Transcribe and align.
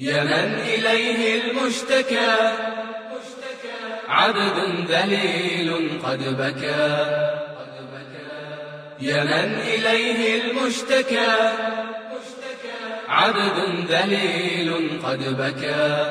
يا 0.00 0.24
من 0.24 0.60
إليه 0.60 1.42
المشتكى. 1.42 2.32
عبد 4.08 4.90
ذليل 4.90 6.00
قد 6.04 6.18
بكى. 6.18 6.88
يا 9.00 9.24
من 9.24 9.60
إليه 9.60 10.42
المشتكى. 10.42 11.52
عبد 13.08 13.90
ذليل 13.90 15.00
قد 15.04 15.18
بكى. 15.18 16.06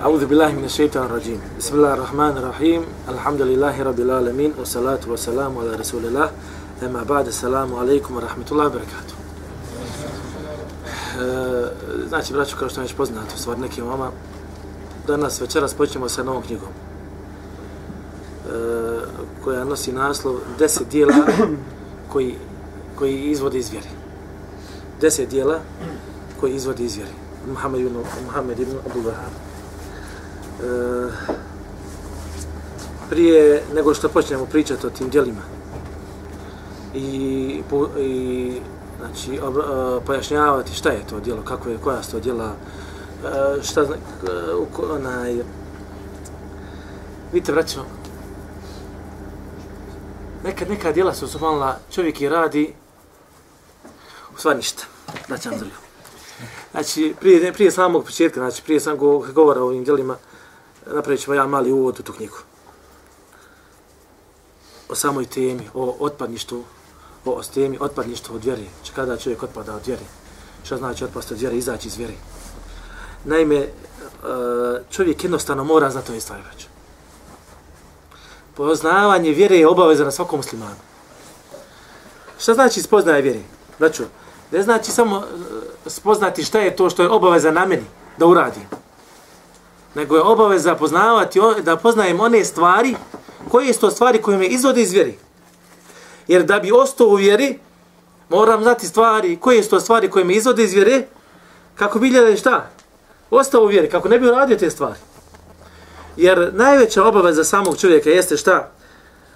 أعوذ 0.00 0.26
بالله 0.26 0.52
من 0.52 0.64
الشيطان 0.64 1.04
الرجيم. 1.04 1.40
بسم 1.58 1.74
الله 1.74 1.94
الرحمن 1.94 2.36
الرحيم. 2.36 2.86
الحمد 3.08 3.42
لله 3.42 3.82
رب 3.82 4.00
العالمين 4.00 4.54
والصلاة 4.58 5.00
والسلام 5.06 5.58
على 5.58 5.70
رسول 5.76 6.04
الله. 6.04 6.32
أما 6.82 7.02
بعد 7.02 7.26
السلام 7.26 7.74
عليكم 7.74 8.16
ورحمة 8.16 8.46
الله 8.52 8.66
وبركاته. 8.66 9.17
E, 11.18 11.68
znači, 12.08 12.32
braću, 12.32 12.56
kao 12.58 12.68
što 12.68 12.80
je 12.80 12.82
već 12.82 12.94
poznato, 12.94 13.36
stvar 13.36 13.58
nekim 13.58 13.86
vama, 13.86 14.10
danas 15.06 15.40
večeras 15.40 15.74
počnemo 15.74 16.08
sa 16.08 16.22
novom 16.22 16.42
knjigom, 16.42 16.68
e, 16.68 18.50
koja 19.44 19.64
nosi 19.64 19.92
naslov 19.92 20.36
deset 20.58 20.88
dijela 20.88 21.14
koji, 22.12 22.34
koji 22.98 23.22
izvode 23.22 23.58
iz 23.58 23.70
vjeri. 23.70 23.88
Deset 25.00 25.28
dijela 25.28 25.60
koji 26.40 26.54
izvode 26.54 26.84
iz 26.84 26.96
vjeri. 26.96 27.12
Muhammed 27.48 27.80
ibn, 27.80 27.96
Muhammed 28.24 28.60
ibn 28.60 28.72
Abu 28.90 29.00
Wahab. 29.00 29.34
E, 30.62 31.10
prije 33.10 33.62
nego 33.74 33.94
što 33.94 34.08
počnemo 34.08 34.46
pričati 34.46 34.86
o 34.86 34.90
tim 34.90 35.08
dijelima 35.08 35.42
i, 36.94 37.62
po, 37.70 37.88
i 37.98 38.52
znači, 38.98 39.40
ob, 39.40 39.56
uh, 39.56 39.62
e, 39.62 40.04
pojašnjavati 40.06 40.74
šta 40.74 40.90
je 40.90 41.06
to 41.06 41.20
djelo, 41.20 41.42
kako 41.42 41.68
je, 41.68 41.78
koja 41.84 42.02
su 42.02 42.10
to 42.10 42.20
djela, 42.20 42.52
uh, 42.52 43.62
šta 43.62 43.84
zna, 43.84 43.96
uh, 44.58 44.90
onaj, 44.90 45.42
vidite, 47.32 47.52
vraćamo, 47.52 47.86
nekad, 50.44 50.70
neka 50.70 50.92
djela 50.92 51.14
su 51.14 51.28
subhanala, 51.28 51.78
čovjek 51.92 52.20
i 52.20 52.28
radi, 52.28 52.74
u 54.34 54.38
stvari 54.38 54.56
ništa, 54.56 54.84
znači, 55.26 55.48
da 55.48 55.58
zrlju. 55.58 55.72
Znači, 56.70 57.14
prije, 57.20 57.52
prije 57.52 57.70
samog 57.70 58.04
početka, 58.04 58.40
znači, 58.40 58.62
prije 58.62 58.80
samog 58.80 59.32
govora 59.32 59.60
o 59.60 59.66
ovim 59.66 59.84
djelima, 59.84 60.16
napravit 60.86 61.20
ćemo 61.20 61.34
jedan 61.34 61.50
mali 61.50 61.72
uvod 61.72 62.00
u 62.00 62.02
tu 62.02 62.12
knjigu. 62.12 62.36
O 64.88 64.94
samoj 64.94 65.26
temi, 65.26 65.68
o 65.74 65.96
otpadništu, 66.00 66.62
o 67.24 67.42
temi 67.54 67.78
otpadništvo 67.80 68.36
od 68.36 68.44
vjere. 68.44 68.62
Če 68.82 68.92
kada 68.94 69.16
čovjek 69.16 69.42
otpada 69.42 69.74
od 69.74 69.86
vjere? 69.86 70.02
Šta 70.64 70.76
znači 70.76 71.04
otpast 71.04 71.32
od 71.32 71.38
vjere, 71.38 71.56
Izaći 71.56 71.88
iz 71.88 71.96
vjere? 71.96 72.14
Naime, 73.24 73.56
e, 73.56 73.68
čovjek 74.90 75.24
jednostavno 75.24 75.64
mora 75.64 75.90
znati 75.90 76.12
ove 76.12 76.20
stvari 76.20 76.42
već. 76.52 76.66
Poznavanje 78.54 79.30
vjere 79.30 79.56
je 79.56 79.68
obaveza 79.68 80.04
na 80.04 80.10
svakom 80.10 80.38
muslimanu. 80.38 80.76
Šta 82.38 82.54
znači 82.54 82.82
spoznaje 82.82 83.22
vjere? 83.22 83.40
Znači, 83.78 84.02
ne 84.52 84.62
znači 84.62 84.90
samo 84.90 85.22
e, 85.86 85.90
spoznati 85.90 86.44
šta 86.44 86.58
je 86.58 86.76
to 86.76 86.90
što 86.90 87.02
je 87.02 87.10
obaveza 87.10 87.50
na 87.50 87.66
meni 87.66 87.84
da 88.18 88.26
uradim. 88.26 88.66
Nego 89.94 90.16
je 90.16 90.22
obaveza 90.22 90.74
poznavati, 90.74 91.40
da 91.62 91.76
poznajem 91.76 92.20
one 92.20 92.44
stvari, 92.44 92.96
koje 93.50 93.72
su 93.74 93.80
to 93.80 93.90
stvari 93.90 94.22
koje 94.22 94.38
me 94.38 94.46
izvode 94.46 94.82
iz 94.82 94.92
vjeri. 94.92 95.18
Jer 96.28 96.44
da 96.44 96.58
bi 96.58 96.72
ostao 96.72 97.06
u 97.06 97.14
vjeri, 97.14 97.58
moram 98.28 98.62
znati 98.62 98.86
stvari, 98.86 99.36
koje 99.36 99.62
su 99.62 99.70
to 99.70 99.80
stvari 99.80 100.10
koje 100.10 100.24
me 100.24 100.34
izvode 100.34 100.64
iz 100.64 100.72
vjere, 100.72 101.02
kako 101.74 101.98
bi 101.98 102.10
gledali 102.10 102.36
šta? 102.36 102.70
Ostao 103.30 103.62
u 103.62 103.66
vjeri, 103.66 103.90
kako 103.90 104.08
ne 104.08 104.18
bi 104.18 104.26
uradio 104.26 104.56
te 104.56 104.70
stvari. 104.70 104.98
Jer 106.16 106.50
najveća 106.54 107.04
obaveza 107.04 107.44
samog 107.44 107.78
čovjeka 107.80 108.10
jeste 108.10 108.36
šta? 108.36 108.70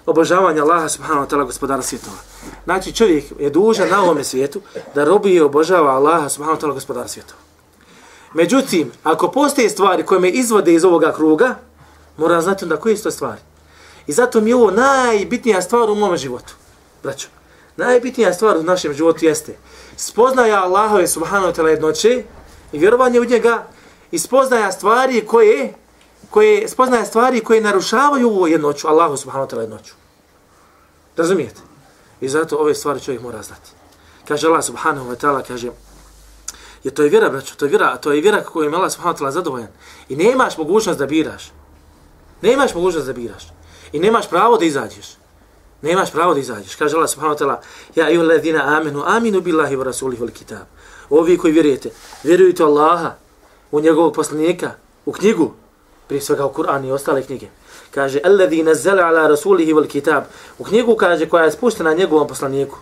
Obožavanje 0.05 0.61
Allaha 0.61 0.89
subhanahu 0.89 1.25
wa 1.25 1.29
ta'ala 1.29 1.45
gospodara 1.45 1.81
svjetova. 1.81 2.17
Znači 2.63 2.93
čovjek 2.93 3.23
je 3.39 3.49
dužan 3.49 3.89
na 3.89 4.01
ovome 4.03 4.23
svijetu 4.23 4.61
da 4.95 5.03
robi 5.03 5.33
i 5.33 5.41
obožava 5.41 5.91
Allaha 5.91 6.29
subhanahu 6.29 6.61
wa 6.61 6.65
ta'ala 6.65 6.73
gospodara 6.73 7.07
svjetova. 7.07 7.39
Međutim, 8.33 8.91
ako 9.03 9.31
postoje 9.31 9.69
stvari 9.69 10.05
koje 10.05 10.19
me 10.19 10.29
izvode 10.29 10.73
iz 10.73 10.85
ovoga 10.85 11.11
kruga, 11.11 11.55
moram 12.17 12.41
znati 12.41 12.65
onda 12.65 12.77
koje 12.77 12.97
su 12.97 13.03
to 13.03 13.11
stvari. 13.11 13.41
I 14.07 14.11
zato 14.11 14.41
mi 14.41 14.49
je 14.49 14.55
ovo 14.55 14.71
najbitnija 14.71 15.61
stvar 15.61 15.89
u 15.89 15.95
mome 15.95 16.17
životu 16.17 16.53
braćo, 17.03 17.27
najbitnija 17.77 18.33
stvar 18.33 18.57
u 18.57 18.63
našem 18.63 18.93
životu 18.93 19.25
jeste 19.25 19.55
spoznaja 19.97 20.63
Allahove 20.63 21.07
subhanahu 21.07 21.51
wa 21.51 21.55
ta'la 21.55 21.67
jednoće 21.67 22.23
i 22.71 22.79
vjerovanje 22.79 23.19
u 23.19 23.25
njega 23.25 23.67
i 24.11 24.19
spoznaja 24.19 24.71
stvari 24.71 25.25
koje 25.27 25.73
koje 26.29 26.67
spoznaja 26.67 27.05
stvari 27.05 27.43
koje 27.43 27.61
narušavaju 27.61 28.29
ovu 28.29 28.47
jednoću 28.47 28.87
Allahu 28.87 29.17
subhanahu 29.17 29.49
wa 29.49 29.53
ta'ala 29.53 29.61
jednoću. 29.61 29.93
Razumijete? 31.17 31.61
I 32.21 32.29
zato 32.29 32.57
ove 32.57 32.75
stvari 32.75 32.99
čovjek 32.99 33.21
mora 33.21 33.43
znati. 33.43 33.71
Kaže 34.27 34.47
Allah 34.47 34.63
subhanahu 34.63 35.11
wa 35.11 35.15
ta'ala, 35.15 35.43
kaže, 35.47 35.69
je 36.83 36.91
to 36.91 37.03
je 37.03 37.09
vjera, 37.09 37.29
braćo, 37.29 37.55
to 37.55 37.65
je 37.65 37.69
vjera, 37.69 37.91
a 37.93 37.97
to 37.97 38.11
je 38.11 38.21
vjera 38.21 38.43
kako 38.43 38.63
je 38.63 38.75
Allah 38.75 38.91
subhanahu 38.91 39.17
wa 39.17 39.21
ta'ala 39.21 39.31
zadovoljan. 39.31 39.67
I 40.09 40.15
nemaš 40.15 40.57
mogućnost 40.57 40.99
da 40.99 41.05
biraš. 41.05 41.51
Nemaš 42.41 42.73
mogućnost 42.73 43.07
da 43.07 43.13
biraš. 43.13 43.47
I 43.91 43.99
nemaš 43.99 44.29
pravo 44.29 44.57
da 44.57 44.65
izađeš. 44.65 45.17
Nemaš 45.83 46.11
pravo 46.11 46.33
da 46.33 46.39
izađeš. 46.39 46.75
Kaže 46.75 46.95
Allah 46.95 47.09
subhanahu 47.09 47.35
wa 47.35 47.39
ta'ala, 47.39 47.57
ja 47.95 48.09
i 48.09 48.17
ladina 48.17 48.77
amenu, 48.77 49.03
aminu 49.05 49.41
billahi 49.41 49.75
wa 49.75 49.83
rasulih 49.83 50.19
wal 50.19 50.31
kitab. 50.31 50.63
Ovi 51.09 51.37
koji 51.37 51.53
vjerujete, 51.53 51.89
vjerujete 52.23 52.63
Allaha, 52.63 53.11
u 53.71 53.79
njegovog 53.79 54.13
poslanika, 54.13 54.71
u 55.05 55.11
knjigu, 55.11 55.51
prije 56.07 56.21
svega 56.21 56.45
u 56.45 56.53
Kur'an 56.53 56.85
i 56.85 56.91
ostale 56.91 57.23
knjige. 57.23 57.47
Kaže, 57.91 58.19
alladhi 58.23 58.63
nazzala 58.63 59.03
ala 59.03 59.27
rasulihi 59.27 59.73
wal 59.73 59.87
kitab. 59.87 60.23
U 60.59 60.63
knjigu 60.63 60.95
kaže 60.95 61.29
koja 61.29 61.43
je 61.43 61.51
spuštena 61.51 61.93
njegovom 61.93 62.27
poslaniku. 62.27 62.77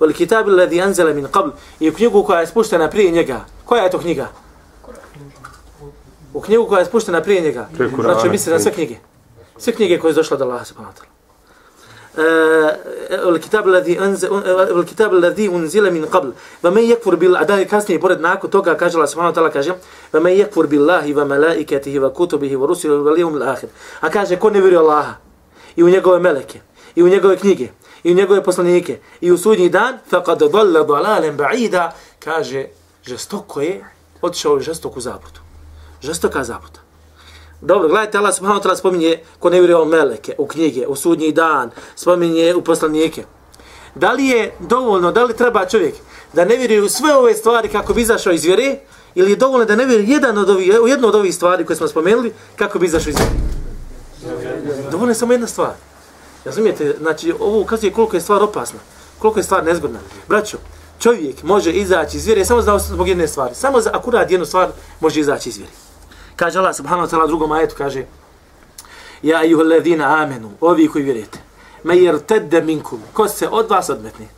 Wal 0.00 0.12
kitab 0.12 0.48
alladhi 0.48 0.80
anzala 0.80 1.12
min 1.12 1.26
qabl. 1.26 1.50
I 1.80 1.90
u 1.90 1.94
knjigu 1.94 2.22
koja 2.24 2.40
je 2.40 2.46
spuštena 2.46 2.90
prije 2.90 3.10
njega. 3.10 3.44
Koja 3.64 3.84
je 3.84 3.90
to 3.90 3.98
knjiga? 3.98 4.28
U 6.34 6.40
knjigu 6.40 6.66
koja 6.66 6.78
je 6.78 6.86
spuštena 6.86 7.20
prije 7.20 7.40
njega. 7.40 7.68
Znači, 8.00 8.28
misli 8.28 8.52
na 8.52 8.58
sve 8.58 8.72
knjige. 8.72 8.96
Sve 9.58 9.72
knjige 9.72 9.98
koje 9.98 10.10
je 10.10 10.14
došla 10.14 10.36
do 10.36 10.44
Allaha 10.44 10.64
subhanahu 10.64 10.96
wa 10.96 11.00
ta'ala. 11.00 11.17
الكتاب 13.11 13.67
الذي 13.67 13.99
انزل 13.99 14.29
الكتاب 14.79 15.13
الذي 15.13 15.47
انزل 15.47 15.93
من 15.93 16.05
قبل 16.05 16.33
ومن 16.63 16.81
يكفر 16.81 17.15
بالله 17.15 17.45
da 17.45 17.67
kasnije 17.67 17.99
pored 17.99 18.21
nakon 18.21 18.49
toga 18.49 18.77
kaže 18.77 18.97
Allah 18.97 19.07
subhanahu 19.07 19.33
wa 19.33 19.35
ta'ala 19.35 19.51
kaže 19.51 19.73
ومن 20.13 20.31
يكفر 20.31 20.65
بالله 20.65 21.21
وملائكته 21.21 21.99
وكتبه 21.99 22.57
ورسله 22.57 22.93
واليوم 22.93 23.37
الاخر 23.37 23.67
a 24.01 24.09
kaže 24.09 24.39
ko 24.39 24.49
ne 24.49 24.61
vjeruje 24.61 24.79
Allaha 24.79 25.13
i 25.75 25.83
u 25.83 25.89
njegove 25.89 26.19
meleke 26.19 26.59
i 26.95 27.03
u 27.03 27.07
njegove 27.09 27.37
knjige 27.37 27.67
i 28.03 28.11
u 28.11 28.15
njegove 28.15 28.43
poslanike 28.43 28.99
i 29.21 29.31
u 29.31 29.37
sudnji 29.37 29.69
dan 29.69 29.97
faqad 30.11 30.49
dhalla 30.51 30.83
dhalalan 30.83 31.37
ba'ida 31.37 31.91
kaže 32.19 32.65
žestoko 33.03 33.61
je 33.61 33.85
otišao 34.21 34.59
žestoku 34.59 35.01
zabludu 35.01 35.39
žestoka 36.01 36.43
zabluda 36.43 36.79
Dobro, 37.60 37.88
gledajte, 37.88 38.18
Allah 38.18 38.34
subhanahu 38.34 38.60
wa 38.60 38.64
ta'ala 38.64 38.76
spominje 38.76 39.18
ko 39.38 39.50
ne 39.50 39.60
vjeruje 39.60 39.86
meleke, 39.86 40.34
u 40.38 40.46
knjige, 40.46 40.86
u 40.86 40.96
sudnji 40.96 41.32
dan, 41.32 41.70
spominje 41.96 42.54
u 42.54 42.62
poslanike. 42.62 43.24
Da 43.94 44.12
li 44.12 44.26
je 44.26 44.54
dovoljno, 44.60 45.12
da 45.12 45.24
li 45.24 45.36
treba 45.36 45.66
čovjek 45.66 45.94
da 46.32 46.44
ne 46.44 46.56
vjeruje 46.56 46.82
u 46.82 46.88
sve 46.88 47.14
ove 47.14 47.34
stvari 47.34 47.68
kako 47.68 47.94
bi 47.94 48.02
izašao 48.02 48.32
iz 48.32 48.44
vjere, 48.44 48.78
ili 49.14 49.30
je 49.30 49.36
dovoljno 49.36 49.64
da 49.64 49.76
ne 49.76 49.86
vjeruje 49.86 50.08
jedan 50.08 50.38
od 50.38 50.50
ovih, 50.50 50.80
u 50.82 50.88
jednu 50.88 51.08
od 51.08 51.14
ovih 51.14 51.34
stvari 51.34 51.64
koje 51.64 51.76
smo 51.76 51.88
spomenuli 51.88 52.32
kako 52.56 52.78
bi 52.78 52.86
izašao 52.86 53.10
iz 53.10 53.16
vjere? 53.16 53.32
Dovoljno 54.90 55.10
je 55.10 55.14
samo 55.14 55.32
jedna 55.32 55.46
stvar. 55.46 55.72
Razumijete, 56.44 56.96
znači 57.00 57.32
ovo 57.40 57.60
ukazuje 57.60 57.92
koliko 57.92 58.16
je 58.16 58.20
stvar 58.20 58.42
opasna, 58.42 58.78
koliko 59.18 59.40
je 59.40 59.44
stvar 59.44 59.64
nezgodna. 59.64 59.98
Braćo, 60.28 60.58
čovjek 60.98 61.42
može 61.42 61.72
izaći 61.72 62.16
iz 62.16 62.26
vjere 62.26 62.44
samo 62.44 62.78
zbog 62.78 63.08
jedne 63.08 63.28
stvari. 63.28 63.54
Samo 63.54 63.80
za 63.80 63.90
akurat 63.94 64.30
jednu 64.30 64.46
stvar 64.46 64.68
može 65.00 65.20
izaći 65.20 65.48
iz 65.48 65.56
vjere. 65.56 65.87
Kaže 66.38 66.58
Allah 66.58 66.74
subhanahu 66.74 67.06
wa 67.06 67.10
ta'ala 67.10 67.26
drugom 67.26 67.52
ajetu, 67.52 67.74
kaže 67.78 68.06
Ja 69.22 69.42
ayuha 69.42 69.62
alladhina 69.62 70.22
amenu, 70.22 70.50
ovi 70.60 70.88
koji 70.88 71.04
vjerujete, 71.04 71.38
me 71.84 71.94
yertadda 71.94 72.62
minkum, 72.62 73.02
ko 73.12 73.28
se 73.28 73.48
od 73.48 73.70
vas 73.70 73.90
odmetne. 73.90 74.28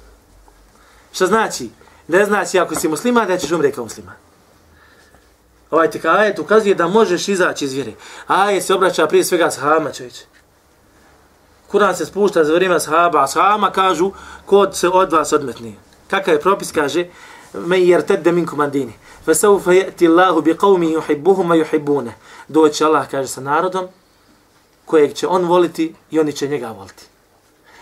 Šta 1.13 1.27
znači? 1.27 1.71
Ne 2.09 2.25
znači 2.25 2.59
ako 2.59 2.75
si 2.75 2.89
musliman 2.89 3.29
da 3.29 3.39
ćeš 3.39 3.53
umreti 3.53 3.75
kao 3.75 3.85
musliman. 3.85 4.15
Ovaj 5.71 5.91
tek 5.91 6.05
ajet 6.05 6.39
ukazuje 6.39 6.75
da 6.75 6.89
možeš 6.89 7.29
izaći 7.29 7.65
iz 7.65 7.73
vjere. 7.73 7.93
Ajet 8.27 8.65
se 8.65 8.75
obraća 8.75 9.07
prije 9.07 9.25
svega 9.25 9.51
sahabama 9.51 9.93
čovječe. 9.93 10.25
Kur'an 11.73 11.95
se 11.95 12.07
spušta 12.07 12.45
za 12.45 12.55
vrijeme 12.55 12.81
sahaba, 12.81 13.23
a 13.23 13.27
sahabama 13.27 13.71
kažu 13.71 14.13
ko 14.47 14.73
se 14.73 14.89
od 14.89 15.13
vas 15.13 15.33
odmetne. 15.33 15.73
Kakav 16.11 16.35
je 16.35 16.41
propis 16.41 16.73
kaže? 16.73 17.07
Me 17.55 17.77
yertadda 17.77 18.33
minkum 18.33 18.61
andini. 18.61 18.93
فسوف 19.26 19.68
يأتي 19.68 20.06
الله 20.06 20.42
بقوم 20.42 20.84
يحبهم 20.84 21.50
ويحبونه 21.52 22.12
doći 22.50 22.84
Allah 22.84 23.10
kaže 23.12 23.28
sa 23.28 23.42
narodom 23.42 23.88
kojeg 24.86 25.14
će 25.14 25.28
on 25.28 25.46
voliti 25.46 25.96
i 26.12 26.20
oni 26.20 26.34
će 26.34 26.48
njega 26.48 26.72
voliti. 26.72 27.06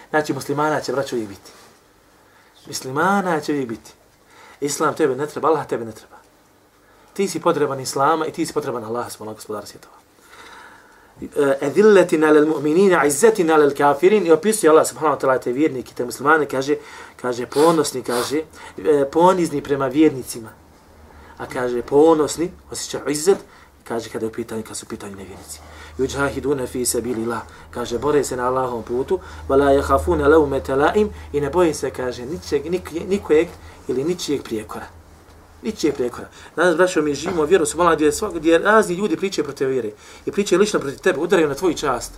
Znači 0.09 0.33
muslimana 0.33 0.81
će 0.81 0.91
braćo 0.91 1.15
uvijek 1.15 1.29
biti. 1.29 1.51
Muslimana 2.67 3.39
će 3.39 3.51
uvijek 3.51 3.69
biti. 3.69 3.91
Islam 4.61 4.93
tebe 4.93 5.15
ne 5.15 5.27
treba, 5.27 5.47
Allah 5.47 5.67
tebe 5.67 5.85
ne 5.85 5.91
treba. 5.91 6.23
ti 7.13 7.27
si 7.27 7.39
potreban 7.39 7.79
Islama 7.79 8.25
i 8.25 8.31
ti 8.31 8.45
si 8.45 8.53
potreban 8.53 8.83
Allah, 8.83 9.11
smola 9.11 9.33
gospodara 9.33 9.65
svjetova. 9.65 9.95
Edilletina 11.61 12.31
lel 12.31 12.47
mu'minina, 12.47 13.05
izzetina 13.05 13.57
lel 13.57 13.71
kafirin, 13.77 14.27
i 14.27 14.31
opisuje 14.31 14.69
Allah 14.69 14.87
subhanahu 14.87 15.15
wa 15.15 15.21
ta'ala 15.21 15.39
te 15.39 15.51
vjernike, 15.51 15.93
te 15.93 16.05
muslimane, 16.05 16.45
kaže, 16.45 16.75
kaže 17.21 17.45
ponosni, 17.45 18.03
kaže, 18.03 18.41
e, 18.77 19.05
ponizni 19.11 19.61
prema 19.61 19.87
vjernicima. 19.87 20.49
A 21.38 21.46
kaže, 21.46 21.82
ponosni, 21.82 22.50
osjeća 22.70 23.00
izzet, 23.08 23.38
kaže, 23.84 24.10
kada 24.10 24.26
je 24.26 24.28
u 24.28 24.32
pitanju, 24.32 24.62
kada 24.62 24.74
su 24.74 24.86
u 24.86 24.88
pitanju 24.88 25.16
nevjernici. 25.16 25.60
Juđahiduna 25.98 26.66
fi 26.66 26.86
sabilillah, 26.86 27.38
la, 27.38 27.46
kaže, 27.70 27.98
bore 27.98 28.24
se 28.24 28.36
na 28.36 28.46
Allahom 28.46 28.82
putu, 28.82 29.20
vala 29.48 29.70
je 29.70 29.82
hafune 29.82 30.28
leume 30.28 30.60
telaim, 30.60 31.10
i 31.32 31.40
ne 31.40 31.50
boji 31.50 31.74
se, 31.74 31.90
kaže, 31.90 32.26
ničeg, 32.26 32.70
nik, 32.70 32.90
nikojeg 33.08 33.48
ili 33.88 34.04
ničijeg 34.04 34.42
prijekora. 34.42 34.86
Ničije 35.62 35.92
prijekora. 35.92 36.28
Danas, 36.56 36.76
braćo, 36.76 37.02
mi 37.02 37.14
živimo 37.14 37.44
vjeru 37.44 37.66
su 37.66 37.78
mala 37.78 37.94
gdje, 37.94 38.12
svak, 38.12 38.34
gdje 38.34 38.58
razni 38.58 38.94
ljudi 38.94 39.16
pričaju 39.16 39.44
protiv 39.44 39.68
vjere 39.68 39.90
i 40.26 40.32
pričaju 40.32 40.60
lično 40.60 40.80
protiv 40.80 40.98
tebe, 40.98 41.18
udaraju 41.18 41.48
na 41.48 41.54
tvoju 41.54 41.74
čast. 41.74 42.12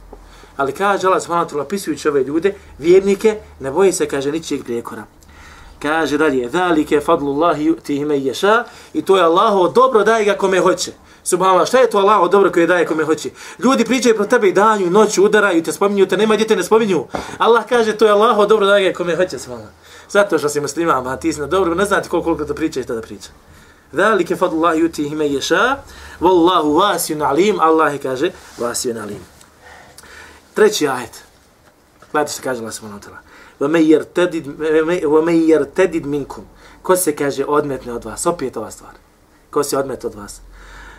Ali 0.57 0.73
kaže 0.73 1.07
Allah 1.07 1.23
subhanahu 1.23 1.49
wa 1.49 1.53
ta'ala 1.53 1.63
opisujući 1.63 2.09
ove 2.09 2.25
ljude, 2.25 2.55
vjernike, 2.79 3.39
ne 3.61 3.71
boji 3.71 3.93
se, 3.93 4.07
kaže, 4.07 4.33
ničijeg 4.33 4.65
prijekora. 4.65 5.05
Kaže 5.83 6.19
dalje, 6.19 6.49
zalike 6.49 7.01
fadlullahi 7.01 7.71
yu'tihi 7.71 8.07
man 8.07 8.17
yasha 8.17 8.65
i 8.93 9.03
to 9.03 9.17
je 9.17 9.23
Allahovo 9.23 9.69
dobro 9.69 10.05
daje 10.05 10.25
ga 10.25 10.35
kome 10.35 10.61
hoće. 10.61 10.93
Subhanallah, 11.25 11.67
šta 11.69 11.79
je 11.79 11.91
to 11.91 11.99
Allahovo 11.99 12.29
dobro 12.29 12.51
koje 12.53 12.67
daje 12.67 12.87
kome 12.87 13.05
hoće? 13.05 13.31
Ljudi 13.59 13.85
pričaju 13.85 14.15
pro 14.15 14.27
tebe 14.27 14.49
i 14.49 14.53
danju 14.53 14.87
i 14.87 14.91
noću, 14.91 15.25
udaraju 15.25 15.63
te, 15.63 15.73
spominju 15.73 16.07
te, 16.07 16.17
nema 16.17 16.37
djete 16.37 16.57
ne 16.57 16.63
spominju. 16.63 17.07
Allah 17.39 17.65
kaže 17.69 17.97
to 17.97 18.05
je 18.05 18.13
Allahovo 18.13 18.47
dobro 18.47 18.67
daje 18.67 18.91
ga 18.91 18.97
kome 18.97 19.17
hoće, 19.17 19.39
subhanallah. 19.39 19.73
Zato 20.11 20.39
što 20.39 20.49
si 20.49 20.61
musliman, 20.61 21.07
a 21.07 21.17
ti 21.17 21.33
si 21.33 21.41
na 21.41 21.47
dobro, 21.47 21.75
ne 21.75 21.85
znate 21.85 22.09
koliko, 22.09 22.25
koliko 22.25 22.45
to 22.45 22.55
priča 22.55 22.81
i 22.81 22.83
šta 22.83 22.95
da 22.95 23.01
priča. 23.01 23.31
Zalike 23.93 24.37
fadlullahi 24.37 24.83
yu'tihi 24.83 25.15
man 25.15 25.27
yasha 25.27 25.77
wallahu 26.21 26.79
wasi'un 26.79 27.29
alim. 27.29 27.61
Allah 27.61 27.99
kaže 28.03 28.31
wasi'un 28.59 29.03
alim. 29.03 29.19
Treći 30.55 30.89
ajet. 30.89 31.25
Gledajte 32.13 32.33
što 32.33 32.43
kaže 32.43 32.61
Allah 32.61 32.75
subhanahu 32.75 33.01
wa 33.01 33.07
ta'ala. 33.07 33.30
وَمَنْ 33.61 35.37
يَرْتَدِدْ 35.49 36.07
مِنْكُمْ 36.07 36.43
Ko 36.83 36.97
se 36.97 37.13
kaže 37.13 37.45
odmetne 37.45 37.93
od 37.93 38.05
vas? 38.05 38.27
Opet 38.27 38.57
ova 38.57 38.71
stvar. 38.71 38.93
Ko 39.51 39.63
se 39.63 39.79
odmetne 39.79 40.07
od 40.07 40.15
vas? 40.15 40.41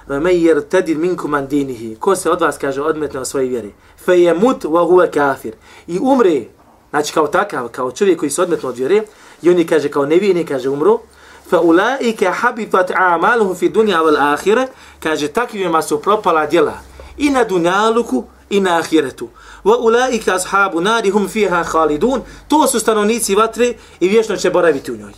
وَمَنْ 0.10 0.32
يَرْتَدِدْ 0.32 0.98
مِنْكُمْ 0.98 1.36
عَنْ 1.36 1.48
دِينِهِ 1.48 2.00
Ko 2.00 2.16
se 2.16 2.30
od 2.30 2.42
vas 2.42 2.58
kaže 2.58 2.82
odmetne 2.82 3.20
od 3.20 3.28
svoje 3.28 3.50
vjere? 3.50 3.70
فَيَمُتْ 4.06 4.66
وَهُوَ 4.66 5.10
كَافِرْ 5.12 5.54
I 5.88 6.00
umre, 6.02 6.46
znači 6.90 7.14
kao 7.14 7.28
takav, 7.28 7.68
kao 7.68 7.92
čovjek 7.92 8.20
koji 8.20 8.30
se 8.32 8.42
odmetne 8.42 8.70
od 8.70 8.78
vjere, 8.78 9.04
i 9.42 9.50
oni 9.50 9.68
kaže 9.68 9.90
kao 9.90 10.06
nevijeni, 10.06 10.46
kaže 10.46 10.70
umru, 10.70 11.00
فَأُولَٰئِكَ 11.52 12.32
حَبِطَتْ 12.32 12.92
عَمَالُهُ 12.92 13.54
فِي 13.54 13.70
دُنْيَا 13.70 14.00
وَالْآخِرَ 14.00 14.68
Kaže, 15.00 15.28
takvima 15.28 15.82
su 15.82 16.02
propala 16.02 16.46
djela 16.46 16.74
i 17.18 17.30
na 17.30 17.44
dunjaluku 17.44 18.24
i 18.50 18.60
na 18.60 18.78
ahiretu 18.80 19.28
wa 19.64 19.78
ulaika 19.78 20.36
ashabu 20.36 20.82
nari 20.82 21.10
hum 21.10 21.28
fiha 21.30 21.64
khalidun 21.64 22.22
to 22.48 22.68
su 22.68 22.80
stanovnici 22.80 23.36
vatre 23.36 23.74
i 24.00 24.08
vječno 24.08 24.38
će 24.38 24.50
boraviti 24.50 24.92
u 24.92 24.98
njoj 24.98 25.14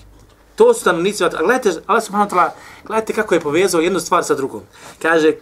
to 0.56 0.74
su 0.74 0.80
stanovnici 0.80 1.24
vatre 1.24 1.40
gledajte 1.40 1.82
Allah 1.88 2.04
subhanahu 2.04 2.30
wa 2.30 2.36
ta'ala 2.36 2.50
gledajte 2.86 3.14
kako 3.14 3.34
je 3.34 3.40
povezao 3.40 3.82
jednu 3.82 4.00
stvar 4.00 4.24
sa 4.24 4.36
drugom 4.36 4.62
kaže 5.02 5.28
e, 5.28 5.36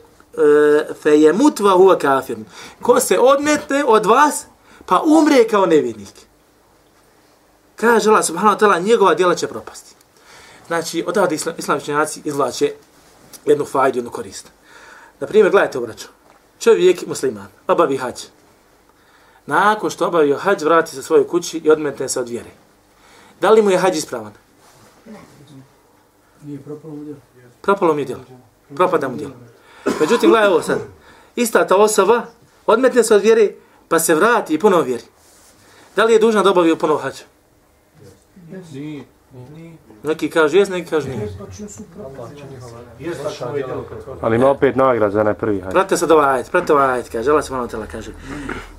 fe 1.02 1.10
je 1.10 1.34
mutva 1.34 1.72
huwa 1.72 1.98
kafir 1.98 2.38
ko 2.82 3.00
se 3.00 3.20
odmetne 3.20 3.84
od 3.88 4.06
vas 4.06 4.46
pa 4.86 5.02
umre 5.06 5.48
kao 5.48 5.66
nevinik. 5.66 6.14
kaže 7.76 8.10
Allah 8.10 8.26
subhanahu 8.26 8.58
wa 8.58 8.60
ta'ala 8.60 8.84
njegova 8.84 9.16
djela 9.16 9.36
će 9.36 9.48
propasti 9.48 9.96
znači 10.68 11.04
odavde 11.08 11.36
islam, 11.36 11.56
islamičnjaci 11.58 12.22
izvlače 12.26 12.74
jednu 13.46 13.66
fajdu, 13.66 13.98
jednu 13.98 14.12
korist. 14.12 14.48
Na 15.20 15.28
primjer, 15.28 15.52
gledajte 15.52 15.78
obraću. 15.78 16.08
Čovjek 16.60 17.08
musliman, 17.08 17.48
obavi 17.68 17.98
hađ 17.98 18.22
nakon 19.46 19.90
što 19.90 20.08
obavio 20.08 20.38
hađ, 20.38 20.64
vrati 20.64 20.96
se 20.96 21.04
svojoj 21.04 21.28
kući 21.28 21.58
i 21.58 21.70
odmetne 21.70 22.10
se 22.10 22.20
od 22.20 22.30
vjere. 22.30 22.50
Da 23.42 23.50
li 23.50 23.62
mu 23.62 23.72
je 23.72 23.78
hađ 23.78 23.98
ispravan? 23.98 24.34
Nije 26.44 26.60
propalo 26.60 26.96
mu 26.96 27.04
djelo. 27.04 27.20
Propalo 27.62 27.94
mi 27.94 28.02
je 28.02 28.06
djelo. 28.06 28.24
Propada 28.76 29.08
mu 29.08 29.18
djelo. 29.18 29.34
Međutim, 30.00 30.30
gledaj 30.30 30.50
ovo 30.50 30.62
sad. 30.62 30.80
Ista 31.36 31.68
ta 31.68 31.76
osoba 31.76 32.22
odmetne 32.66 33.04
se 33.04 33.16
od 33.16 33.22
vjere, 33.22 33.52
pa 33.88 34.00
se 34.00 34.16
vrati 34.16 34.54
i 34.54 34.60
ponovo 34.60 34.82
vjeri. 34.84 35.04
Da 35.96 36.06
li 36.06 36.14
je 36.14 36.20
dužna 36.20 36.44
da 36.44 36.52
obavio 36.52 36.76
ponovo 36.76 37.00
hađ? 37.00 37.22
Nije. 38.74 39.04
Neki 40.04 40.30
kažu 40.30 40.58
jes, 40.58 40.70
neki 40.70 40.90
kažu 40.90 41.10
nije. 41.10 41.30
Ali 44.22 44.36
ima 44.36 44.50
opet 44.50 44.76
nagrad 44.76 45.12
za 45.12 45.22
onaj 45.22 45.34
prvi 45.34 45.60
hajde. 45.60 45.72
Pratite 45.72 45.98
sad 45.98 46.12
ovaj 46.12 46.36
ajet, 46.36 46.52
pratite 46.52 46.74
ovaj 46.74 46.92
ajet, 46.92 47.10
kaže, 47.10 47.32
Allah 47.32 47.52
malo 47.52 47.68
tela 47.68 47.86
kaže. 47.86 48.12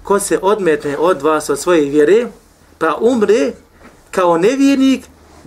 Ko 0.03 0.19
se 0.21 0.39
odmetne 0.43 0.99
od 0.99 1.23
vas, 1.23 1.51
od 1.51 1.59
svoje 1.59 1.91
vjere, 1.91 2.27
pa 2.79 2.97
umre 3.01 3.53
kao 4.11 4.39
nevjernik, 4.39 5.05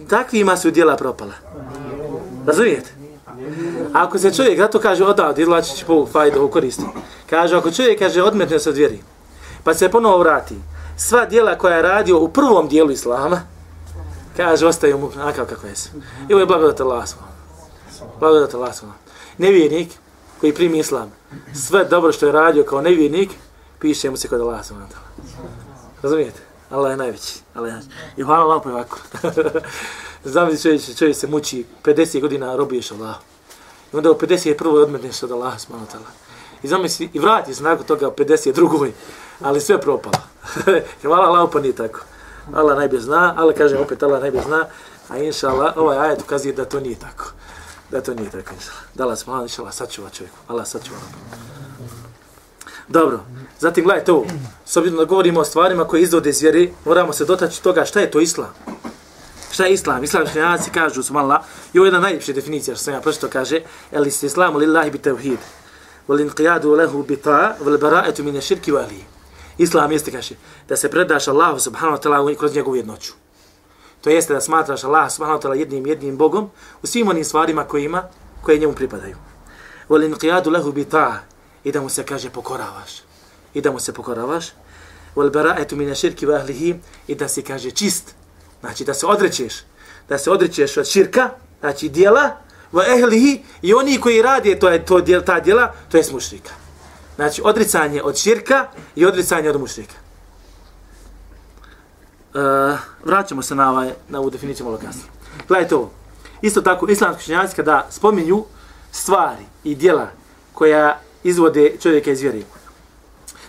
takvima 0.09 0.57
su 0.57 0.71
dijela 0.71 0.95
propala. 0.95 1.33
Razumijete? 2.45 2.89
Ako 3.93 4.17
se 4.17 4.33
čovjek, 4.33 4.57
zato 4.57 4.79
kaže, 4.79 5.03
odavde, 5.03 5.41
izlači 5.41 5.75
će 5.75 5.85
po 5.85 6.05
fajdu, 6.05 6.39
ovo 6.39 6.47
koristi. 6.47 6.83
Kaže, 7.29 7.55
ako 7.55 7.71
čovjek 7.71 7.99
kaže, 7.99 8.23
odmetne 8.23 8.59
se 8.59 8.69
od 8.69 8.75
vjeri, 8.75 8.99
pa 9.63 9.73
se 9.73 9.89
ponovo 9.89 10.17
vrati, 10.17 10.55
sva 10.97 11.25
dijela 11.25 11.57
koja 11.57 11.75
je 11.75 11.81
radio 11.81 12.19
u 12.19 12.27
prvom 12.27 12.67
dijelu 12.67 12.91
Islama, 12.91 13.41
Kaže, 14.37 14.67
ostaju 14.67 14.97
mu 14.97 15.11
nakav 15.15 15.45
kako 15.45 15.67
jesu. 15.67 15.89
I 16.29 16.33
ovo 16.33 16.39
je 16.39 16.45
blagodat 16.45 16.81
Allah 16.81 17.07
svoj. 17.07 17.23
Blagodat 18.19 18.53
Allah 18.53 18.75
svoj. 18.75 18.91
Nevjernik 19.37 19.89
koji 20.39 20.53
primi 20.53 20.79
islam, 20.79 21.11
sve 21.67 21.85
dobro 21.85 22.11
što 22.11 22.25
je 22.25 22.31
radio 22.31 22.63
kao 22.63 22.81
nevjernik, 22.81 23.29
piše 23.79 24.09
mu 24.09 24.17
se 24.17 24.27
kod 24.27 24.41
Allah 24.41 24.65
svoj. 24.65 24.79
Razumijete? 26.01 26.39
Allah 26.69 26.91
je 26.91 26.97
najveći. 26.97 27.39
Allah 27.53 27.69
je 27.69 27.73
najveći. 27.73 27.95
I 28.17 28.23
hvala 28.23 28.43
Allah 28.43 28.61
po 28.63 28.69
ovako. 28.69 28.99
Znam 30.23 30.57
čovjek, 30.57 30.81
čovjek 30.97 31.17
se 31.17 31.27
muči 31.27 31.65
50 31.83 32.21
godina 32.21 32.55
robiješ 32.55 32.91
Allah. 32.91 33.15
I 33.93 33.97
onda 33.97 34.11
u 34.11 34.15
51. 34.15 34.83
odmetneš 34.83 35.23
od 35.23 35.31
Allah 35.31 35.59
svoj. 35.59 35.79
I 36.63 36.67
zamisli, 36.67 37.09
i 37.13 37.19
vrati 37.19 37.53
se 37.53 37.63
nakon 37.63 37.85
toga 37.85 38.07
u 38.07 38.11
52. 38.11 38.91
Ali 39.41 39.61
sve 39.61 39.81
propalo. 39.81 40.23
hvala 41.01 41.27
Allah 41.27 41.49
pa 41.53 41.59
nije 41.59 41.75
tako. 41.75 41.99
Allah 42.53 42.77
najbolje 42.77 43.01
zna, 43.01 43.33
ali 43.37 43.53
kažem 43.53 43.81
opet 43.81 44.03
Allah 44.03 44.21
najbolje 44.21 44.43
zna, 44.43 44.65
a 45.09 45.17
inša 45.17 45.49
Allah, 45.49 45.77
ovaj 45.77 45.97
ajet 45.97 46.21
ukazuje 46.21 46.53
da 46.53 46.65
to 46.65 46.79
nije 46.79 46.99
tako. 46.99 47.31
Da 47.91 48.01
to 48.01 48.13
nije 48.13 48.29
tako, 48.29 48.53
inša 48.53 48.71
Allah. 48.71 48.85
Da 48.93 49.03
Allah 49.03 49.17
smo, 49.17 49.41
inša 49.41 49.61
Allah, 49.61 49.73
sačuva 49.73 50.09
čovjeku. 50.09 50.37
Allah 50.47 50.67
sačuva. 50.67 50.99
Dobro, 52.87 53.19
zatim 53.59 53.83
gledajte 53.83 54.11
ovo. 54.11 54.25
S 54.65 54.77
obzirom 54.77 54.99
da 54.99 55.05
govorimo 55.05 55.39
o 55.39 55.45
stvarima 55.45 55.87
koje 55.87 56.01
izvode 56.01 56.29
iz 56.29 56.41
vjeri, 56.41 56.73
moramo 56.85 57.13
se 57.13 57.25
dotaći 57.25 57.63
toga 57.63 57.85
šta 57.85 57.99
je 57.99 58.11
to 58.11 58.19
Islam. 58.19 58.53
Šta 59.51 59.65
je 59.65 59.73
Islam? 59.73 60.03
Islam 60.03 60.27
šljanjaci 60.27 60.69
kažu, 60.69 61.03
subhanallah, 61.03 61.41
i 61.73 61.79
ovo 61.79 61.85
je 61.85 61.87
jedna 61.87 61.99
najljepša 61.99 62.33
definicija 62.33 62.75
što 62.75 62.83
sam 62.83 62.93
ja 62.93 63.01
pročito 63.01 63.27
kaže, 63.29 63.61
el 63.91 64.07
islamu 64.07 64.57
lillahi 64.57 64.91
bi 64.91 64.97
tevhid, 64.97 65.39
wal 66.07 66.29
inqiyadu 66.29 66.75
lehu 66.75 67.03
bi 67.03 67.15
ta, 67.15 67.55
wal 67.65 67.77
bara'etu 67.77 68.23
mine 68.23 68.41
širki 68.41 68.71
wa. 68.71 68.85
Islam 69.57 69.91
jeste, 69.91 70.11
kaže, 70.11 70.35
da 70.67 70.77
se 70.77 70.91
predaš 70.91 71.27
Allahu 71.27 71.59
subhanahu 71.59 71.97
wa 71.97 72.01
ta'ala 72.01 72.37
kroz 72.37 72.55
njegovu 72.55 72.75
jednoću. 72.75 73.13
To 74.05 74.09
jeste 74.09 74.33
da 74.33 74.41
smatraš 74.41 74.83
Allaha 74.83 75.09
subhanahu 75.09 75.41
wa 75.41 75.43
ta'ala 75.43 75.59
jednim 75.59 75.87
jednim 75.87 76.17
Bogom 76.17 76.49
u 76.83 76.87
svim 76.87 77.07
onim 77.07 77.25
stvarima 77.25 77.63
koje 77.63 77.83
ima, 77.83 78.03
koje 78.41 78.57
njemu 78.57 78.73
pripadaju. 78.73 79.15
Wal 79.89 80.13
inqiyadu 80.13 80.51
lahu 80.51 80.71
bi 80.71 80.85
ta' 80.85 81.19
i 81.63 81.71
da 81.71 81.81
mu 81.81 81.89
se 81.89 82.03
kaže 82.03 82.29
pokoravaš. 82.29 83.01
I 83.53 83.61
da 83.61 83.71
mu 83.71 83.79
se 83.79 83.93
pokoravaš. 83.93 84.45
Wal 85.15 85.31
bara'atu 85.31 85.75
min 85.75 85.95
širki 85.95 86.25
wa 86.25 86.35
ahlihi 86.35 86.75
i 87.07 87.15
da 87.15 87.27
se 87.27 87.41
kaže 87.41 87.71
čist. 87.71 88.15
Znači 88.59 88.85
da 88.85 88.93
se 88.93 89.05
odrećeš. 89.05 89.53
Da 90.09 90.17
se 90.17 90.31
odrećeš 90.31 90.77
od 90.77 90.85
širka, 90.85 91.29
znači 91.59 91.89
dijela, 91.89 92.37
wa 92.73 92.83
ahlihi 92.97 93.43
i 93.61 93.73
oni 93.73 93.99
koji 93.99 94.21
radi 94.21 94.59
to 94.59 94.69
je 94.69 94.85
to 94.85 95.01
djel, 95.01 95.21
ta 95.21 95.39
djela, 95.39 95.73
to 95.91 95.97
je 95.97 96.03
mušrika. 96.11 96.64
Znači, 97.15 97.41
odricanje 97.45 98.01
od 98.03 98.17
širka 98.17 98.67
i 98.95 99.05
odricanje 99.05 99.49
od 99.49 99.59
mušrika. 99.59 99.95
E, 102.35 102.39
vraćamo 103.03 103.41
se 103.41 103.55
na, 103.55 103.71
ovaj, 103.71 103.91
na 104.09 104.19
ovu 104.19 104.29
definiciju 104.29 104.65
malo 104.65 104.77
kasnije. 104.77 105.07
Gledajte 105.47 105.75
ovo. 105.75 105.91
Isto 106.41 106.61
tako, 106.61 106.87
islamski 106.89 107.23
učenjaci 107.23 107.55
kada 107.55 107.87
spominju 107.89 108.45
stvari 108.91 109.45
i 109.63 109.75
dijela 109.75 110.07
koja 110.53 110.99
izvode 111.23 111.75
čovjeka 111.81 112.11
iz 112.11 112.21
vjeri. 112.21 112.43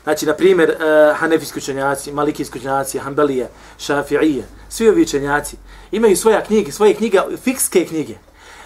Znači, 0.02 0.26
na 0.26 0.35
primjer, 0.35 0.70
e, 0.70 0.76
hanefijski 1.14 1.58
učenjaci, 1.58 2.12
malikijski 2.12 2.58
učenjaci, 2.58 2.99
hanbelije, 2.99 3.49
šafiije, 3.78 4.44
svi 4.68 4.88
ovi 4.88 5.02
učenjaci 5.02 5.56
imaju 5.90 6.16
svoja 6.16 6.44
knjige, 6.44 6.73
svoje 6.73 6.94
knjige, 6.94 7.18
fikske 7.42 7.85
knjige 7.85 8.14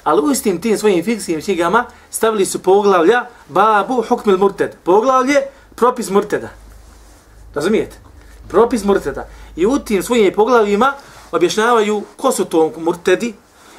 ali 0.04 0.22
u 0.22 0.30
istim 0.30 0.60
tim 0.60 0.78
svojim 0.78 1.04
fikskim 1.04 1.42
knjigama 1.42 1.84
stavili 2.10 2.46
su 2.46 2.62
poglavlja 2.62 3.26
babu 3.48 4.04
hukmil 4.08 4.38
murted. 4.38 4.76
Poglavlje 4.84 5.36
propis 5.74 6.10
murteda. 6.10 6.48
Razumijete? 7.54 7.96
Propis 8.48 8.84
murteda. 8.84 9.28
I 9.56 9.66
u 9.66 9.78
tim 9.78 10.02
svojim 10.02 10.32
poglavljima 10.34 10.92
objašnjavaju 11.32 12.02
ko 12.16 12.32
su 12.32 12.44
to 12.44 12.72
murtedi 12.76 13.34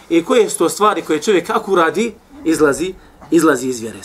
i 0.10 0.24
koje 0.24 0.50
su 0.50 0.58
to 0.58 0.70
stvari 0.70 1.02
koje 1.02 1.22
čovjek 1.22 1.48
kako 1.48 1.76
radi 1.76 2.14
izlazi 2.46 2.94
izlazi 3.32 3.68
iz 3.68 3.82
vjere. 3.82 4.00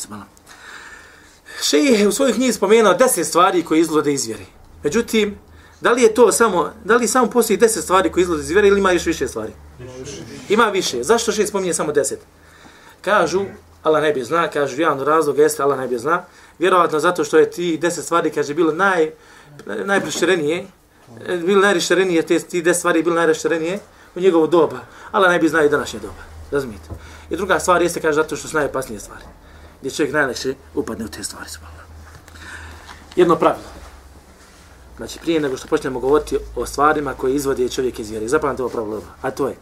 Šejih 1.63 2.01
je 2.01 2.09
u 2.09 2.13
svojoj 2.13 2.33
knjizi 2.33 2.53
spomenuo 2.53 2.95
deset 2.95 3.27
stvari 3.27 3.63
koje 3.63 3.81
izlode 3.81 4.13
iz 4.13 4.27
vjere. 4.27 4.45
Međutim, 4.83 5.39
da 5.81 5.93
li 5.93 6.03
je 6.03 6.15
to 6.15 6.33
samo, 6.33 6.73
da 6.85 6.97
li 6.97 7.09
samo 7.09 7.27
postoji 7.27 7.57
deset 7.57 7.85
stvari 7.85 8.13
koje 8.13 8.23
izlaze 8.23 8.43
iz 8.43 8.51
vjere 8.51 8.69
ili 8.69 8.79
ima 8.79 8.93
još 8.93 9.07
više 9.07 9.29
stvari? 9.29 9.53
Ima 10.49 10.65
više. 10.65 11.03
Zašto 11.03 11.33
šest 11.33 11.49
spominje 11.49 11.75
samo 11.75 11.93
deset? 11.93 12.21
Kažu, 13.01 13.45
Allah 13.83 14.03
ne 14.03 14.13
bi 14.13 14.25
zna, 14.25 14.49
kažu, 14.49 14.81
jedan 14.81 15.01
razlog 15.01 15.39
jeste, 15.39 15.63
Allah 15.63 15.79
ne 15.79 15.89
bi 15.89 15.99
zna, 15.99 16.25
vjerovatno 16.59 17.01
zato 17.01 17.25
što 17.25 17.39
je 17.39 17.51
ti 17.51 17.79
deset 17.79 18.05
stvari, 18.05 18.31
kaže, 18.31 18.55
bilo 18.55 18.73
naj, 18.73 19.11
najproširenije, 19.67 20.67
e, 21.27 21.37
bilo 21.37 21.61
najrešterenije, 21.61 22.23
te 22.23 22.39
ti 22.39 22.63
deset 22.63 22.79
stvari 22.79 23.03
bilo 23.03 23.15
najrešterenije 23.15 23.79
u 24.15 24.21
njegovo 24.21 24.47
doba. 24.47 24.81
Allah 25.13 25.31
ne 25.31 25.39
bi 25.39 25.49
zna 25.49 25.65
i 25.65 25.69
današnje 25.69 26.01
doba. 26.01 26.23
Razumijete? 26.51 26.89
I 27.31 27.37
druga 27.37 27.59
stvar 27.59 27.83
jeste, 27.83 28.01
kaže, 28.01 28.15
zato 28.15 28.37
što 28.37 28.49
su 28.49 28.57
najopasnije 28.57 29.01
stvari. 29.01 29.25
Gdje 29.81 29.91
čovjek 29.91 30.15
najlekše 30.15 30.55
upadne 30.75 31.05
u 31.05 31.09
te 31.09 31.25
stvari. 31.25 31.49
Subhanallah. 31.49 31.87
Jedno 33.17 33.37
pravilo. 33.37 33.76
Znači, 34.97 35.19
prije 35.19 35.41
nego 35.41 35.57
što 35.57 35.69
počnemo 35.69 36.01
govoriti 36.01 36.39
o 36.57 36.67
stvarima 36.67 37.15
koje 37.15 37.35
izvodi 37.35 37.71
čovjek 37.71 37.99
iz 37.99 38.11
vjere, 38.11 38.29
zapamte 38.29 38.63
ovo 38.63 38.71
pravilo, 38.71 39.03
a 39.23 39.31
to 39.31 39.49
je 39.49 39.57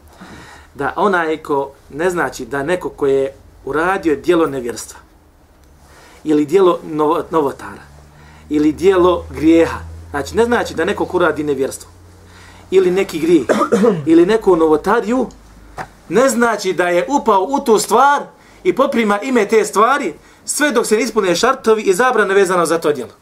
da 0.74 0.92
onaj 0.96 1.36
ko 1.36 1.72
ne 1.90 2.10
znači 2.10 2.46
da 2.46 2.62
neko 2.62 2.88
ko 2.88 3.06
je 3.06 3.34
uradio 3.64 4.16
dijelo 4.16 4.46
nevjerstva 4.46 4.98
ili 6.24 6.44
dijelo 6.44 6.80
novo, 6.82 7.24
novotara 7.30 7.82
ili 8.48 8.72
dijelo 8.72 9.24
grijeha, 9.30 9.78
znači 10.10 10.36
ne 10.36 10.44
znači 10.44 10.74
da 10.74 10.84
neko 10.84 11.04
ko 11.04 11.16
uradi 11.16 11.44
nevjerstvo 11.44 11.90
ili 12.70 12.90
neki 12.90 13.18
grijeh 13.18 13.46
ili 14.06 14.26
neku 14.26 14.56
novotariju, 14.56 15.26
ne 16.08 16.28
znači 16.28 16.72
da 16.72 16.88
je 16.88 17.06
upao 17.08 17.46
u 17.50 17.60
tu 17.60 17.78
stvar 17.78 18.22
i 18.64 18.76
poprima 18.76 19.20
ime 19.20 19.48
te 19.48 19.64
stvari 19.64 20.14
sve 20.44 20.72
dok 20.72 20.86
se 20.86 20.96
ne 20.96 21.02
ispune 21.02 21.36
šartovi 21.36 21.82
i 21.82 21.94
zabrane 21.94 22.34
vezano 22.34 22.66
za 22.66 22.78
to 22.78 22.92
djelo. 22.92 23.12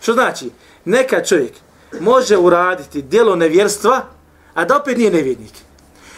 Što 0.00 0.12
znači? 0.12 0.50
Neka 0.84 1.24
čovjek 1.24 1.52
može 2.00 2.36
uraditi 2.36 3.02
djelo 3.02 3.36
nevjerstva, 3.36 4.04
a 4.54 4.64
da 4.64 4.76
opet 4.76 4.98
nije 4.98 5.10
nevjernik. 5.10 5.52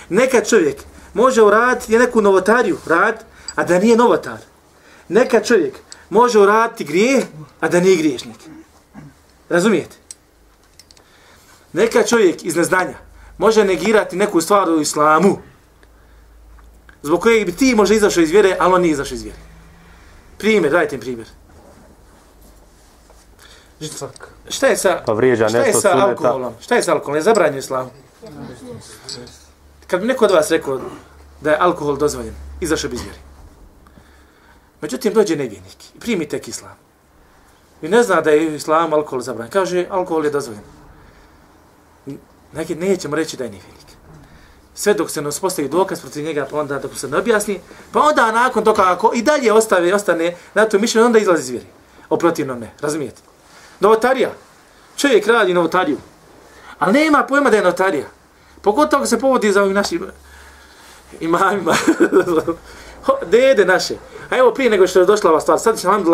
Neka 0.09 0.45
čovjek 0.45 0.77
može 1.15 1.43
uraditi 1.43 1.99
neku 1.99 2.23
novotariju, 2.23 2.79
rad, 2.87 3.25
a 3.55 3.65
da 3.65 3.79
nije 3.79 3.97
novotar. 3.97 4.39
Neka 5.09 5.41
čovjek 5.41 5.75
može 6.11 6.39
uraditi 6.39 6.85
grijeh, 6.85 7.25
a 7.61 7.69
da 7.69 7.81
nije 7.81 7.97
griješnik. 7.97 8.37
Razumijete? 9.49 9.97
Neka 11.73 12.03
čovjek 12.03 12.45
iz 12.45 12.57
neznanja 12.57 12.95
može 13.39 13.65
negirati 13.65 14.17
neku 14.17 14.41
stvar 14.41 14.71
u 14.71 14.81
islamu, 14.81 15.39
zbog 17.03 17.21
kojeg 17.21 17.47
bi 17.47 17.53
ti 17.53 17.75
može 17.75 17.95
izašao 17.95 18.23
iz 18.23 18.31
vjere, 18.31 18.57
ali 18.61 18.75
on 18.75 18.81
nije 18.81 18.93
izašao 18.93 19.15
iz 19.15 19.23
vjere. 19.23 19.39
Primjer, 20.39 20.73
dajte 20.73 20.95
im 20.95 21.01
primjer. 21.01 21.27
Šta 24.49 24.66
je 24.66 24.76
sa, 24.76 25.02
Pa 25.06 25.12
vrijeđa 25.12 25.49
šta 25.49 25.59
je 25.59 25.64
nešto 25.66 25.80
sa 25.80 25.88
suneta. 25.90 26.09
alkoholom? 26.09 26.52
Šta 26.61 26.75
je 26.75 26.83
sa 26.83 26.92
alkoholom? 26.92 27.16
Je 27.16 27.23
zabranjeno 27.23 27.59
islamu? 27.59 27.90
Kad 29.87 30.00
bi 30.00 30.06
neko 30.06 30.25
od 30.25 30.30
vas 30.30 30.50
rekao 30.50 30.80
da 31.40 31.50
je 31.50 31.59
alkohol 31.61 31.97
dozvoljen, 31.97 32.35
izašao 32.61 32.90
bi 32.90 32.97
iz 32.97 33.02
vjere. 33.02 33.18
Međutim, 34.80 35.14
dođe 35.14 35.37
nevjernik 35.37 35.95
i 35.95 35.99
primi 36.00 36.28
tek 36.28 36.49
islam. 36.49 36.76
I 37.83 37.88
ne 37.88 38.02
zna 38.02 38.21
da 38.21 38.30
je 38.30 38.54
islam 38.56 38.92
alkohol 38.92 39.21
zabranjen. 39.21 39.52
Kaže, 39.52 39.87
alkohol 39.90 40.25
je 40.25 40.30
dozvoljen. 40.30 40.62
Neki 42.52 42.75
nećemo 42.75 43.16
reći 43.16 43.37
da 43.37 43.45
je 43.45 43.50
nevjernik. 43.50 43.87
Sve 44.75 44.95
dok 44.95 45.11
se 45.11 45.23
ne 45.23 45.28
uspostavi 45.28 45.68
dokaz 45.68 46.00
protiv 46.00 46.25
njega, 46.25 46.47
pa 46.50 46.59
onda 46.61 46.78
dok 46.78 46.99
se 46.99 47.09
ne 47.09 47.16
objasni, 47.18 47.61
pa 47.92 48.00
onda 48.00 48.33
nakon 48.33 48.64
toga 48.64 48.83
ako 48.87 49.12
i 49.14 49.23
dalje 49.23 49.52
ostave, 49.52 49.95
ostane 49.95 50.37
na 50.54 50.64
to 50.68 50.78
mišljenje, 50.78 51.06
onda 51.06 51.18
izlazi 51.18 51.42
iz 51.42 51.49
vjere. 51.50 51.66
O 52.09 52.16
protivnom 52.16 52.61
ne, 52.61 52.71
razumijete? 52.80 53.23
Novotarija. 53.80 54.30
Čovjek 54.97 55.26
radi 55.26 55.54
novotariju. 55.54 55.99
Ali 56.78 56.92
nema 56.92 57.23
pojma 57.28 57.50
da 57.50 57.56
je 57.56 57.62
notarija. 57.62 58.06
Pogotovo 58.62 59.00
ako 59.00 59.06
se 59.06 59.18
povodi 59.18 59.52
za 59.52 59.62
ovim 59.62 59.75
našim 59.75 60.06
imamima. 61.21 61.75
Dede 63.30 63.64
naše. 63.64 63.95
A 64.30 64.37
evo 64.37 64.54
prije 64.54 64.71
nego 64.71 64.87
što 64.87 65.00
je 65.00 65.06
došla 65.06 65.30
ova 65.30 65.40
stvar, 65.40 65.59
sad 65.59 65.80
će 65.80 65.87
nam 65.87 66.04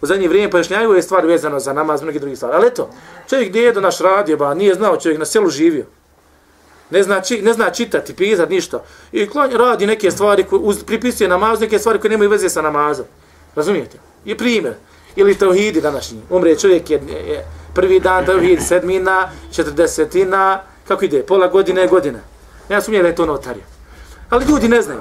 u 0.00 0.06
zadnje 0.06 0.28
vrijeme 0.28 0.50
pojašnjaju 0.50 0.92
je 0.92 1.02
stvar 1.02 1.26
vezano 1.26 1.60
za 1.60 1.72
namaz, 1.72 2.02
mnogi 2.02 2.18
drugi 2.18 2.36
stvari. 2.36 2.54
Ali 2.56 2.66
eto, 2.66 2.90
čovjek 3.28 3.52
dedo 3.52 3.80
naš 3.80 3.98
radio, 3.98 4.36
ba, 4.36 4.54
nije 4.54 4.74
znao, 4.74 4.96
čovjek 4.96 5.18
na 5.18 5.24
selu 5.24 5.50
živio. 5.50 5.84
Ne 6.90 7.02
zna, 7.02 7.20
či, 7.20 7.42
ne 7.42 7.52
zna 7.52 7.70
čitati, 7.70 8.14
pisati, 8.14 8.54
ništa. 8.54 8.82
I 9.12 9.28
klanja, 9.28 9.56
radi 9.56 9.86
neke 9.86 10.10
stvari, 10.10 10.44
koje, 10.44 10.60
uz, 10.60 10.84
pripisuje 10.84 11.28
namaz, 11.28 11.60
neke 11.60 11.78
stvari 11.78 11.98
koje 11.98 12.10
nemaju 12.10 12.30
veze 12.30 12.48
sa 12.48 12.62
namazom. 12.62 13.04
Razumijete? 13.54 13.98
I 14.24 14.36
primjer. 14.36 14.74
Ili 15.18 15.34
tauhidi 15.34 15.80
današnji. 15.80 16.20
Umre 16.30 16.58
čovjek 16.58 16.90
je, 16.90 17.02
je 17.08 17.46
prvi 17.74 18.00
dan 18.00 18.26
tauhid, 18.26 18.62
sedmina, 18.62 19.30
četrdesetina, 19.52 20.62
kako 20.88 21.04
ide, 21.04 21.22
pola 21.22 21.48
godine, 21.48 21.86
godina. 21.86 22.18
Ja 22.68 22.80
sumnjam 22.80 23.02
da 23.02 23.08
je 23.08 23.14
to 23.14 23.26
notarija. 23.26 23.64
Ali 24.30 24.44
ljudi 24.44 24.68
ne 24.68 24.82
znaju. 24.82 25.00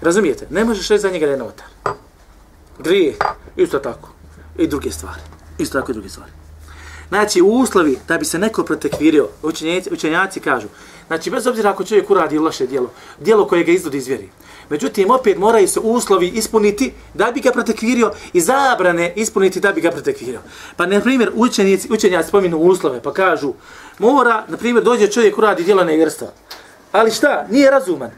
Razumijete? 0.00 0.46
Ne 0.50 0.64
možeš 0.64 0.88
reći 0.88 1.02
za 1.02 1.10
njega 1.10 1.26
da 1.26 1.32
je 1.32 1.38
notar. 1.38 1.66
Grije, 2.78 3.14
isto 3.56 3.78
tako. 3.78 4.08
I 4.58 4.66
druge 4.66 4.90
stvari. 4.90 5.20
Isto 5.58 5.78
tako 5.80 5.92
i 5.92 5.94
druge 5.94 6.08
stvari. 6.08 6.32
Znači, 7.08 7.42
u 7.42 7.48
uslovi 7.48 7.98
da 8.08 8.18
bi 8.18 8.24
se 8.24 8.38
neko 8.38 8.64
protekvirio, 8.64 9.28
učenjaci, 9.42 9.90
učenjaci 9.92 10.40
kažu, 10.40 10.68
znači, 11.06 11.30
bez 11.30 11.46
obzira 11.46 11.70
ako 11.70 11.84
čovjek 11.84 12.10
uradi 12.10 12.38
loše 12.38 12.66
dijelo, 12.66 12.90
dijelo 13.20 13.46
koje 13.46 13.64
ga 13.64 13.72
izvodi 13.72 13.98
iz 13.98 14.06
vjeri, 14.06 14.28
međutim, 14.70 15.10
opet 15.10 15.38
moraju 15.38 15.68
se 15.68 15.80
uslovi 15.80 16.28
ispuniti 16.28 16.92
da 17.14 17.30
bi 17.34 17.40
ga 17.40 17.52
protekvirio 17.52 18.12
i 18.32 18.40
zabrane 18.40 19.12
ispuniti 19.16 19.60
da 19.60 19.72
bi 19.72 19.80
ga 19.80 19.90
protekvirio. 19.90 20.40
Pa, 20.76 20.86
na 20.86 21.00
primjer, 21.00 21.30
učenjaci, 21.34 21.88
učenjaci 21.92 22.28
spominu 22.28 22.58
uslove, 22.58 23.02
pa 23.02 23.12
kažu, 23.12 23.52
mora, 23.98 24.44
na 24.48 24.56
primjer, 24.56 24.84
dođe 24.84 25.06
čovjek 25.06 25.38
uradi 25.38 25.64
dijelo 25.64 25.84
nevjerstva. 25.84 26.28
Ali 26.92 27.10
šta? 27.10 27.46
Nije 27.50 27.70
razuman. 27.70 28.10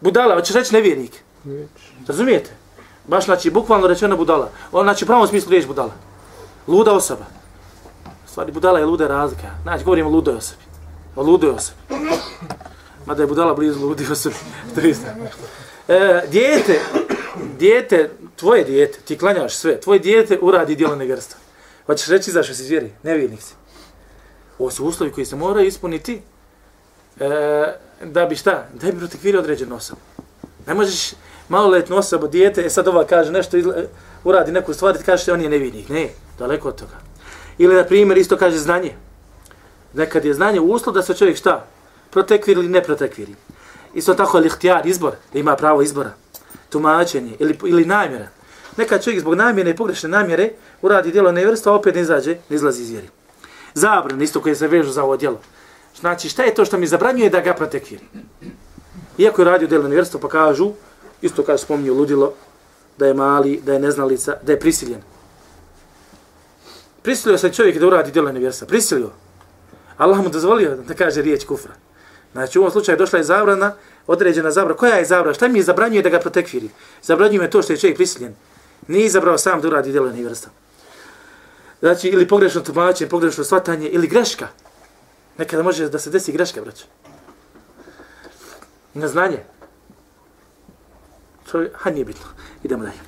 Budala, 0.00 0.34
hoćeš 0.34 0.54
reći 0.54 0.74
nevjernik. 0.74 1.12
Razumijete? 2.06 2.50
Baš, 3.06 3.24
znači, 3.24 3.50
bukvalno 3.50 3.86
rečeno 3.86 4.16
budala. 4.16 4.50
On, 4.72 4.84
znači, 4.84 5.04
u 5.04 5.06
pravom 5.06 5.28
smislu 5.28 5.50
riječ 5.50 5.66
budala. 5.66 5.92
Luda 6.66 6.92
osoba. 6.92 7.24
U 8.06 8.28
Stvari, 8.28 8.52
budala 8.52 8.78
je 8.78 8.86
luda 8.86 9.06
razlika. 9.06 9.50
Znači, 9.62 9.84
govorimo 9.84 10.08
o 10.08 10.12
ludoj 10.12 10.34
osobi. 10.34 10.62
O 11.16 11.22
ludoj 11.22 11.50
osobi. 11.50 11.78
Mada 13.06 13.22
je 13.22 13.26
budala 13.26 13.54
blizu 13.54 13.80
ludi 13.80 14.06
se. 14.14 14.30
To 14.74 14.80
je 14.80 14.90
isto. 14.90 15.06
E, 15.88 16.22
dijete, 16.30 16.80
dijete, 17.58 18.10
tvoje 18.36 18.64
dijete, 18.64 18.98
ti 19.04 19.18
klanjaš 19.18 19.54
sve, 19.54 19.80
tvoje 19.80 19.98
dijete 19.98 20.38
uradi 20.42 20.76
djelo 20.76 20.96
negrstva. 20.96 21.40
Hoćeš 21.86 22.08
reći 22.08 22.30
zašto 22.30 22.54
si 22.54 22.64
zvjeri? 22.64 22.92
Nevjernik 23.02 23.42
si. 23.42 23.54
Ovo 24.58 24.70
su 24.70 24.86
uslovi 24.86 25.12
koji 25.12 25.26
se 25.26 25.36
moraju 25.36 25.66
ispuniti 25.66 26.20
e, 27.20 27.28
da 28.02 28.26
bi 28.26 28.36
šta? 28.36 28.66
Da 28.74 28.92
bi 28.92 28.98
protekvirio 28.98 29.40
određenu 29.40 29.76
osobu. 29.76 30.00
Ne 30.66 30.74
možeš 30.74 31.12
maloletnu 31.48 31.96
osobu, 31.96 32.28
dijete, 32.28 32.62
e 32.66 32.70
sad 32.70 32.88
ova 32.88 33.04
kaže 33.04 33.32
nešto, 33.32 33.56
izla, 33.56 33.74
e, 33.76 33.86
uradi 34.24 34.52
neku 34.52 34.74
stvar, 34.74 34.96
ti 34.96 35.04
kažeš 35.04 35.28
on 35.28 35.40
je 35.40 35.48
nevjernik. 35.48 35.88
Ne, 35.88 36.08
daleko 36.38 36.68
od 36.68 36.78
toga. 36.78 36.96
Ili, 37.58 37.74
na 37.74 37.84
primjer, 37.84 38.18
isto 38.18 38.36
kaže 38.36 38.58
znanje. 38.58 38.94
Nekad 39.92 40.24
je 40.24 40.34
znanje 40.34 40.60
uslov 40.60 40.94
da 40.94 41.02
se 41.02 41.14
čovjek 41.14 41.36
šta? 41.36 41.66
Protekvir 42.16 42.56
ili 42.56 42.68
ne 42.68 42.82
protekviri. 42.82 43.34
Isto 43.94 44.14
tako 44.14 44.38
je 44.38 44.46
ihtijar, 44.46 44.86
izbor, 44.86 45.12
da 45.32 45.38
ima 45.38 45.56
pravo 45.56 45.82
izbora. 45.82 46.12
Tumačenje 46.70 47.36
ili, 47.38 47.58
ili 47.64 47.84
namjera. 47.84 48.28
Neka 48.76 48.98
čovjek 48.98 49.20
zbog 49.20 49.34
namjere 49.34 49.70
i 49.70 49.76
pogrešne 49.76 50.08
namjere 50.08 50.50
uradi 50.82 51.12
djelo 51.12 51.32
nevrstva, 51.32 51.74
opet 51.74 51.94
ne 51.94 52.00
izađe, 52.00 52.38
ne 52.48 52.56
izlazi 52.56 52.82
iz 52.82 52.90
vjeri. 52.90 53.08
Zabran, 53.74 54.22
isto 54.22 54.40
koje 54.40 54.54
se 54.54 54.68
vežu 54.68 54.90
za 54.90 55.04
ovo 55.04 55.16
djelo. 55.16 55.40
Znači, 56.00 56.28
šta 56.28 56.42
je 56.42 56.54
to 56.54 56.64
što 56.64 56.78
mi 56.78 56.86
zabranjuje 56.86 57.30
da 57.30 57.40
ga 57.40 57.54
protekviri? 57.54 58.04
Iako 59.18 59.42
je 59.42 59.44
radio 59.44 59.68
djelo 59.68 59.88
nevjerstva, 59.88 60.20
pa 60.20 60.28
kažu, 60.28 60.72
isto 61.22 61.42
kaže 61.42 61.62
spominju 61.62 61.94
ludilo, 61.94 62.32
da 62.98 63.06
je 63.06 63.14
mali, 63.14 63.60
da 63.64 63.72
je 63.72 63.80
neznalica, 63.80 64.38
da 64.42 64.52
je 64.52 64.60
prisiljen. 64.60 65.02
Prisilio 67.02 67.38
se 67.38 67.52
čovjek 67.52 67.78
da 67.78 67.86
uradi 67.86 68.12
djelo 68.12 68.32
nevjerstva. 68.32 68.66
Prisilio. 68.66 69.10
Allah 69.96 70.18
mu 70.18 70.28
dozvolio 70.28 70.76
da 70.76 70.94
kaže 70.94 71.22
riječ 71.22 71.44
kufra. 71.44 71.85
Znači 72.36 72.58
u 72.58 72.62
ovom 72.62 72.72
slučaju 72.72 72.98
došla 72.98 73.18
je 73.18 73.24
zabrana, 73.24 73.74
određena 74.06 74.50
zabrana. 74.50 74.76
Koja 74.76 74.94
je 74.94 75.04
zabrana? 75.04 75.34
Šta 75.34 75.48
mi 75.48 75.58
je 75.58 75.62
zabranjuje 75.62 76.02
da 76.02 76.08
ga 76.08 76.18
protekviri? 76.20 76.68
Zabranjuje 77.02 77.40
me 77.40 77.50
to 77.50 77.62
što 77.62 77.72
je 77.72 77.78
čovjek 77.78 77.96
prisiljen. 77.96 78.34
Nije 78.88 79.06
izabrao 79.06 79.38
sam 79.38 79.60
da 79.60 79.68
uradi 79.68 79.92
djelo 79.92 80.12
nevrsta. 80.12 80.50
Znači, 81.80 82.08
ili 82.08 82.28
pogrešno 82.28 82.60
tumačenje, 82.60 83.08
pogrešno 83.10 83.44
shvatanje, 83.44 83.88
ili 83.88 84.06
greška. 84.06 84.48
Nekada 85.38 85.62
može 85.62 85.88
da 85.88 85.98
se 85.98 86.10
desi 86.10 86.32
greška, 86.32 86.60
braćo. 86.60 86.84
Neznanje. 88.94 89.40
To 91.50 91.60
je, 91.60 91.72
ha, 91.74 91.90
nije 91.90 92.04
bitno. 92.04 92.26
Idemo 92.62 92.84
dalje. 92.84 93.00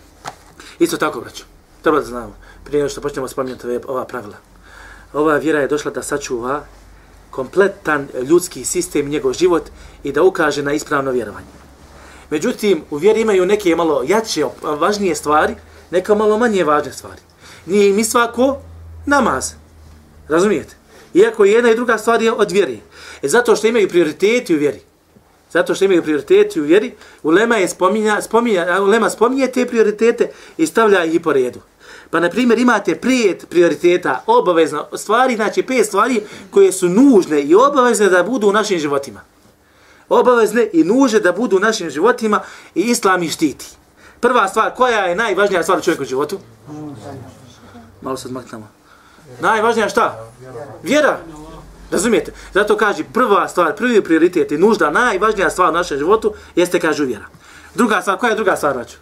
Isto 0.78 0.97
tako, 0.97 1.20
braćo. 1.20 1.44
Treba 1.82 2.00
da 2.00 2.06
znamo. 2.06 2.37
Prije 2.64 2.88
što 2.88 3.00
počnemo 3.00 3.28
spominjati 3.28 3.80
ova 3.87 4.04
pravila. 4.04 4.37
Ova 5.12 5.37
vjera 5.37 5.61
je 5.61 5.68
došla 5.68 5.90
da 5.90 6.02
sačuva 6.02 6.64
kompletan 7.38 8.09
ljudski 8.26 8.64
sistem, 8.64 9.09
njegov 9.09 9.33
život 9.33 9.71
i 10.02 10.12
da 10.12 10.23
ukaže 10.23 10.62
na 10.62 10.73
ispravno 10.73 11.11
vjerovanje. 11.11 11.54
Međutim, 12.30 12.83
u 12.90 12.97
vjeri 12.97 13.21
imaju 13.21 13.47
neke 13.47 13.76
malo 13.76 14.02
jače, 14.07 14.45
važnije 14.62 15.14
stvari, 15.14 15.54
neka 15.90 16.14
malo 16.14 16.38
manje 16.38 16.64
važne 16.64 16.92
stvari. 16.92 17.21
Nije 17.66 17.90
im 17.90 18.04
svako 18.04 18.57
namaz. 19.07 19.52
Razumijete? 20.28 20.75
Iako 21.14 21.45
je 21.45 21.52
jedna 21.52 21.71
i 21.71 21.76
druga 21.76 21.99
stvar 21.99 22.23
je 22.23 22.33
od 22.33 22.50
vjeri. 22.50 22.80
E 23.23 23.28
zato 23.28 23.57
što 23.57 23.66
imaju 23.66 23.88
prioriteti 23.88 24.54
u 24.54 24.59
vjeri. 24.59 24.80
Zato 25.52 25.75
što 25.75 25.85
imaju 25.85 26.02
prioriteti 26.02 26.61
u 26.61 26.64
vjeri, 26.64 26.92
Ulema, 27.23 27.57
je 27.57 27.68
spominja, 27.68 28.21
spominja, 28.23 28.83
Ulema 28.83 29.11
spominje 29.11 29.47
te 29.47 29.66
prioritete 29.66 30.30
i 30.57 30.66
stavlja 30.66 31.04
ih 31.04 31.21
po 31.21 31.33
redu. 31.33 31.61
Pa, 32.10 32.20
na 32.20 32.30
primjer, 32.30 32.58
imate 32.58 33.00
pet 33.00 33.46
prioriteta, 33.50 34.22
obavezno 34.26 34.86
stvari, 34.96 35.36
znači 35.36 35.62
pet 35.62 35.86
stvari 35.86 36.22
koje 36.50 36.72
su 36.72 36.88
nužne 36.88 37.42
i 37.42 37.54
obavezne 37.54 38.08
da 38.08 38.22
budu 38.22 38.48
u 38.48 38.52
našim 38.52 38.78
životima. 38.78 39.20
Obavezne 40.08 40.68
i 40.72 40.84
nužne 40.84 41.20
da 41.20 41.32
budu 41.32 41.56
u 41.56 41.60
našim 41.60 41.90
životima 41.90 42.40
i 42.74 42.80
Islam 42.80 43.22
ih 43.22 43.32
štiti. 43.32 43.66
Prva 44.20 44.48
stvar, 44.48 44.74
koja 44.74 45.04
je 45.04 45.16
najvažnija 45.16 45.62
stvar 45.62 45.78
u 45.78 45.82
čovjeku 45.82 46.04
životu? 46.04 46.38
Malo 48.00 48.16
se 48.16 48.28
odmaknemo. 48.28 48.68
Najvažnija 49.40 49.88
šta? 49.88 50.30
Vjera. 50.82 51.18
Razumijete? 51.90 52.32
Zato 52.54 52.76
kaže 52.76 53.04
prva 53.12 53.48
stvar, 53.48 53.76
prvi 53.76 54.04
prioritet 54.04 54.52
i 54.52 54.58
nužda, 54.58 54.90
najvažnija 54.90 55.50
stvar 55.50 55.70
u 55.70 55.72
našem 55.72 55.98
životu 55.98 56.34
jeste, 56.56 56.80
kaže, 56.80 57.04
vjera. 57.04 57.24
Druga 57.74 58.00
stvar, 58.00 58.18
koja 58.18 58.30
je 58.30 58.36
druga 58.36 58.56
stvar, 58.56 58.74
braću? 58.74 58.96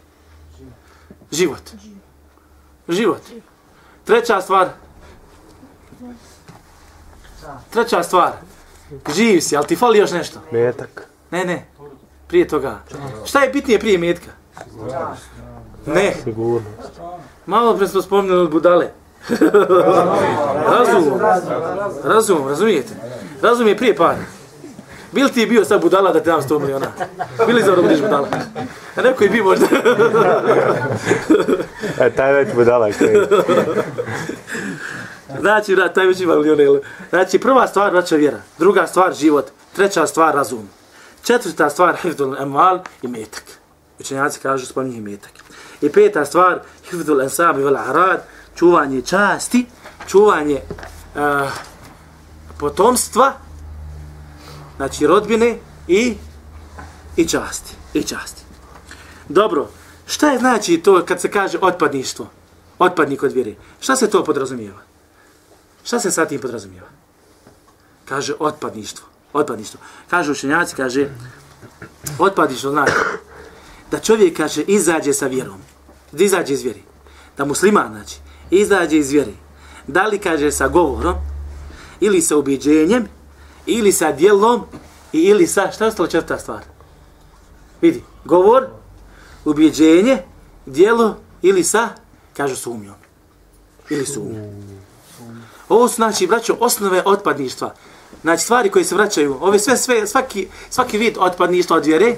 Život. 1.32 1.62
Život. 1.82 1.95
Treća 4.04 4.40
stvar. 4.40 4.68
Treća 7.70 8.02
stvar. 8.02 8.32
Živ 9.14 9.40
si, 9.40 9.56
ali 9.56 9.66
ti 9.66 9.76
fali 9.76 9.98
još 9.98 10.10
nešto. 10.10 10.40
Metak. 10.52 11.08
Ne, 11.30 11.44
ne. 11.44 11.66
Prije 12.28 12.48
toga. 12.48 12.78
Šta 13.24 13.40
je 13.40 13.50
bitnije 13.50 13.78
prije 13.78 13.98
metka? 13.98 14.30
Ne. 15.86 16.14
Sigurno. 16.24 16.70
Malo 17.46 17.76
pre 17.76 17.88
smo 17.88 18.02
spominjali 18.02 18.40
od 18.40 18.50
budale. 18.50 18.90
razum. 20.78 21.20
Razum, 22.04 22.48
razumijete? 22.48 22.94
Razum 23.42 23.68
je 23.68 23.76
prije 23.76 23.96
para. 23.96 24.35
Bil 25.16 25.28
ti 25.28 25.46
bio 25.46 25.64
sad 25.64 25.80
budala 25.80 26.12
da 26.12 26.20
te 26.20 26.30
dam 26.30 26.40
100 26.40 26.60
miliona? 26.60 26.86
Bili 27.46 27.62
za 27.62 27.76
da 27.76 27.82
budiš 27.82 28.00
budala? 28.00 28.28
A 28.96 29.02
neko 29.02 29.24
je 29.24 29.30
bio 29.30 29.44
možda. 29.44 29.66
E, 32.00 32.10
taj 32.10 32.32
već 32.32 32.54
budala 32.54 32.88
koji. 32.98 33.16
znači, 35.40 35.76
da, 35.76 35.92
taj 35.92 36.06
već 36.06 36.20
ima 36.20 36.36
miliona. 36.36 36.80
Znači, 37.10 37.38
prva 37.38 37.66
stvar, 37.66 37.90
braća 37.90 38.16
vjera. 38.16 38.38
Druga 38.58 38.86
stvar, 38.86 39.14
život. 39.14 39.46
Treća 39.76 40.06
stvar, 40.06 40.34
razum. 40.34 40.68
Četvrta 41.22 41.70
stvar, 41.70 41.96
hifdul 42.02 42.36
emal 42.42 42.78
i 43.02 43.08
metak. 43.08 43.44
Učenjaci 44.00 44.40
kažu, 44.40 44.66
spominje 44.66 45.00
metak. 45.00 45.32
I 45.80 45.92
peta 45.92 46.24
stvar, 46.24 46.60
hifdul 46.90 47.20
ensab 47.20 47.58
i 47.58 47.62
vel 47.62 47.76
arad, 47.76 48.22
čuvanje 48.54 49.02
časti, 49.02 49.66
čuvanje 50.06 50.60
uh, 51.14 51.50
potomstva, 52.58 53.32
znači 54.76 55.06
rodbine 55.06 55.58
i 55.88 56.16
i 57.16 57.28
časti, 57.28 57.74
i 57.94 58.02
časti. 58.02 58.42
Dobro, 59.28 59.68
šta 60.06 60.30
je 60.30 60.38
znači 60.38 60.78
to 60.78 61.04
kad 61.04 61.20
se 61.20 61.30
kaže 61.30 61.58
otpadništvo? 61.60 62.26
Otpadnik 62.78 63.22
od 63.22 63.32
vjere. 63.32 63.54
Šta 63.80 63.96
se 63.96 64.10
to 64.10 64.24
podrazumijeva? 64.24 64.80
Šta 65.84 66.00
se 66.00 66.10
sa 66.10 66.26
tim 66.26 66.40
podrazumijeva? 66.40 66.88
Kaže 68.04 68.34
otpadništvo. 68.38 69.06
Otpadništvo. 69.32 69.80
Kaže 70.10 70.32
učenjaci, 70.32 70.76
kaže 70.76 71.08
otpadništvo 72.18 72.70
znači 72.70 72.92
da 73.90 73.98
čovjek 73.98 74.36
kaže 74.36 74.62
izađe 74.62 75.12
sa 75.12 75.26
vjerom. 75.26 75.60
Da 76.12 76.24
izađe 76.24 76.52
iz 76.52 76.62
vjeri. 76.62 76.82
Da 77.36 77.44
musliman 77.44 77.92
znači 77.92 78.16
izađe 78.50 78.96
iz 78.96 79.10
vjeri. 79.10 79.34
Da 79.86 80.06
li 80.06 80.18
kaže 80.18 80.52
sa 80.52 80.68
govorom 80.68 81.14
ili 82.00 82.22
sa 82.22 82.36
ubjeđenjem 82.36 83.08
ili 83.66 83.92
sa 83.92 84.12
djelom 84.12 84.62
i 85.12 85.20
ili 85.20 85.46
sa, 85.46 85.70
šta 85.72 85.84
je 85.84 85.88
ostalo 85.88 86.08
četvrta 86.08 86.38
stvar? 86.38 86.62
Vidi, 87.80 88.02
govor, 88.24 88.66
ubjeđenje, 89.44 90.22
djelo 90.66 91.16
ili 91.42 91.64
sa, 91.64 91.88
kažu 92.36 92.56
sumnjom. 92.56 92.94
Ili 93.90 94.06
sumnjom. 94.06 94.66
Ovo 95.68 95.88
su, 95.88 95.94
znači, 95.94 96.26
braćo, 96.26 96.56
osnove 96.60 97.02
otpadništva. 97.04 97.74
Znači, 98.22 98.42
stvari 98.42 98.70
koje 98.70 98.84
se 98.84 98.94
vraćaju, 98.94 99.38
ove 99.40 99.58
sve, 99.58 99.76
sve, 99.76 100.06
svaki, 100.06 100.48
svaki 100.70 100.98
vid 100.98 101.16
otpadništva 101.18 101.76
od 101.76 101.86
vjere, 101.86 102.16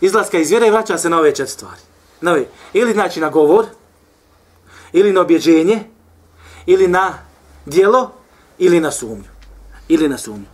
izlaska 0.00 0.38
iz 0.38 0.50
vjere 0.50 0.70
vraća 0.70 0.98
se 0.98 1.10
na 1.10 1.18
ove 1.18 1.34
četiri 1.34 1.52
stvari. 1.52 1.80
Na 2.20 2.32
ove. 2.32 2.46
Ili, 2.72 2.92
znači, 2.92 3.20
na 3.20 3.28
govor, 3.28 3.66
ili 4.92 5.12
na 5.12 5.20
objeđenje, 5.20 5.84
ili 6.66 6.88
na 6.88 7.18
djelo, 7.66 8.12
ili 8.58 8.80
na 8.80 8.90
sumnju. 8.90 9.28
Ili 9.88 10.08
na 10.08 10.18
sumnju. 10.18 10.46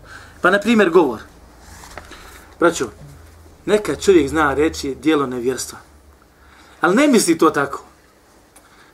Pa, 0.44 0.50
na 0.50 0.58
primjer, 0.58 0.90
govor. 0.90 1.20
Braćo, 2.60 2.90
neka 3.66 3.96
čovjek 3.96 4.28
zna 4.28 4.54
reći 4.54 4.94
djelo 4.94 5.26
nevjerstva. 5.26 5.78
Ali 6.80 6.96
ne 6.96 7.08
misli 7.08 7.38
to 7.38 7.50
tako. 7.50 7.84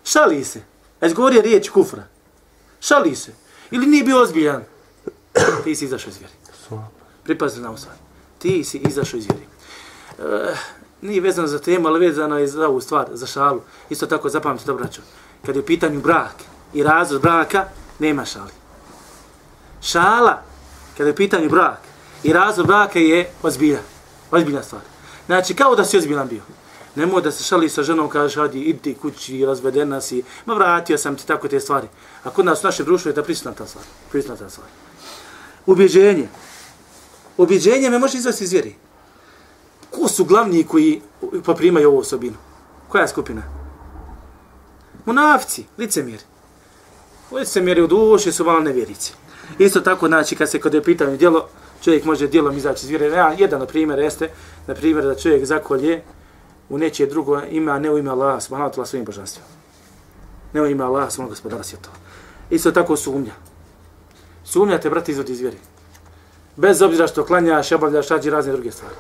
Šali 0.05 0.45
se. 0.45 0.63
A 1.01 1.07
izgovori 1.07 1.41
riječ 1.41 1.69
kufra. 1.69 2.03
Šali 2.81 3.17
se. 3.17 3.33
Ili 3.71 3.87
nije 3.87 4.05
bio 4.05 4.23
ozbiljan. 4.23 4.63
Ti 5.65 5.75
si 5.75 5.85
izašao 5.85 6.11
iz 6.11 6.19
vjeri. 6.19 6.35
Pripazi 7.25 7.61
na 7.61 7.77
stvar. 7.77 7.97
Ti 8.39 8.65
si 8.65 8.79
izašao 8.79 9.19
iz 9.19 9.27
vjeri. 9.27 9.47
E, 10.19 10.55
nije 11.03 11.21
vezano 11.21 11.49
za 11.49 11.59
temu, 11.59 11.89
ali 11.89 12.07
vezano 12.07 12.39
je 12.39 12.47
za 12.47 12.69
ovu 12.69 12.81
stvar, 12.81 13.07
za 13.13 13.27
šalu. 13.27 13.61
Isto 13.89 14.07
tako 14.07 14.29
zapamtite 14.29 14.67
to, 14.67 14.75
braćo. 14.75 15.03
Kad 15.47 15.57
je 15.57 15.63
u 15.63 15.67
pitanju 15.67 16.01
brak 16.01 16.35
i 16.75 16.83
razvod 16.83 17.23
braka, 17.23 17.65
nema 17.99 18.25
šali. 18.25 18.51
Šala, 19.83 20.50
kad 21.01 21.07
je 21.07 21.13
u 21.13 21.17
pitanju 21.17 21.49
brak 21.49 21.79
i 22.23 22.33
razvod 22.33 22.67
braka 22.67 22.99
je 22.99 23.31
ozbilja. 23.43 23.79
Ozbiljna 24.31 24.63
stvar. 24.63 24.83
Znači, 25.27 25.55
kao 25.55 25.75
da 25.75 25.85
si 25.85 25.99
ozbiljan 25.99 26.29
bio. 26.29 26.43
Nemoj 26.95 27.23
da 27.23 27.33
se 27.33 27.45
šali 27.45 27.69
sa 27.69 27.83
ženom, 27.83 28.09
kažeš, 28.09 28.37
hadi, 28.37 28.61
idi 28.61 28.95
kući, 28.95 29.47
razvedena 29.47 30.01
si, 30.01 30.23
ma 30.47 30.55
vratio 30.55 30.99
sam 30.99 31.17
ti 31.17 31.27
tako 31.27 31.49
te 31.49 31.61
stvari. 31.61 31.89
A 32.25 32.31
kod 32.31 32.45
nas 32.45 32.65
u 32.65 32.67
našem 32.67 32.87
društvu 32.87 33.09
je 33.09 33.15
ta 33.15 33.23
prisutna 33.23 33.53
ta 33.53 33.67
stvar. 33.67 33.85
Prisutna 34.11 34.37
ta 34.37 34.51
stvar. 34.51 34.67
Ubjeđenje. 35.67 36.29
Ubjeđenje 37.37 37.91
me 37.91 37.99
može 37.99 38.19
izvesti 38.19 38.45
iz 38.45 38.53
vjeri. 38.53 38.75
Ko 39.91 40.09
su 40.09 40.25
glavni 40.25 40.65
koji 40.65 41.01
poprimaju 41.45 41.89
ovu 41.89 41.99
osobinu? 41.99 42.37
Koja 42.89 43.03
je 43.03 43.09
skupina? 43.09 43.43
Munafci, 45.07 45.65
licemjeri. 45.79 46.25
Licemjeri 47.33 47.83
u 47.83 47.87
duši 47.87 48.33
su 48.33 48.45
malo 48.45 48.61
nevjerici. 48.61 49.13
Isto 49.59 49.81
tako, 49.81 50.07
znači, 50.07 50.37
kad 50.37 50.51
se 50.51 50.61
kod 50.61 50.75
je 50.75 50.83
pitanje 50.83 51.17
djelo, 51.17 51.49
čovjek 51.83 52.05
može 52.05 52.29
djelom 52.29 52.57
izaći 52.57 52.87
iz 52.87 52.91
vjere. 52.91 53.07
Ja, 53.07 53.33
jedan 53.39 53.63
od 53.63 53.69
primjera 53.69 54.03
jeste, 54.03 54.29
na 54.67 54.75
primjer, 54.75 55.05
da 55.05 55.15
čovjek 55.15 55.45
zakolje 55.45 56.03
u 56.69 56.79
nečije 56.79 57.07
drugo 57.07 57.41
ime, 57.51 57.73
a 57.73 57.79
ne 57.79 57.91
u 57.91 57.99
ime 57.99 58.11
Allah, 58.11 58.43
subhanahu 58.43 58.81
wa 58.81 58.87
svojim 58.87 59.05
božanstvima. 59.05 59.49
Ne 60.53 60.63
u 60.63 60.67
ime 60.67 60.85
Allah, 60.85 61.13
svojim 61.13 61.29
gospodara 61.29 61.63
to. 61.63 61.91
Isto 62.51 62.73
tako 62.73 62.97
sumnja. 62.97 63.33
Sumnja 64.45 64.79
te, 64.79 64.91
brate, 64.91 65.13
izvodi 65.13 65.33
iz 65.33 65.41
vjere. 65.41 65.57
Bez 66.57 66.83
obzira 66.83 67.07
što 67.07 67.25
klanjaš, 67.25 67.73
obavljaš, 67.73 68.09
rađi 68.09 68.31
razne 68.31 68.53
druge 68.53 68.71
stvari. 68.71 68.95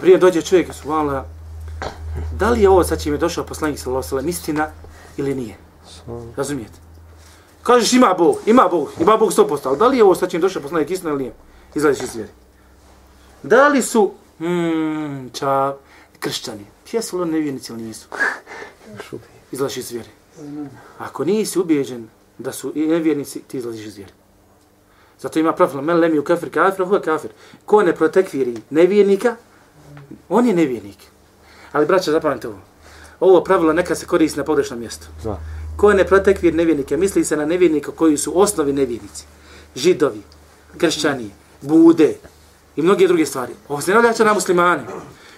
Prije 0.00 0.18
dođe 0.18 0.42
čovjek, 0.42 0.74
subhanahu 0.74 1.26
da 2.38 2.50
li 2.50 2.62
je 2.62 2.68
ovo 2.68 2.84
sa 2.84 2.96
čim 2.96 3.12
je 3.12 3.18
došao 3.18 3.44
poslanik 3.44 3.78
sallallahu 3.78 4.16
alejhi 4.16 4.30
istina 4.30 4.70
ili 5.16 5.34
nije? 5.34 5.56
Razumijete? 6.36 6.83
Kažeš 7.64 7.92
ima 7.92 8.14
Bog, 8.18 8.36
ima 8.46 8.68
Bog, 8.70 8.88
ima 9.00 9.16
Bog 9.16 9.32
100%, 9.32 9.58
ali 9.64 9.78
da 9.78 9.86
li 9.86 9.96
je 9.96 10.04
ovo 10.04 10.14
sa 10.14 10.26
čim 10.26 10.40
došao 10.40 10.62
poslanik 10.62 10.90
istina 10.90 11.10
ili 11.10 11.18
nije? 11.18 11.32
Izlaziš 11.74 12.02
iz 12.02 12.14
vjere. 12.14 12.30
Da 13.42 13.68
li 13.68 13.82
su 13.82 14.12
hmm, 14.38 15.30
ča, 15.32 15.74
kršćani? 16.20 16.66
Jesu 16.92 17.20
li 17.20 17.30
nevjernici 17.30 17.72
ili 17.72 17.82
nisu? 17.82 18.08
Izlaziš 19.52 19.76
iz 19.76 19.90
vjere. 19.90 20.08
Ako 20.98 21.24
nisi 21.24 21.58
ubijeđen 21.58 22.08
da 22.38 22.52
su 22.52 22.72
nevjernici, 22.74 23.42
ti 23.42 23.56
izlaziš 23.56 23.86
iz 23.86 23.96
vjere. 23.96 24.12
Zato 25.20 25.38
ima 25.38 25.52
pravilo, 25.52 25.82
men 25.82 25.98
lemi 25.98 26.24
kafir 26.24 26.50
kafir, 26.50 26.86
huva 26.86 27.00
kafir. 27.00 27.30
Ko 27.64 27.82
ne 27.82 27.94
protekviri 27.94 28.56
nevjernika, 28.70 29.36
on 30.28 30.46
je 30.46 30.54
nevjernik. 30.54 30.98
Ali 31.72 31.86
braća, 31.86 32.12
zapamite 32.12 32.48
ovo. 32.48 32.58
Ovo 33.20 33.44
pravilo 33.44 33.72
neka 33.72 33.94
se 33.94 34.06
koristi 34.06 34.38
na 34.38 34.44
pogrešnom 34.44 34.80
mjestu. 34.80 35.06
Zna. 35.22 35.36
Ko 35.76 35.92
ne 35.92 36.04
protekvir 36.04 36.54
nevjernike, 36.54 36.96
misli 36.96 37.24
se 37.24 37.36
na 37.36 37.46
nevjernika 37.46 37.92
koji 37.92 38.16
su 38.16 38.40
osnovi 38.40 38.72
nevjernici. 38.72 39.24
Židovi, 39.76 40.22
kršćani, 40.78 41.30
bude 41.60 42.14
i 42.76 42.82
mnoge 42.82 43.06
druge 43.06 43.26
stvari. 43.26 43.52
Ovo 43.68 43.80
se 43.80 43.90
ne 43.90 43.98
odljača 43.98 44.24
na 44.24 44.34
muslimane. 44.34 44.84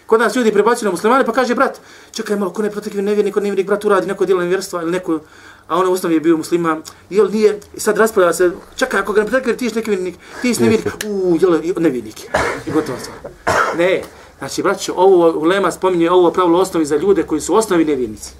Kod 0.06 0.20
nas 0.20 0.36
ljudi 0.36 0.52
prebacuju 0.52 0.86
na 0.86 0.90
muslimane 0.90 1.24
pa 1.24 1.32
kaže 1.32 1.54
brat, 1.54 1.80
čekaj 2.12 2.36
malo, 2.36 2.52
ko 2.52 2.62
ne 2.62 2.70
protekvir 2.70 3.04
nevjernik, 3.04 3.34
ko 3.34 3.40
nevjernik 3.40 3.66
brat 3.66 3.84
uradi 3.84 4.06
neko 4.06 4.26
djelo 4.26 4.40
nevjerstva 4.40 4.82
ili 4.82 4.92
neko, 4.92 5.20
a 5.68 5.76
on 5.76 5.88
u 5.88 5.92
osnovi 5.92 6.14
je 6.14 6.20
bio 6.20 6.36
musliman, 6.36 6.82
jel 7.10 7.30
nije, 7.30 7.60
i 7.74 7.80
sad 7.80 7.98
raspravlja 7.98 8.32
se, 8.32 8.50
čekaj, 8.76 9.00
ako 9.00 9.12
ga 9.12 9.22
ne 9.22 9.26
protekvir, 9.26 9.56
ti 9.56 9.70
si 9.70 9.74
nevjernik, 9.74 10.14
ti 10.42 10.54
si 10.54 10.62
nevjernik, 10.62 10.94
uuu, 11.06 11.38
jel, 11.40 11.60
nevjernik. 11.78 12.20
I 12.66 12.70
gotovo 12.70 12.98
stvar. 12.98 13.32
Ne, 13.78 14.02
Znači, 14.38 14.62
braćo, 14.62 14.92
ovo 14.96 15.38
ulema 15.38 15.70
spominje 15.70 16.10
ovo 16.10 16.30
pravilo 16.30 16.60
osnovi 16.60 16.86
za 16.86 16.96
ljude 16.96 17.22
koji 17.22 17.40
su 17.40 17.54
osnovi 17.54 17.84
nevjernici. 17.84 18.30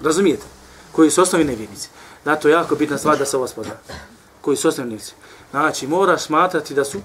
Razumijete? 0.00 0.42
Koji 0.92 1.10
su 1.10 1.22
osnovi 1.22 1.44
nevjernici. 1.44 1.88
Zato 2.24 2.48
je 2.48 2.52
jako 2.52 2.74
bitna 2.74 2.98
stvar 2.98 3.18
da 3.18 3.24
se 3.24 3.36
ovo 3.36 3.48
spozna. 3.48 3.74
Koji 4.40 4.56
su 4.56 4.68
osnovi 4.68 4.88
nevjernici. 4.88 5.14
Znači, 5.50 5.86
moraš 5.86 6.22
smatrati 6.22 6.74
da 6.74 6.84
su 6.84 6.98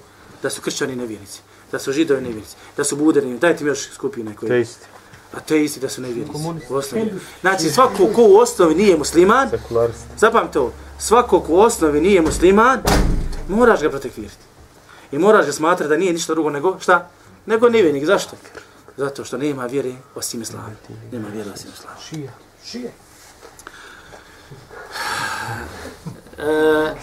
da 0.44 0.50
su 0.50 0.62
kršćani 0.62 0.96
nevjernici, 0.96 1.42
da 1.72 1.80
su 1.80 1.92
židovi 1.92 2.22
nevjernici, 2.22 2.56
da 2.78 2.84
su 2.84 2.96
buderi 2.96 3.26
nevjernici. 3.26 3.42
Dajte 3.42 3.64
mi 3.64 3.70
još 3.70 3.92
skupine 3.92 4.36
koji... 4.36 4.50
Teisti. 4.50 4.86
A 5.34 5.40
te 5.40 5.64
isti 5.64 5.80
da 5.80 5.90
su 5.90 6.02
nevjernici. 6.02 6.40
U 6.70 6.76
osnovi. 6.76 7.14
Znači, 7.42 7.70
svako 7.70 8.08
ko 8.16 8.24
u 8.24 8.38
osnovi 8.38 8.76
nije 8.76 8.98
musliman, 8.98 9.50
zapamte 10.18 10.60
ovo, 10.60 10.72
svako 11.00 11.40
ko 11.40 11.54
u 11.54 11.60
osnovi 11.60 12.02
nije 12.02 12.22
musliman, 12.22 12.84
moraš 13.48 13.82
ga 13.82 13.90
protekvirati. 13.90 14.36
I 15.12 15.18
moraš 15.18 15.46
ga 15.46 15.52
smatrati 15.52 15.90
da 15.90 15.98
nije 15.98 16.14
ništa 16.14 16.34
drugo 16.34 16.50
nego, 16.50 16.80
šta? 16.80 17.10
Nego 17.46 17.70
nevjernik. 17.70 18.06
Zašto? 18.06 18.36
Zato 18.98 19.26
što 19.26 19.38
nema 19.38 19.66
vjere 19.66 19.94
osim 20.16 20.42
islama. 20.42 20.70
Nema 21.12 21.28
vjere 21.28 21.52
osim 21.52 21.70
islama. 21.74 21.98
Šija. 22.10 22.32
Šija. 22.66 22.92
E, 26.40 26.94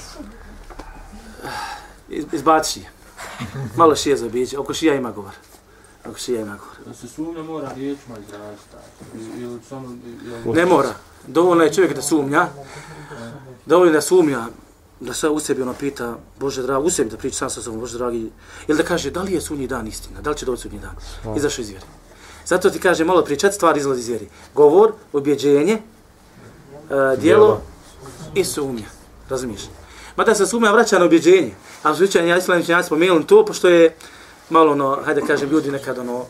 iz- 2.10 2.24
izbaci 2.32 2.72
šije. 2.72 2.86
Malo 3.76 3.96
šije 3.96 4.16
za 4.16 4.28
biće. 4.28 4.58
Oko 4.58 4.74
šija 4.74 4.94
ima 4.94 5.10
govor. 5.10 5.32
Oko 6.06 6.18
šija 6.18 6.40
ima 6.40 6.56
govor. 6.56 6.76
Da 6.86 6.94
se 6.94 7.08
sumnja 7.08 7.42
mora 7.42 7.72
riječima 7.72 8.16
izraziti. 8.18 8.76
I- 9.36 9.42
Ili 9.42 9.60
samo... 9.68 9.88
ili- 10.44 10.54
Ne 10.54 10.66
mora. 10.66 10.94
Dovoljno 11.26 11.64
je 11.64 11.72
čovjek 11.72 11.94
da 11.94 12.02
sumnja. 12.02 12.48
Dovoljno 13.66 13.92
da 13.92 14.00
sumnja. 14.00 14.46
Da 15.00 15.12
sve 15.14 15.28
u 15.28 15.40
sebi 15.40 15.62
ono 15.62 15.74
pita, 15.74 16.16
Bože 16.38 16.62
dragi, 16.62 16.84
u 16.84 16.90
sebi 16.90 17.10
da 17.10 17.16
priča 17.16 17.36
sam 17.36 17.50
sa 17.50 17.62
sobom, 17.62 17.80
Bože 17.80 17.98
dragi. 17.98 18.30
Ili 18.68 18.78
da 18.78 18.84
kaže, 18.84 19.10
da 19.10 19.22
li 19.22 19.32
je 19.32 19.40
sudnji 19.40 19.66
dan 19.66 19.86
istina? 19.86 20.20
Da 20.20 20.30
li 20.30 20.36
će 20.36 20.46
doći 20.46 20.62
sudnji 20.62 20.78
dan? 20.78 20.94
Izašao 21.36 21.62
iz 21.62 21.68
vjeri. 21.68 21.84
Zato 22.46 22.70
ti 22.70 22.78
kaže, 22.78 23.04
malo 23.04 23.24
prije 23.24 23.38
četiri 23.38 23.56
stvari 23.56 23.80
izlazi 23.80 24.00
iz 24.00 24.08
vjeri. 24.08 24.28
Govor, 24.54 24.92
objeđenje, 25.12 25.72
e, 25.72 25.80
djelo 26.90 27.16
Djelo. 27.16 27.62
I 28.34 28.44
sumnja. 28.44 28.86
Razumiješ? 29.28 29.62
Mada 30.16 30.34
se 30.34 30.46
sumnja 30.46 30.70
vraća 30.70 30.98
na 30.98 31.04
objeđenje. 31.04 31.54
A 31.82 31.94
slučajno 31.94 32.28
ja 32.28 32.36
islamim 32.36 32.64
činjaci 32.64 32.86
spomenuli 32.86 33.26
to, 33.26 33.44
pošto 33.44 33.68
je 33.68 33.94
malo 34.50 34.72
ono, 34.72 34.98
hajde 35.04 35.20
kažem, 35.26 35.50
ljudi 35.50 35.70
nekad 35.70 35.98
ono, 35.98 36.24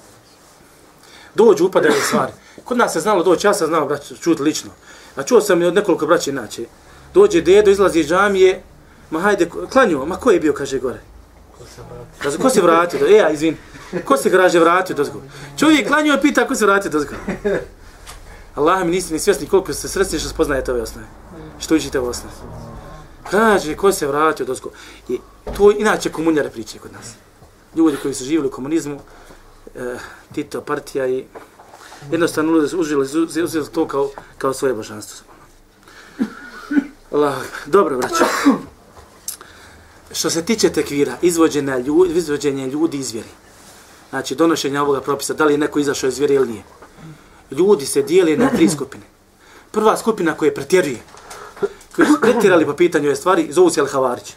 dođu, 1.35 1.67
upadaju 1.67 1.95
stvari. 2.07 2.33
Kod 2.65 2.79
nas 2.79 2.93
se 2.93 3.01
znalo 3.01 3.23
doći, 3.23 3.47
ja 3.47 3.55
sam 3.55 3.67
znao 3.67 3.87
brać, 3.87 4.13
čuti 4.21 4.43
lično. 4.43 4.71
A 5.17 5.23
čuo 5.23 5.41
sam 5.41 5.63
i 5.63 5.67
od 5.67 5.75
nekoliko 5.75 6.07
braća 6.07 6.31
inače. 6.31 6.65
Dođe 7.15 7.41
dedo, 7.41 7.71
izlazi 7.71 8.01
iz 8.01 8.09
džamije, 8.09 8.63
ma 9.11 9.21
hajde, 9.21 9.51
klanju, 9.73 10.07
ma 10.07 10.17
ko 10.17 10.31
je 10.31 10.41
bio, 10.41 10.53
kaže 10.53 10.79
gore. 10.79 11.01
Kaže, 12.19 12.39
ko 12.39 12.51
se 12.51 12.63
vratio? 12.63 13.07
E, 13.07 13.13
ja, 13.13 13.31
izvin. 13.31 13.57
Ko 14.05 14.17
se 14.17 14.31
graže 14.31 14.59
vratio 14.59 14.97
dozgo? 14.97 15.23
Čovjek 15.59 15.87
klanju 15.87 16.15
i 16.15 16.21
pita 16.23 16.47
ko 16.47 16.55
se 16.55 16.67
vratio 16.67 16.91
dozgo. 16.91 17.15
Allah 18.55 18.85
mi 18.85 18.91
niste 18.91 19.15
ni 19.15 19.21
svjesni 19.21 19.47
koliko 19.47 19.73
ste 19.73 19.89
sretni 19.89 20.19
što 20.19 20.29
spoznajete 20.29 20.73
ove 20.73 20.83
osnove. 20.83 21.07
Što 21.61 21.75
učite 21.77 22.01
u 22.01 22.07
osnovi. 22.07 22.35
Kaže, 23.31 23.77
ko 23.77 23.93
se 23.93 24.07
vratio 24.07 24.47
dozgo. 24.47 24.71
I 25.09 25.19
to 25.57 25.71
inače 25.71 26.13
komunjare 26.13 26.51
priče 26.51 26.79
kod 26.79 26.93
nas. 26.93 27.07
Ljudi 27.77 27.97
koji 28.03 28.15
su 28.15 28.25
živjeli 28.25 28.49
u 28.49 28.51
komunizmu, 28.51 29.01
e, 29.75 29.97
Tito, 30.35 30.61
partija 30.61 31.07
i 31.07 31.25
jednostavno 32.11 32.53
ljudi 32.53 32.69
su 32.69 32.79
užili, 32.81 33.03
uzeli 33.45 33.67
to 33.73 33.89
kao, 33.89 34.11
kao 34.39 34.53
svoje 34.53 34.75
božanstvo. 34.75 35.27
Allah, 37.13 37.35
dobro, 37.67 37.99
braćo. 37.99 38.25
Što 40.13 40.31
se 40.31 40.45
tiče 40.45 40.71
tekvira, 40.71 41.17
izvođenja 41.23 41.79
ljudi, 41.79 42.15
izvođenje 42.15 42.67
ljudi 42.67 42.99
iz 42.99 43.13
vjeri. 43.13 43.29
Znači, 44.11 44.35
donošenja 44.35 44.83
ovoga 44.83 45.01
propisa, 45.01 45.35
da 45.35 45.45
li 45.45 45.55
je 45.55 45.59
neko 45.59 45.79
izašao 45.79 46.09
iz 46.09 46.19
vjeri 46.19 46.35
ili 46.35 46.49
nije. 46.49 46.63
Ljudi 47.51 47.87
se 47.87 48.03
dijeli 48.03 48.37
na 48.37 48.51
tri 48.51 48.69
skupine. 48.69 49.05
Prva 49.71 49.97
skupina 49.97 50.35
koja 50.35 50.55
pretjeruje, 50.55 50.99
koji 51.97 52.09
su 52.09 52.21
pretjerali 52.21 52.67
po 52.67 52.75
pitanju 52.75 53.07
ove 53.09 53.17
stvari, 53.17 53.53
zovu 53.53 53.71
se 53.71 53.83
Al-Havarić. 53.83 54.33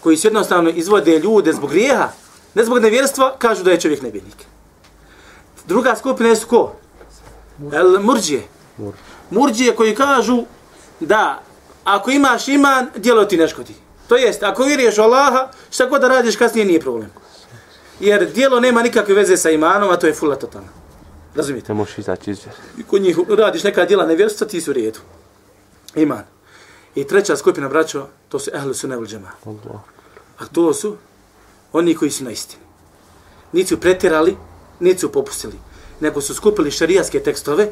Koji 0.00 0.16
su 0.16 0.26
jednostavno 0.26 0.70
izvode 0.70 1.18
ljude 1.18 1.52
zbog 1.52 1.70
grijeha, 1.70 2.08
ne 2.54 2.64
zbog 2.64 2.78
nevjerstva, 2.78 3.36
kažu 3.38 3.62
da 3.64 3.70
je 3.70 3.80
čovjek 3.80 4.02
nevjernik. 4.02 4.36
Druga 5.66 5.96
skupina 5.96 6.36
su 6.36 6.46
ko? 6.46 6.72
El 7.72 8.00
murđije. 8.00 8.42
Murđije 9.30 9.76
koji 9.76 9.94
kažu 9.94 10.44
da 11.00 11.42
ako 11.84 12.10
imaš 12.10 12.48
iman, 12.48 12.86
djelo 12.96 13.24
ti 13.24 13.36
ne 13.36 13.48
škodi. 13.48 13.74
To 14.08 14.16
jest, 14.16 14.42
ako 14.42 14.62
vjeruješ 14.62 14.98
Allaha, 14.98 15.50
šta 15.70 15.86
god 15.86 16.00
da 16.00 16.08
radiš 16.08 16.36
kasnije 16.36 16.66
nije 16.66 16.80
problem. 16.80 17.10
Jer 18.00 18.32
djelo 18.32 18.60
nema 18.60 18.82
nikakve 18.82 19.14
veze 19.14 19.36
sa 19.36 19.50
imanom, 19.50 19.90
a 19.90 19.96
to 19.96 20.06
je 20.06 20.14
fula 20.14 20.36
totalna. 20.36 20.68
Razumijete? 21.34 21.72
Ne 21.72 21.76
možeš 21.76 21.98
izaći 21.98 22.30
iz 22.30 22.38
vjere. 22.44 22.58
I 22.78 22.82
kod 22.82 23.02
njih 23.02 23.18
radiš 23.28 23.62
neka 23.62 23.84
djela 23.84 24.06
nevjerstva, 24.06 24.46
ti 24.46 24.60
su 24.60 24.70
u 24.70 24.74
redu. 24.74 24.98
Iman. 25.94 26.22
I 26.94 27.04
treća 27.04 27.36
skupina, 27.36 27.68
braćo, 27.68 28.06
to 28.28 28.38
su 28.38 28.50
ehlu 28.54 28.74
sunne 28.74 28.96
ul 28.96 29.06
džema. 29.06 29.30
A 30.38 30.46
to 30.52 30.74
su 30.74 30.96
oni 31.72 31.94
koji 31.94 32.10
su 32.10 32.24
na 32.24 32.30
istini. 32.30 32.62
Niti 33.52 33.68
su 33.68 33.80
pretjerali, 33.80 34.36
niti 34.80 35.00
su 35.00 35.12
popustili. 35.12 35.54
Nego 36.00 36.20
su 36.20 36.34
skupili 36.34 36.70
šarijaske 36.70 37.20
tekstove 37.20 37.70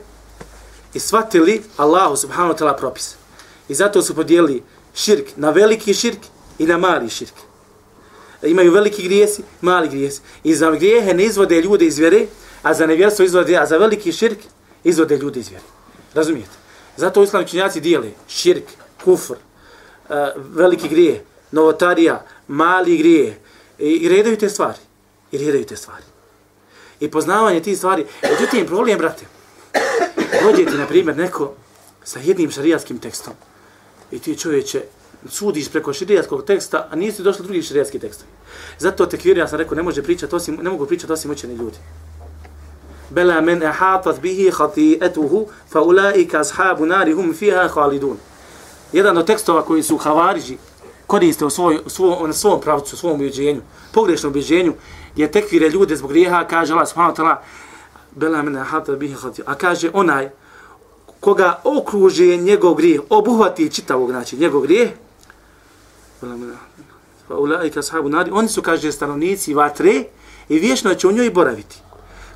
i 0.95 1.01
shvatili 1.01 1.63
Allahu 1.77 2.17
subhanahu 2.17 2.55
wa 2.55 2.59
ta'ala 2.59 2.77
propis. 2.77 3.15
I 3.69 3.75
zato 3.75 4.03
su 4.03 4.15
podijelili 4.15 4.63
širk 4.95 5.27
na 5.37 5.51
veliki 5.51 5.95
širk 5.95 6.19
i 6.59 6.67
na 6.67 6.79
mali 6.79 7.09
širk. 7.09 7.35
Imaju 8.43 8.73
veliki 8.73 9.03
grijesi, 9.03 9.43
mali 9.61 9.89
grijesi. 9.89 10.21
I 10.45 10.55
za 10.55 10.71
grijehe 10.71 11.15
ne 11.15 11.25
izvode 11.25 11.61
ljude 11.61 11.87
iz 11.87 11.99
vjere, 11.99 12.27
a 12.63 12.75
za 12.75 12.87
nevjerstvo 12.87 13.25
izvode, 13.25 13.57
a 13.57 13.67
za 13.67 13.77
veliki 13.77 14.13
širk 14.13 14.39
izvode 14.85 15.17
ljude 15.17 15.41
iz 15.41 15.49
vjere. 15.49 15.65
Razumijete? 16.15 16.53
Zato 16.97 17.23
islamni 17.23 17.49
činjaci 17.49 17.81
dijele 17.81 18.11
širk, 18.29 18.65
kufr, 19.05 19.35
e, 19.35 20.33
veliki 20.37 20.89
grije, 20.89 21.25
novotarija, 21.51 22.25
mali 22.49 22.97
grije. 22.99 23.41
I, 23.79 23.91
I 23.91 24.09
redaju 24.09 24.37
te 24.39 24.49
stvari. 24.49 24.79
I 25.33 25.39
redaju 25.39 25.65
te 25.65 25.77
stvari. 25.77 26.05
I 27.01 27.11
poznavanje 27.11 27.61
tih 27.61 27.79
stvari. 27.79 28.07
Međutim, 28.23 28.67
problem, 28.67 28.99
brate, 28.99 29.25
dođe 30.43 30.65
ti, 30.65 30.77
na 30.77 30.87
primjer, 30.87 31.17
neko 31.17 31.55
sa 32.05 32.19
jednim 32.19 32.51
šarijatskim 32.51 32.99
tekstom 32.99 33.35
i 34.11 34.19
ti 34.19 34.39
čovječe 34.39 34.83
sudiš 35.29 35.71
preko 35.71 35.93
šarijatskog 35.93 36.45
teksta, 36.45 36.89
a 36.91 36.97
nisi 36.97 37.23
došli 37.23 37.45
drugi 37.45 37.63
šarijatski 37.63 37.99
tekstovi. 37.99 38.31
Zato 38.79 39.07
tekvir, 39.07 39.39
ja 39.39 39.49
sam 39.49 39.59
rekao, 39.59 39.77
ne 39.77 39.83
može 39.83 40.03
pričati 40.03 40.35
osim, 40.35 40.59
ne 40.63 40.71
mogu 40.71 40.87
pričati 40.87 41.13
osim 41.13 41.31
učeni 41.31 41.55
ljudi. 41.55 41.77
Bela 43.11 43.41
men 43.41 43.63
ehatat 43.63 44.21
bihi 44.21 44.51
khati'atuhu 44.51 45.47
fa 45.69 45.81
ulaika 45.81 46.41
ashabu 46.41 46.87
nari 46.87 47.13
hum 47.13 47.35
fiha 47.35 47.69
khalidun. 47.69 48.17
Jedan 48.93 49.19
od 49.19 49.27
tekstova 49.27 49.63
koji 49.63 49.83
su 49.83 49.97
havariži 49.97 50.57
koriste 51.07 51.45
u, 51.45 51.51
svoj, 51.51 51.81
u 51.87 51.91
svom, 51.91 52.27
na 52.27 52.33
svom 52.33 52.61
pravcu, 52.61 52.97
svom 52.97 53.13
ubjeđenju, 53.13 53.61
pogrešnom 53.93 54.31
ubjeđenju, 54.31 54.73
je 55.17 55.33
tekvire 55.33 55.69
ljude 55.69 55.97
zbog 55.97 56.11
grijeha, 56.11 56.45
kaže 56.45 56.73
Allah 56.73 56.89
subhanahu 56.89 57.17
ta'ala, 57.17 57.37
Bela 58.17 58.43
men 58.43 58.57
ehatat 58.57 58.99
bihi 58.99 59.15
khati'atuhu. 59.15 59.43
A 59.47 59.55
kaže 59.55 59.91
onaj 59.93 60.31
koga 61.21 61.61
okruži 61.65 62.37
njegov 62.37 62.75
grijeh, 62.75 63.01
obuhvati 63.11 63.73
čitavog, 63.73 64.11
znači 64.11 64.37
njegov 64.37 64.61
grijeh, 64.61 64.91
fa 67.29 67.37
ulaika 67.37 67.81
ashabu 67.81 68.09
nari, 68.09 68.31
oni 68.31 68.49
su, 68.49 68.63
kaže, 68.63 68.93
stanovnici 68.93 69.55
vatre 69.55 70.05
i 70.49 70.59
vječno 70.59 70.95
će 70.95 71.09
u 71.09 71.13
njoj 71.13 71.31
boraviti. 71.31 71.77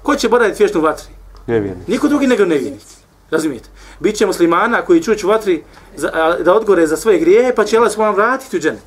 Ko 0.03 0.16
će 0.16 0.29
boraviti 0.29 0.62
vječno 0.62 0.81
u 0.81 0.83
vatri? 0.83 1.09
Nevjernik. 1.47 1.88
Niko 1.88 2.09
drugi 2.09 2.27
nego 2.27 2.45
nevjernik. 2.45 2.83
Razumijete? 3.31 3.69
Biće 4.01 4.27
muslimana 4.27 4.83
koji 4.83 5.03
čuću 5.03 5.29
vatri 5.29 5.65
za, 5.97 6.37
da 6.45 6.55
odgore 6.55 6.87
za 6.87 6.97
svoje 6.97 7.19
grijehe, 7.19 7.55
pa 7.55 7.65
će 7.65 7.77
Allah 7.77 7.93
svojom 7.93 8.15
vratiti 8.15 8.57
u 8.57 8.61
dženet. 8.61 8.83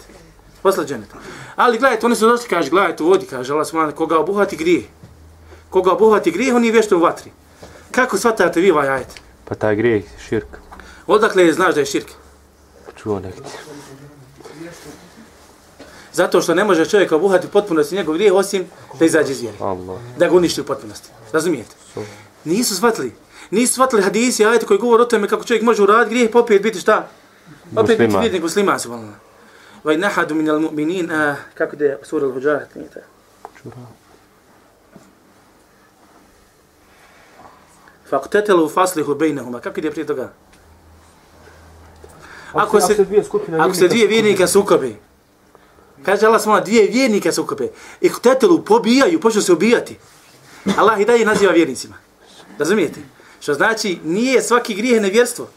Posle 0.61 0.85
dženeta. 0.85 1.15
Ali 1.55 1.77
gledajte, 1.77 2.05
oni 2.05 2.15
su 2.15 2.27
došli, 2.27 2.49
kaže, 2.49 2.69
gledajte, 2.69 3.03
u 3.03 3.07
vodi, 3.07 3.25
kaže 3.25 3.53
Allah 3.53 3.67
svojom, 3.67 3.91
koga 3.91 4.19
obuhvati 4.19 4.55
grijeh. 4.55 4.83
Koga 5.69 5.91
obuhvati 5.91 6.31
grijeh, 6.31 6.55
on 6.55 6.65
je 6.65 6.71
vječno 6.71 6.97
u 6.97 7.01
vatri. 7.01 7.31
Kako 7.91 8.17
shvatate 8.17 8.61
vi 8.61 8.71
ovaj 8.71 8.89
ajet? 8.89 9.21
Pa 9.45 9.55
taj 9.55 9.75
grijeh, 9.75 10.03
širk. 10.29 10.47
Odakle 11.07 11.53
znaš 11.53 11.73
da 11.73 11.79
je 11.79 11.85
širk? 11.85 12.11
Čuo 12.95 13.19
negdje. 13.19 13.43
Zato 16.13 16.41
što 16.41 16.55
ne 16.55 16.63
može 16.63 16.85
čovjek 16.85 17.11
obuhati 17.11 17.47
potpunosti 17.47 17.95
njegov 17.95 18.13
grijeh 18.13 18.33
osim 18.33 18.65
da 18.99 19.05
izađe 19.05 19.31
iz 19.31 19.41
vjere. 19.41 19.57
Allah. 19.59 19.99
Da 20.17 20.27
ga 20.27 20.35
uništi 20.35 20.61
u 20.61 20.65
potpunosti. 20.65 21.09
Razumijete? 21.31 21.75
Nisu 22.45 22.75
shvatili. 22.75 23.13
Nisu 23.51 23.73
shvatili 23.73 24.01
hadisi, 24.01 24.45
ajte 24.45 24.65
koji 24.65 24.79
govor 24.79 25.01
o 25.01 25.05
tome 25.05 25.27
kako 25.27 25.43
čovjek 25.43 25.63
može 25.63 25.83
uraditi 25.83 26.15
grijeh, 26.15 26.31
pa 26.31 26.39
opet 26.39 26.61
biti 26.61 26.79
šta? 26.79 27.07
Opet 27.75 27.87
biti 27.87 28.03
Musliman. 28.03 28.21
vjernik 28.21 28.41
musliman, 28.41 28.79
subhanallah. 28.79 29.15
Vaj 29.83 29.97
nahadu 29.97 30.35
min 30.35 30.49
al 30.49 30.59
mu'minin, 30.59 31.31
uh, 31.31 31.35
kako 31.53 31.75
da 31.75 31.85
je 31.85 31.99
sura 32.03 32.27
al-Huđarat, 32.27 32.75
nije 32.75 32.89
to? 32.89 32.99
Faqtatelu 38.09 38.69
faslihu 38.69 39.15
bejnehuma. 39.15 39.59
Kako 39.59 39.79
ide 39.79 39.91
prije 39.91 40.07
toga? 40.07 40.31
Ako 42.53 42.81
se, 42.81 43.05
ako 43.59 43.73
se 43.73 43.87
dvije 43.87 44.07
vjernika 44.07 44.47
sukobe, 44.47 44.95
kaže 46.05 46.25
Allah 46.25 46.41
smola, 46.41 46.59
dvije 46.59 46.87
vjernike 46.87 47.31
sukobe, 47.31 47.69
i 48.01 48.09
htetelu 48.09 48.65
pobijaju, 48.65 49.19
počnu 49.19 49.41
se 49.41 49.53
ubijati. 49.53 49.97
Allah 50.77 50.99
i 50.99 51.05
dalje 51.05 51.25
naziva 51.25 51.53
vjernicima. 51.53 51.95
Razumijete? 52.57 52.99
Što 53.39 53.53
znači, 53.53 53.97
nije 54.03 54.41
svaki 54.41 54.73
grijeh 54.73 55.01
nevjerstvo. 55.01 55.47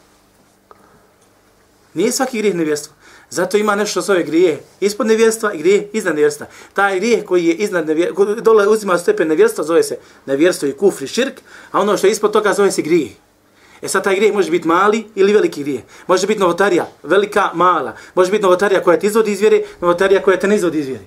Nije 1.94 2.12
svaki 2.12 2.38
grijeh 2.38 2.54
nevjerstvo. 2.54 2.94
Zato 3.30 3.56
ima 3.56 3.74
nešto 3.74 3.90
što 3.90 4.00
zove 4.00 4.22
grije 4.22 4.60
ispod 4.80 5.06
nevjerstva 5.06 5.52
i 5.52 5.58
grije 5.58 5.88
iznad 5.92 6.14
nevjerstva. 6.14 6.46
Taj 6.72 6.98
grijeh 6.98 7.24
koji 7.24 7.44
je 7.44 7.54
iznad 7.54 7.86
nevjerstva, 7.86 8.24
dole 8.34 8.68
uzima 8.68 8.98
stepen 8.98 9.28
nevjerstva, 9.28 9.64
zove 9.64 9.82
se 9.82 9.98
nevjerstvo 10.26 10.68
i 10.68 10.72
kufri 10.72 11.06
širk, 11.06 11.40
a 11.70 11.80
ono 11.80 11.96
što 11.96 12.06
je 12.06 12.10
ispod 12.10 12.32
toga 12.32 12.52
zove 12.52 12.72
se 12.72 12.82
grije. 12.82 13.10
E 13.82 13.88
sad 13.88 14.04
taj 14.04 14.16
grijeh 14.16 14.34
može 14.34 14.50
biti 14.50 14.68
mali 14.68 15.04
ili 15.14 15.32
veliki 15.32 15.62
grijeh. 15.62 15.82
Može 16.06 16.26
biti 16.26 16.40
novotarija, 16.40 16.88
velika, 17.02 17.50
mala. 17.54 17.96
Može 18.14 18.30
biti 18.30 18.42
novotarija 18.42 18.82
koja 18.82 18.98
te 18.98 19.06
izvodi 19.06 19.32
iz 19.32 19.40
vjere, 19.40 19.62
novotarija 19.80 20.22
koja 20.22 20.38
te 20.38 20.48
ne 20.48 20.56
izvodi 20.56 20.78
iz 20.78 20.86
vjere. 20.86 21.04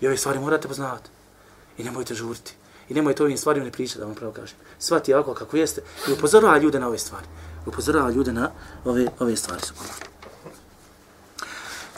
I 0.00 0.06
ove 0.06 0.16
stvari 0.16 0.38
morate 0.38 0.68
poznavati. 0.68 1.10
I 1.78 1.84
nemojte 1.84 2.14
žuriti. 2.14 2.52
I 2.88 2.94
nemojte 2.94 3.22
ovim 3.22 3.38
stvarima 3.38 3.64
ne 3.64 3.72
pričati, 3.72 3.98
da 3.98 4.04
vam 4.04 4.14
pravo 4.14 4.32
kažem. 4.32 4.56
Svati 4.78 5.14
alkohol 5.14 5.34
kako 5.34 5.56
jeste 5.56 5.82
i 6.08 6.12
upozorava 6.12 6.58
ljude 6.58 6.80
na 6.80 6.88
ove 6.88 6.98
stvari. 6.98 7.26
Upozorava 7.66 8.10
ljude 8.10 8.32
na 8.32 8.50
ove, 8.84 9.06
ove 9.18 9.36
stvari. 9.36 9.62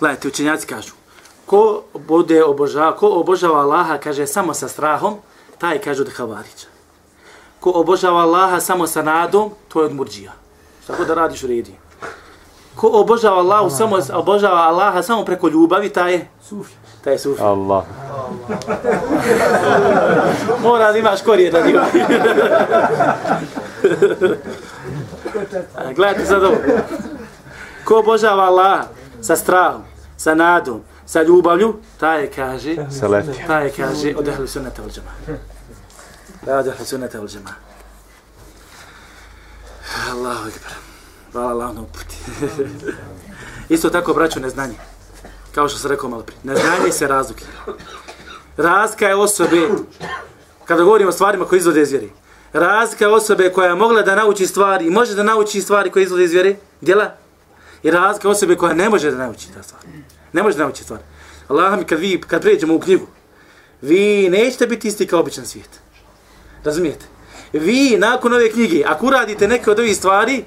Gledajte, 0.01 0.29
učenjaci 0.29 0.67
kažu, 0.67 0.93
ko 1.47 1.83
bude 1.95 2.45
obožava, 2.45 2.97
ko 2.97 3.09
obožava 3.09 3.61
Allaha, 3.61 3.99
kaže, 3.99 4.27
samo 4.27 4.55
sa 4.55 4.69
strahom, 4.69 5.17
taj 5.59 5.79
kažu 5.79 6.05
da 6.05 6.11
havarića. 6.11 6.67
Ko 7.61 7.73
obožava 7.75 8.21
Allaha 8.21 8.61
samo 8.61 8.87
sa 8.87 9.03
nadom, 9.03 9.51
to 9.69 9.81
je 9.81 9.87
od 9.87 9.95
murđija. 9.95 10.33
Šta 10.85 10.97
god 10.97 11.07
da 11.07 11.15
radiš 11.15 11.43
u 11.43 11.47
redi. 11.47 11.75
Ko 12.77 12.89
obožava 12.93 13.39
Allahu 13.39 13.71
samo 13.71 13.99
obožava 14.15 14.61
Allaha 14.61 15.03
samo 15.03 15.25
preko 15.25 15.49
ljubavi, 15.49 15.89
taj 15.89 16.13
je 16.13 16.29
sufi. 16.49 16.75
Taj 17.05 17.13
je 17.13 17.19
sufi. 17.19 17.43
Allah. 17.43 17.85
Mora 20.63 20.93
da 20.93 20.99
imaš 20.99 21.23
korije 21.23 21.51
da 21.51 21.59
ima. 21.59 21.87
Gledajte 25.97 26.27
sad 26.27 26.45
ovo. 26.45 26.57
Ko 27.85 27.99
obožava 27.99 28.45
Allaha 28.45 28.85
sa 29.23 29.37
strahom, 29.37 29.83
sa 30.17 30.35
nadom, 30.35 30.81
sa 31.07 31.23
ljubavlju, 31.23 31.77
taj 32.01 32.21
je, 32.21 32.31
kaže, 32.31 32.77
taj 33.47 33.65
je, 33.67 33.73
kaže, 33.77 34.15
od 34.17 34.29
ehli 34.29 34.49
sunnata 34.49 34.83
wal 34.83 34.95
džema. 34.95 35.11
Da, 36.47 36.59
od 36.59 36.67
ehli 36.67 36.87
sunnata 36.87 37.19
wal 37.19 37.29
džema. 37.29 37.51
Allahu 40.11 40.49
ekber. 40.49 40.73
Hvala 41.33 41.51
Allah 41.51 41.75
na 41.75 41.81
uputi. 41.81 42.17
Isto 43.75 43.91
tako, 43.91 44.15
braću, 44.15 44.41
neznanje. 44.41 44.75
Kao 45.55 45.69
što 45.69 45.79
sam 45.79 45.91
rekao 45.91 46.11
malo 46.11 46.23
prije. 46.23 46.39
Neznanje 46.43 46.93
se 46.93 47.09
razlike. 47.09 47.45
Razlika 48.61 49.09
je 49.09 49.15
osobe, 49.15 49.69
kada 50.65 50.83
govorimo 50.83 51.09
o 51.09 51.13
stvarima 51.13 51.45
koje 51.45 51.59
izvode 51.59 51.83
iz 51.83 51.91
vjere, 51.91 52.07
razlika 52.53 53.05
je 53.05 53.15
osobe 53.15 53.53
koja 53.53 53.69
je 53.69 53.75
mogla 53.75 54.03
da 54.03 54.15
nauči 54.15 54.47
stvari 54.47 54.87
i 54.87 54.91
može 54.91 55.15
da 55.15 55.23
nauči 55.23 55.61
stvari 55.61 55.91
koje 55.91 56.03
izvode 56.03 56.25
iz 56.25 56.33
vjere, 56.33 56.57
djela, 56.81 57.15
i 57.83 57.91
razlika 57.91 58.29
je 58.29 58.33
osobe 58.33 58.57
koja 58.57 58.75
ne 58.75 58.89
može 58.89 59.11
da 59.11 59.17
nauči 59.17 59.53
ta 59.55 59.63
stvar. 59.63 59.83
Ne 60.33 60.43
može 60.43 60.57
da 60.57 60.65
nauči 60.65 60.85
stvari. 60.85 61.03
Allah 61.49 61.79
mi, 61.79 61.85
kad 61.85 61.99
vi, 61.99 62.21
kad 62.21 62.43
pređemo 62.43 62.75
u 62.75 62.81
knjigu, 62.81 63.07
vi 63.83 64.29
nećete 64.29 64.67
biti 64.67 64.89
isti 64.89 65.07
kao 65.07 65.21
običan 65.21 65.47
svijet. 65.47 65.81
Razumijete? 66.65 67.07
Vi, 67.53 67.97
nakon 67.99 68.33
ove 68.33 68.51
knjige, 68.51 68.85
ako 68.87 69.07
uradite 69.07 69.49
neke 69.49 69.71
od 69.71 69.79
ovih 69.79 69.97
stvari, 69.97 70.45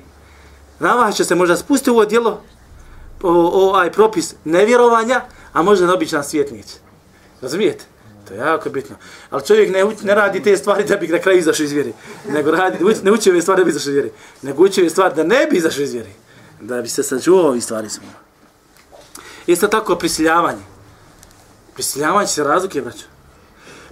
na 0.79 0.93
vas 0.93 1.15
će 1.15 1.23
se 1.23 1.35
možda 1.35 1.57
spustiti 1.57 1.89
ovo 1.89 2.05
djelo, 2.05 2.41
o, 3.23 3.31
ovaj 3.69 3.91
propis 3.91 4.35
nevjerovanja, 4.43 5.21
a 5.53 5.61
možda 5.61 5.87
na 5.87 5.93
običan 5.93 6.23
svijet 6.23 6.51
neće. 6.51 6.75
Razumijete? 7.41 7.92
To 8.27 8.33
je 8.33 8.39
jako 8.39 8.69
bitno. 8.69 8.95
Ali 9.29 9.45
čovjek 9.45 9.73
ne, 9.73 9.83
uč, 9.83 10.01
ne 10.01 10.15
radi 10.15 10.43
te 10.43 10.57
stvari 10.57 10.83
da 10.83 10.95
bi 10.95 11.07
na 11.07 11.19
kraju 11.19 11.39
izašao 11.39 11.63
iz 11.63 11.71
vjeri. 11.71 11.93
Nego 12.29 12.51
radi, 12.51 12.77
ne 13.03 13.11
uči 13.11 13.29
ove 13.29 13.41
stvari 13.41 13.59
da 13.59 13.65
bi 13.65 13.71
izašao 13.71 13.89
iz 13.89 13.95
vjeri. 13.95 14.11
Nego 14.41 14.63
uči 14.63 14.81
ove 14.81 14.89
stvari 14.89 15.15
da 15.15 15.23
ne 15.23 15.47
bi 15.51 15.57
izašao 15.57 15.83
iz 15.83 15.93
vjeri. 15.93 16.11
Da 16.61 16.81
bi 16.81 16.89
se 16.89 17.03
sačuvao 17.03 17.47
ovih 17.47 17.63
stvari 17.63 17.89
smo. 17.89 18.07
Isto 19.47 19.67
tako 19.67 19.95
prisiljavanje. 19.95 20.63
Prisiljavanje 21.73 22.27
se 22.27 22.43
razlike, 22.43 22.81
braćo. 22.81 23.05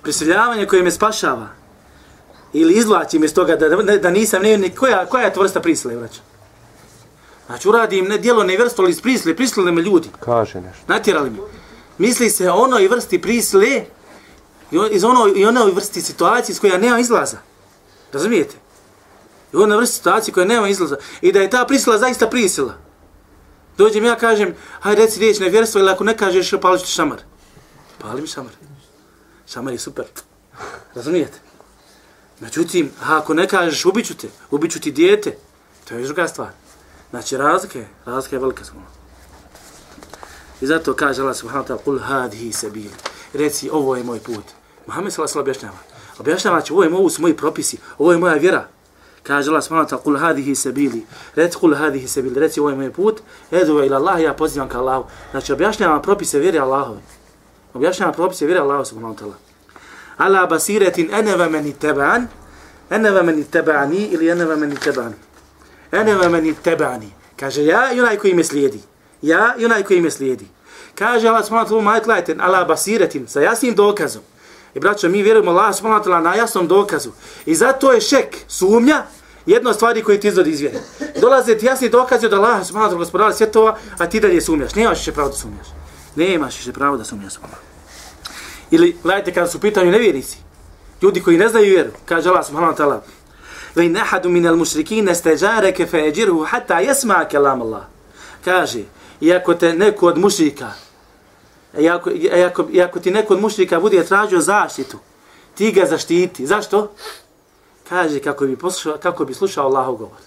Prisiljavanje 0.01 0.65
koje 0.65 0.83
me 0.83 0.91
spašava 0.91 1.47
ili 2.53 2.73
izvlači 2.73 3.19
me 3.19 3.25
iz 3.25 3.33
toga 3.33 3.55
da, 3.55 3.69
da, 3.69 3.97
da 3.97 4.09
nisam 4.09 4.41
nevjernik, 4.41 4.79
koja, 4.79 5.05
koja 5.05 5.25
je 5.25 5.33
to 5.33 5.41
vrsta 5.41 5.59
prisile, 5.59 5.95
braćo? 5.95 6.21
Znači, 7.45 7.69
uradim 7.69 8.05
ne 8.05 8.17
dijelo 8.17 8.43
nevjerstvo, 8.43 8.83
ali 8.83 8.91
iz 8.91 9.01
prisile, 9.01 9.35
prisile 9.35 9.71
me 9.71 9.81
ljudi. 9.81 10.09
Kaže 10.19 10.61
nešto. 10.61 10.83
Natjerali 10.87 11.29
mi. 11.29 11.37
Misli 11.97 12.29
se 12.29 12.51
o 12.51 12.55
onoj 12.55 12.87
vrsti 12.87 13.21
prisile 13.21 13.81
i 14.71 14.79
o- 14.79 14.87
iz 14.87 15.03
ono, 15.03 15.27
i 15.35 15.45
onoj 15.45 15.71
vrsti 15.71 16.01
situacije 16.01 16.55
s 16.55 16.59
koja 16.59 16.77
nema 16.77 16.99
izlaza. 16.99 17.37
Razumijete? 18.13 18.55
I 19.53 19.57
ono 19.57 19.77
vrsti 19.77 19.95
situacije 19.95 20.33
koja 20.33 20.45
nema 20.45 20.67
izlaza. 20.69 20.97
I 21.21 21.31
da 21.31 21.39
je 21.41 21.49
ta 21.49 21.65
prisila 21.65 21.97
zaista 21.97 22.27
prisila. 22.27 22.73
Dođem 23.77 24.05
ja 24.05 24.15
kažem, 24.15 24.55
hajde 24.79 25.01
reci 25.01 25.19
riječ 25.19 25.39
nevjerstvo 25.39 25.79
ili 25.79 25.91
ako 25.91 26.03
ne 26.03 26.17
kažeš, 26.17 26.51
palit 26.61 26.81
ću 26.81 26.87
šamar. 26.87 27.21
Pali 27.97 28.21
mi 28.21 28.27
šamar. 28.27 28.51
Šamar 29.47 29.73
je 29.73 29.79
super. 29.79 30.05
Razumijete? 30.95 31.39
Međutim, 32.39 32.91
a 33.03 33.17
ako 33.17 33.33
ne 33.33 33.47
kažeš, 33.47 33.85
ubiću 33.85 34.17
te, 34.17 34.27
ubiću 34.51 34.79
ti 34.79 34.91
dijete, 34.91 35.37
to 35.87 35.95
je 35.95 36.03
druga 36.05 36.27
stvar. 36.27 36.49
Znači, 37.09 37.37
razlika 37.37 37.79
je, 37.79 37.87
razlika 38.05 38.35
je 38.35 38.39
velika 38.39 38.65
smo. 38.65 38.81
I 40.61 40.67
zato 40.67 40.93
kaže 40.93 41.21
Allah 41.21 41.35
subhanahu 41.35 41.67
wa 41.67 41.73
ta'ala, 41.73 41.83
kul 41.83 41.99
hadhi 41.99 42.53
sebil. 42.53 42.91
Reci, 43.33 43.69
ovo 43.69 43.95
je 43.95 44.03
moj 44.03 44.19
put. 44.19 44.43
Muhammed 44.87 45.13
sallallahu 45.13 45.39
alejhi 45.39 45.49
objašnjava. 45.49 45.77
Objašnjava, 46.19 46.59
znači, 46.59 46.73
ovo 46.73 46.83
je 46.83 46.93
ovo 46.93 47.09
moji 47.19 47.37
propisi, 47.37 47.77
ovo 47.97 48.11
je 48.11 48.17
moja 48.17 48.33
vjera. 48.33 48.67
Kaže 49.23 49.49
Allah 49.49 49.63
subhanahu 49.63 49.87
wa 49.87 49.89
ta'ala, 49.89 50.03
kul 50.03 50.17
hadhihi 50.17 50.55
sabili. 50.55 51.05
Reci, 51.35 51.57
kul 51.57 51.75
hadhihi 51.75 52.07
sabili, 52.07 52.39
Reci, 52.39 52.59
ovo 52.59 52.69
je 52.69 52.75
moj 52.75 52.91
put. 52.91 53.21
Edu 53.51 53.83
ila 53.83 53.97
Allah, 53.97 54.21
ja 54.21 54.33
pozivam 54.33 54.69
ka 54.69 54.79
Allahu. 54.79 55.05
Znači, 55.31 55.53
objašnjava 55.53 56.01
propise 56.01 56.39
vjere 56.39 56.59
Allahove. 56.59 57.01
Objašnjava 57.73 58.11
propise 58.11 58.45
vjere 58.45 58.61
Allahu 58.61 58.85
subhanahu 58.85 59.13
wa 59.13 59.19
ta'ala. 59.19 59.33
Ala 60.17 60.45
basiretin 60.45 61.13
ene 61.13 61.35
ve 61.35 61.49
meni 61.49 61.73
teban, 61.73 62.27
ene 62.89 63.11
ve 63.11 63.23
meni 63.23 63.43
tebani 63.43 64.05
ili 64.05 64.29
ene 64.29 64.45
ve 64.45 64.55
meni 64.55 64.75
teban. 64.75 65.13
Ene 65.91 66.15
ve 66.15 66.29
meni 66.29 66.53
tebani. 66.53 67.13
Kaže, 67.39 67.65
ja 67.65 67.93
i 67.93 68.01
onaj 68.01 68.17
koji 68.17 68.33
me 68.33 68.43
slijedi. 68.43 68.81
Ja 69.21 69.55
i 69.57 69.65
onaj 69.65 69.83
koji 69.83 70.01
me 70.01 70.11
slijedi. 70.11 70.47
Kaže 70.95 71.27
Allah 71.27 71.45
subhanahu 71.45 71.75
wa 71.75 72.01
ta'ala, 72.01 72.05
majt 72.05 72.29
ala 72.39 72.65
basiretin, 72.65 73.27
sa 73.27 73.41
jasnim 73.41 73.75
dokazom. 73.75 74.21
I 74.75 74.79
braćo, 74.79 75.09
mi 75.09 75.23
vjerujemo 75.23 75.51
Allah 75.51 75.75
subhanahu 75.75 76.09
wa 76.09 76.21
na 76.21 76.35
jasnom 76.35 76.67
dokazu. 76.67 77.09
I 77.45 77.55
zato 77.55 77.91
je 77.91 78.01
šek, 78.01 78.37
sumnja, 78.47 79.03
jedna 79.45 79.69
od 79.69 79.75
stvari 79.75 80.03
koji 80.03 80.19
ti 80.19 80.27
izvodi 80.27 80.49
iz 80.49 80.59
vjere. 80.59 80.79
Dolaze 81.21 81.57
ti 81.57 81.65
jasni 81.65 81.89
dokazi 81.89 82.25
od 82.25 82.33
Allah 82.33 82.67
subhanahu 82.67 82.91
wa 82.91 82.95
ta'ala, 82.95 82.99
gospodara 82.99 83.33
svjetova, 83.33 83.77
a 83.97 84.09
ti 84.09 84.19
dalje 84.19 84.41
sumnjaš. 84.41 84.75
Nemaš 84.75 84.97
više 84.97 85.11
pravo 85.11 85.29
da 85.29 85.35
sumnjaš. 85.35 85.67
Nemaš 86.15 86.57
više 86.57 86.71
pravo 86.71 86.97
da 86.97 87.03
sumnjaš. 87.03 87.33
Ili, 88.71 88.97
gledajte, 89.03 89.33
kada 89.33 89.47
su 89.47 89.59
pitanju 89.59 89.91
nevjernici, 89.91 90.37
ljudi 91.01 91.21
koji 91.21 91.37
ne 91.37 91.49
znaju 91.49 91.65
vjeru, 91.65 91.89
kaže 92.05 92.29
Allah 92.29 92.45
subhanahu 92.45 92.73
wa 92.73 92.77
ta'ala, 92.77 92.99
ve 93.75 93.85
in 93.85 93.97
ahadu 93.97 94.29
min 94.29 94.47
al 94.47 94.55
mushrikin 94.55 95.09
istajaraka 95.09 95.85
fa 95.87 95.97
ajirhu 95.97 96.45
hatta 96.49 96.81
yasma 96.81 97.25
kalam 97.31 97.61
Allah. 97.61 97.83
Kaže, 98.45 98.83
iako 99.21 99.53
te 99.53 99.73
neko 99.73 100.07
od 100.07 100.17
mušrika, 100.17 100.71
E 101.77 101.83
iako, 101.83 102.09
iako, 102.11 102.61
e 102.61 102.65
iako 102.71 102.99
e 102.99 103.01
ti 103.01 103.11
neko 103.11 103.33
od 103.33 103.41
mušrika 103.41 103.79
bude 103.79 104.03
tražio 104.03 104.41
zaštitu, 104.41 104.97
ti 105.55 105.71
ga 105.71 105.85
zaštiti. 105.85 106.47
Zašto? 106.47 106.91
Kaže, 107.89 108.19
kako 108.19 108.45
bi, 108.45 108.55
poslušao, 108.55 108.97
kako 108.97 109.25
bi 109.25 109.33
slušao 109.33 109.65
Allahov 109.65 109.95
govor. 109.95 110.19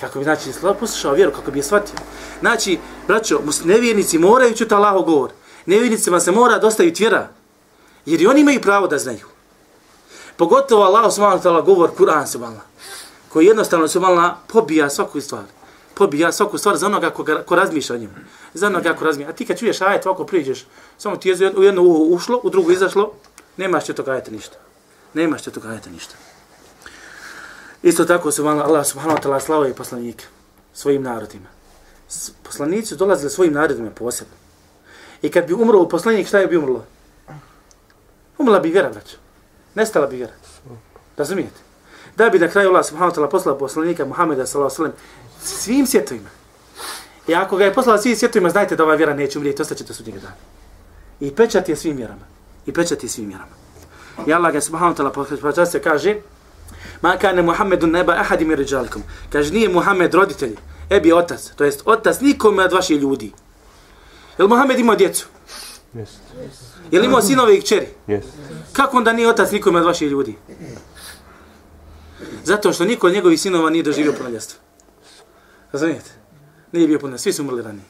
Kako 0.00 0.18
bi, 0.18 0.24
znači, 0.24 0.50
poslušao 0.80 1.12
vjeru, 1.12 1.32
kako 1.32 1.50
bi 1.50 1.58
je 1.58 1.62
shvatio. 1.62 1.96
Znači, 2.40 2.78
braćo, 3.06 3.40
nevjernici 3.64 4.18
moraju 4.18 4.54
čuti 4.54 4.74
Allahov 4.74 5.02
govor. 5.02 5.30
Nevjernicima 5.66 6.20
se 6.20 6.32
mora 6.32 6.58
dostaviti 6.58 7.02
vjera. 7.02 7.28
Jer 8.06 8.22
i 8.22 8.26
oni 8.26 8.40
imaju 8.40 8.60
pravo 8.60 8.86
da 8.86 8.98
znaju. 8.98 9.26
Pogotovo 10.36 10.82
Allah 10.82 11.12
subhanahu 11.12 11.42
wa 11.42 11.44
ta'ala 11.48 11.64
govor 11.64 11.90
Kur'an 11.98 12.26
subhanahu 12.26 12.72
koji 13.28 13.46
jednostavno 13.46 13.88
subhanahu 13.88 14.36
pobija 14.46 14.90
svaku 14.90 15.20
stvar. 15.20 15.44
Pobija 15.94 16.32
svaku 16.32 16.58
stvar 16.58 16.76
za 16.76 16.86
onoga 16.86 17.10
ko, 17.10 17.24
ko 17.46 17.56
razmišlja 17.56 17.96
o 17.96 17.98
njemu. 17.98 18.12
Za 18.54 18.82
kako 18.82 19.04
ko. 19.04 19.10
A 19.28 19.32
ti 19.32 19.46
kad 19.46 19.58
čuješ 19.58 19.80
ajet 19.80 20.06
ovako 20.06 20.24
priđeš, 20.24 20.66
samo 20.98 21.16
ti 21.16 21.28
je 21.28 21.52
u 21.56 21.62
jedno 21.62 21.82
uho 21.82 22.04
ušlo, 22.04 22.40
u 22.42 22.50
drugo 22.50 22.72
izašlo, 22.72 23.12
nemaš 23.56 23.84
će 23.84 23.92
tog 23.92 24.08
ajeta 24.08 24.30
ništa. 24.30 24.56
Nemaš 25.14 25.42
će 25.42 25.50
tog 25.50 25.66
ajeta 25.66 25.90
ništa. 25.90 26.14
Isto 27.82 28.04
tako 28.04 28.32
subhanahu 28.32 28.68
Allah 28.68 28.86
subhanahu 28.86 29.18
wa 29.18 29.22
ta'ala 29.22 29.40
slava 29.40 29.68
i 29.68 29.74
poslanike 29.74 30.24
svojim 30.74 31.02
narodima. 31.02 31.48
Poslanici 32.42 32.88
su 32.88 32.96
dolazili 32.96 33.30
svojim 33.30 33.52
narodima 33.52 33.90
posebno. 33.90 34.34
I 35.22 35.30
kad 35.30 35.46
bi 35.46 35.54
umro 35.54 35.88
poslanik, 35.88 36.28
šta 36.28 36.38
je 36.38 36.46
bi 36.46 36.56
umrlo? 36.56 36.84
Umrla 38.38 38.60
bi 38.60 38.70
vjera, 38.70 38.90
braćo. 38.90 39.16
Nestala 39.74 40.06
bi 40.06 40.16
vjera. 40.16 40.32
Razumijete? 41.16 41.60
Da 42.16 42.28
bi 42.28 42.38
na 42.38 42.48
kraju 42.48 42.68
Allah 42.68 42.86
subhanahu 42.86 43.12
wa 43.12 43.18
ta'ala 43.18 43.30
poslao 43.30 43.58
poslanika 43.58 44.04
Muhammeda 44.04 44.46
sallallahu 44.46 44.82
alaihi 44.82 44.94
wa 44.94 44.96
sallam 44.96 45.58
svim 45.60 45.86
svjetovima. 45.86 46.28
I 47.28 47.34
ako 47.34 47.56
ga 47.56 47.64
je 47.64 47.74
poslao 47.74 47.98
svim 47.98 48.16
svjetovima, 48.16 48.50
znajte 48.50 48.76
da 48.76 48.84
ova 48.84 48.94
vjera 48.94 49.14
neće 49.14 49.38
umrijeti, 49.38 49.62
ostaće 49.62 49.84
do 49.84 49.94
sudnjega 49.94 50.20
dana. 50.20 50.34
I 51.20 51.30
pečat 51.30 51.68
je 51.68 51.76
svim 51.76 51.96
vjerama. 51.96 52.24
I 52.66 52.72
pečat 52.72 53.02
je 53.02 53.08
svim 53.08 53.28
vjerama. 53.28 53.52
I 54.26 54.32
Allah 54.32 54.52
ga 54.52 54.60
subhanahu 54.60 54.94
wa 54.94 55.10
ta'ala 55.10 55.40
počas 55.40 55.70
se 55.70 55.82
kaže, 55.82 56.16
Ma 57.02 57.16
kane 57.18 57.42
Muhammedun 57.42 57.90
neba 57.90 58.12
ahadi 58.12 58.44
mi 58.44 58.54
ređalikom. 58.54 59.02
Kaže, 59.30 59.52
nije 59.52 59.68
Muhammed 59.68 60.14
roditelj, 60.14 60.56
ebi 60.90 61.12
otac, 61.12 61.50
to 61.56 61.64
jest 61.64 61.82
otac 61.84 62.20
nikome 62.20 62.64
od 62.64 62.72
vaših 62.72 63.00
ljudi. 63.00 63.32
Jel 64.38 64.48
Muhammed 64.48 64.78
imao 64.78 64.96
djecu? 64.96 65.26
Yes. 65.94 66.06
Jel 66.90 67.04
imao 67.04 67.22
sinove 67.22 67.56
i 67.56 67.60
kćeri? 67.60 67.88
Yes. 68.08 68.22
Kako 68.72 68.96
onda 68.96 69.12
nije 69.12 69.28
otac 69.28 69.50
nikome 69.50 69.78
od 69.78 69.86
vaših 69.86 70.08
ljudi? 70.08 70.36
Zato 72.44 72.72
što 72.72 72.84
niko 72.84 73.06
od 73.06 73.12
njegovih 73.12 73.40
sinova 73.40 73.70
nije 73.70 73.82
doživio 73.82 74.12
punoljestvo. 74.12 74.60
Razumijete? 75.72 76.10
Nije 76.72 76.86
bio 76.86 76.98
punoljestvo, 76.98 77.22
svi 77.22 77.32
su 77.32 77.42
umrli 77.42 77.62
ranije. 77.62 77.84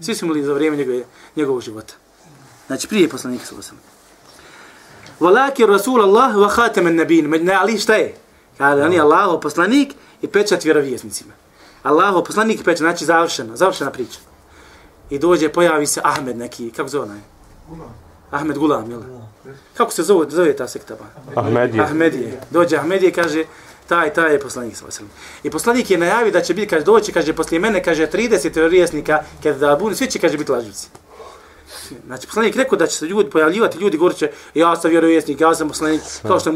Svi 0.00 0.14
su 0.14 0.26
umrli 0.26 0.42
za 0.42 0.52
vrijeme 0.52 0.76
njegove, 0.76 1.02
njegovog 1.36 1.60
života. 1.62 1.94
Znači, 2.66 2.88
prije 2.88 3.08
poslanika 3.08 3.46
su 3.46 3.58
osam. 3.58 3.80
Walaki 5.20 5.66
Rasul 5.66 6.02
Allah 6.02 6.34
wa 6.34 6.50
khataman 6.54 6.96
nabin. 6.96 7.30
Ne, 7.30 7.52
ali 7.54 7.78
šta 7.78 7.94
je? 7.94 8.14
Kaže, 8.58 8.82
on 8.82 8.92
je 8.92 9.00
Allahov 9.00 9.40
poslanik 9.40 9.94
i 10.22 10.26
pečat 10.26 10.64
vjerovjesnicima. 10.64 11.32
Allahov 11.82 12.24
poslanik 12.24 12.60
i 12.60 12.64
pečat, 12.64 12.78
znači 12.78 13.04
završeno, 13.04 13.56
završena 13.56 13.90
priča. 13.90 14.18
I 15.10 15.18
dođe, 15.18 15.48
pojavi 15.48 15.86
se 15.86 16.00
Ahmed 16.04 16.36
neki, 16.36 16.70
kako 16.70 16.88
zove 16.88 17.04
onaj? 17.04 17.20
Ahmed 18.30 18.58
Gulam, 18.58 18.90
jel? 18.90 19.00
Kako 19.74 19.92
se 19.92 20.02
zove, 20.02 20.30
zove 20.30 20.56
ta 20.56 20.68
sekta? 20.68 20.94
Ahmedije. 21.34 21.82
Ahmedije. 21.82 22.40
Dođe 22.50 22.76
Ahmedije, 22.76 23.12
kaže, 23.12 23.44
taj, 23.90 24.12
taj 24.14 24.32
je 24.32 24.40
poslanik 24.40 24.76
sa 24.76 24.84
vaselom. 24.84 25.10
I 25.42 25.50
poslanik 25.50 25.90
je 25.90 25.98
najavio 25.98 26.32
da 26.32 26.40
će 26.40 26.54
biti, 26.54 26.68
kaže, 26.70 26.84
doći, 26.84 27.12
kaže, 27.12 27.32
poslije 27.32 27.60
mene, 27.60 27.82
kaže, 27.82 28.06
30 28.06 28.52
terorijasnika, 28.54 29.22
kada 29.42 29.76
da 29.76 29.94
svi 29.94 30.06
će, 30.06 30.18
kaže, 30.18 30.38
biti 30.38 30.52
lažnici. 30.52 30.88
Znači, 32.06 32.26
poslanik 32.26 32.56
rekao 32.56 32.78
da 32.78 32.86
će 32.86 32.96
se 32.96 33.06
ljudi 33.06 33.30
pojavljivati, 33.30 33.78
ljudi 33.78 33.96
govorit 33.96 34.18
će, 34.18 34.30
ja 34.54 34.76
sam 34.76 34.90
vjerovjesnik, 34.90 35.40
ja 35.40 35.54
sam 35.54 35.68
poslanik, 35.68 36.00
kao 36.22 36.40
što 36.40 36.50
je 36.50 36.54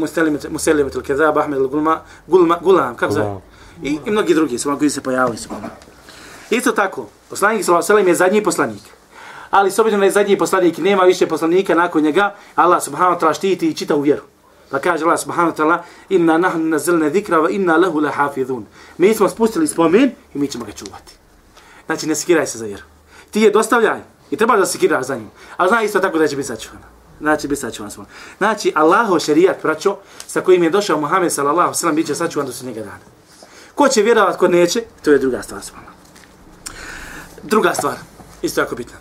Muselim 0.49 0.87
ili 0.87 1.03
Kezab, 1.03 1.37
Ahmed 1.37 1.59
ili 1.59 1.67
Gulma, 1.67 2.01
Gulma, 2.27 2.59
Gulam, 2.61 2.95
kako 2.95 3.13
zove? 3.13 3.41
I, 3.83 3.99
I 4.05 4.11
mnogi 4.11 4.33
drugi 4.33 4.57
su, 4.57 4.75
koji 4.77 4.89
se 4.89 5.01
pojavili 5.01 5.37
su. 5.37 5.49
Isto 6.49 6.71
tako, 6.71 7.07
poslanik 7.29 7.65
sa 7.65 7.71
vaselom 7.71 8.07
je 8.07 8.15
zadnji 8.15 8.43
poslanik. 8.43 8.83
Ali 9.49 9.71
s 9.71 9.79
obzirom 9.79 9.99
da 9.99 10.05
je 10.05 10.11
zadnji 10.11 10.37
poslanik, 10.37 10.77
nema 10.77 11.03
više 11.03 11.27
poslanika 11.27 11.75
nakon 11.75 12.03
njega, 12.03 12.35
Allah 12.55 12.83
subhanahu 12.83 13.15
wa 13.15 13.19
ta'ala 13.19 13.33
štiti 13.33 13.67
i 13.67 13.73
čita 13.73 13.95
u 13.95 14.01
vjeru. 14.01 14.21
Pa 14.69 14.79
kaže 14.79 15.03
Allah 15.03 15.19
subhanahu 15.19 15.51
wa 15.51 15.57
ta'ala, 15.57 15.83
inna 16.09 16.37
nahnu 16.37 16.65
nazalna 16.65 17.09
zikra 17.09 17.37
wa 17.37 17.49
inna 17.51 17.77
lahu 17.77 17.99
lahafizun. 17.99 18.65
Mi 18.97 19.13
smo 19.13 19.29
spustili 19.29 19.67
spomen 19.67 20.11
i 20.33 20.37
mi 20.37 20.47
ćemo 20.47 20.65
ga 20.65 20.71
čuvati. 20.71 21.13
Znači, 21.85 22.07
ne 22.07 22.15
sikiraj 22.15 22.47
se 22.47 22.57
za 22.57 22.65
vjeru. 22.65 22.83
Ti 23.31 23.41
je 23.41 23.51
dostavljaj 23.51 23.99
i 24.31 24.37
treba 24.37 24.57
da 24.57 24.65
sikiraš 24.65 25.05
za 25.05 25.15
njim. 25.15 25.29
Ali 25.57 25.69
zna 25.69 25.83
isto 25.83 25.99
tako 25.99 26.17
da 26.17 26.27
će 26.27 26.35
biti 26.35 26.47
sačuvana. 26.47 26.85
Znači, 27.19 27.47
biti 27.47 27.61
sačuvan 27.61 27.91
smo. 27.91 28.05
Znači, 28.37 28.71
Allahov 28.75 29.19
šerijat, 29.19 29.61
braćo, 29.63 29.97
sa 30.27 30.41
kojim 30.41 30.63
je 30.63 30.69
došao 30.69 30.99
Muhammed 31.01 31.33
sallallahu 31.33 31.73
sallam, 31.73 31.95
bit 31.95 32.07
će 32.07 32.15
sačuvan 32.15 32.47
do 32.47 32.53
se 32.53 32.65
njega 32.65 32.81
dana. 32.81 33.05
Ko 33.75 33.87
će 33.87 34.01
vjerovat, 34.01 34.37
ko 34.37 34.47
neće, 34.47 34.83
to 35.03 35.11
je 35.11 35.19
druga 35.19 35.41
stvar. 35.41 35.61
Svojna. 35.63 35.87
Druga 37.43 37.73
stvar, 37.73 37.95
isto 38.41 38.61
jako 38.61 38.75
bitna. 38.75 38.97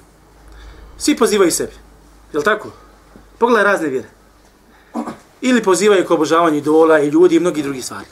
Svi 0.98 1.16
pozivaju 1.16 1.50
sebi. 1.50 1.72
Je 2.32 2.42
tako? 2.42 2.68
Pogledaj 3.38 3.64
razne 3.64 3.88
vjere. 3.88 4.08
Ili 5.44 5.62
pozivaju 5.62 6.06
k 6.06 6.10
obožavanju 6.10 6.56
idola 6.56 7.00
i 7.00 7.08
ljudi 7.08 7.36
i 7.36 7.40
mnogi 7.40 7.62
drugi 7.62 7.82
stvari. 7.82 8.06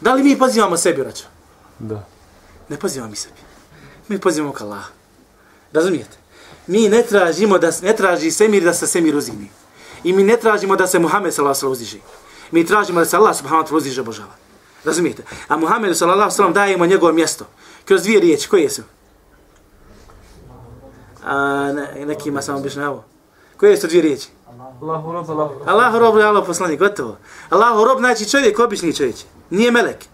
Da 0.00 0.14
li 0.14 0.22
mi 0.22 0.38
pozivamo 0.38 0.76
sebi, 0.76 1.02
braćo? 1.02 1.24
Da. 1.78 2.06
Ne 2.68 2.76
pozivamo 2.76 3.10
mi 3.10 3.16
sebi. 3.16 3.40
Mi 4.08 4.18
pozivamo 4.18 4.52
k 4.52 4.60
Allah. 4.60 4.84
Razumijete? 5.72 6.16
Mi 6.66 6.88
ne 6.88 7.02
tražimo 7.02 7.58
da 7.58 7.70
ne 7.82 7.96
traži 7.96 8.30
semir 8.30 8.64
da 8.64 8.74
se 8.74 8.86
semir 8.86 9.16
uzimi. 9.16 9.50
I 10.04 10.12
mi 10.12 10.24
ne 10.24 10.36
tražimo 10.36 10.76
da 10.76 10.86
se 10.86 10.98
Muhammed 10.98 11.34
sallallahu 11.34 11.66
alejhi 11.66 11.66
ve 11.66 11.72
uziže. 11.72 11.98
Mi 12.50 12.66
tražimo 12.66 13.00
da 13.00 13.06
se 13.06 13.16
Allah 13.16 13.36
subhanahu 13.36 13.64
wa 13.64 13.68
ta'ala 13.68 13.76
uziže 13.76 14.00
obožava. 14.00 14.34
Razumijete? 14.84 15.22
A 15.48 15.56
Muhammed 15.56 15.96
sallallahu 15.96 16.22
alejhi 16.22 16.32
ve 16.32 16.36
sellem 16.36 16.52
dajemo 16.52 16.86
njegovo 16.86 17.12
mjesto 17.12 17.46
kroz 17.84 18.02
dvije 18.02 18.20
riječi 18.20 18.48
koje 18.48 18.70
su? 18.70 18.82
A 21.24 21.72
ne, 21.72 22.06
nekima 22.06 22.42
samo 22.42 22.58
objašnjavao. 22.58 23.04
Koje 23.56 23.76
su 23.76 23.86
dvije 23.86 24.02
riječi? 24.02 24.28
Allahu 24.82 25.12
rob, 25.12 25.30
Allahu 25.30 25.54
rob. 25.58 25.68
Allahu 25.68 25.98
rob, 25.98 26.16
Allahu 26.16 26.46
poslanik, 26.46 26.78
gotovo. 26.78 27.16
Allahu 27.50 27.84
rob 27.84 27.98
znači 27.98 28.30
čovjek, 28.30 28.58
obični 28.58 28.94
čovjek. 28.94 29.16
Nije 29.50 29.70
melek. 29.70 30.04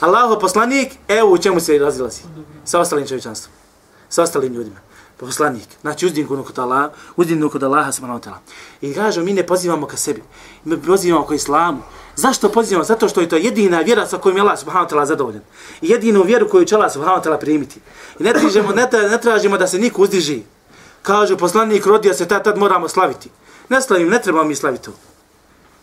Allahu 0.00 0.40
poslanik, 0.40 0.92
evo 1.08 1.32
u 1.32 1.38
čemu 1.38 1.60
se 1.60 1.78
razilazi. 1.78 2.22
Sa 2.64 2.80
ostalim 2.80 3.06
čovječanstvom. 3.06 3.54
Sa 4.08 4.22
ostalim 4.22 4.54
ljudima. 4.54 4.76
Pa 5.16 5.26
poslanik. 5.26 5.68
Znači 5.80 6.06
uzdinu 6.06 6.44
kod 6.44 6.58
Allaha, 6.58 6.90
uzdinu 7.16 7.50
kod 7.50 7.62
Allaha 7.62 7.92
subhanahu 7.92 8.20
wa 8.20 8.24
ta'ala. 8.24 8.38
I 8.80 8.94
kažemo, 8.94 9.24
mi 9.24 9.32
ne 9.32 9.46
pozivamo 9.46 9.86
ka 9.86 9.96
sebi. 9.96 10.22
Mi 10.64 10.82
pozivamo 10.82 11.26
ka 11.26 11.34
islamu. 11.34 11.82
Zašto 12.16 12.48
pozivamo? 12.48 12.84
Zato 12.84 13.08
što 13.08 13.20
je 13.20 13.28
to 13.28 13.36
jedina 13.36 13.80
vjera 13.80 14.06
sa 14.06 14.18
kojom 14.18 14.36
je 14.36 14.40
Allah 14.40 14.58
subhanahu 14.58 14.88
wa 14.88 14.92
ta'ala 14.92 15.06
zadovoljan. 15.06 15.42
I 15.82 15.88
jedinu 15.88 16.22
vjeru 16.22 16.48
koju 16.48 16.64
će 16.64 16.74
Allah 16.74 16.92
subhanahu 16.92 17.20
wa 17.20 17.24
ta'ala 17.24 17.38
primiti. 17.40 17.80
I 18.18 18.22
ne 18.22 18.32
tražimo, 18.32 18.72
ne, 18.72 18.88
ne 19.10 19.20
tražimo 19.20 19.58
da 19.58 19.66
se 19.66 19.78
niko 19.78 20.02
uzdiži. 20.02 20.42
Kaže, 21.02 21.36
poslanik 21.36 21.86
rodio 21.86 22.14
se, 22.14 22.28
tad, 22.28 22.44
tad 22.44 22.58
moramo 22.58 22.88
slaviti. 22.88 23.30
Ne 23.70 23.80
slavim, 23.80 24.08
ne 24.08 24.22
trebamo 24.22 24.44
mi 24.44 24.54
slaviti 24.54 24.84
to. 24.84 24.92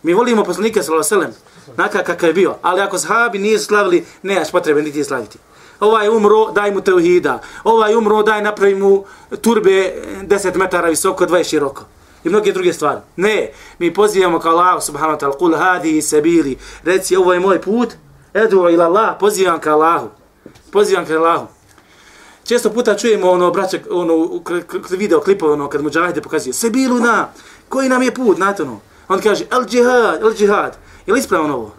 Mi 0.02 0.14
volimo 0.14 0.44
poslanika 0.44 0.82
sallallahu 0.82 1.14
alejhi 1.14 1.26
ve 1.26 1.32
sellem, 1.32 1.76
naka 1.76 2.02
kakav 2.02 2.28
je 2.28 2.32
bio, 2.32 2.54
ali 2.62 2.80
ako 2.80 2.98
sahabi 2.98 3.38
nisu 3.38 3.64
slavili, 3.64 4.04
nemaš 4.22 4.50
potrebe 4.50 4.82
niti 4.82 5.04
slaviti. 5.04 5.38
Ovaj 5.80 6.08
umro, 6.08 6.50
daj 6.52 6.70
mu 6.70 6.80
teuhida. 6.80 7.40
Ovaj 7.64 7.94
umro, 7.94 8.22
daj 8.22 8.42
napravi 8.42 8.74
mu 8.74 9.04
turbe 9.40 9.94
10 10.22 10.56
metara 10.56 10.88
visoko, 10.88 11.26
20 11.26 11.50
široko. 11.50 11.84
I 12.24 12.28
mnoge 12.28 12.52
druge 12.52 12.72
stvari. 12.72 13.00
Ne, 13.16 13.50
mi 13.78 13.94
pozivamo 13.94 14.38
kao 14.38 14.52
Allah 14.52 14.82
subhanahu 14.82 15.16
wa 15.16 15.20
ta'ala, 15.20 15.38
kul 15.38 15.54
hadi 15.54 16.02
sabili, 16.02 16.58
reci 16.84 17.16
ovo 17.16 17.32
je 17.32 17.40
moj 17.40 17.60
put, 17.60 17.94
edu 18.34 18.68
ila 18.70 18.84
Allah, 18.84 19.16
pozivam 19.20 19.60
ka 19.60 19.72
Allahu. 19.72 20.08
Pozivam 20.72 21.06
ka 21.06 21.14
Allahu. 21.14 21.46
Često 22.44 22.70
puta 22.70 22.96
čujemo 22.96 23.30
ono, 23.30 23.50
braće, 23.50 23.80
ono, 23.90 24.40
video 24.90 25.20
klipove, 25.20 25.52
ono, 25.52 25.68
kad 25.68 25.82
muđahide 25.82 26.20
pokazuje, 26.20 26.52
sebilu 26.52 26.98
na, 26.98 27.28
koji 27.68 27.88
nam 27.88 28.02
je 28.02 28.14
put, 28.14 28.36
znate 28.36 28.62
ono. 28.62 28.80
On 29.08 29.20
kaže, 29.20 29.44
el 29.50 29.64
džihad, 29.64 30.22
el 30.22 30.34
džihad. 30.34 30.76
Je 31.06 31.12
li 31.14 31.20
ispravno 31.20 31.54
ovo? 31.54 31.74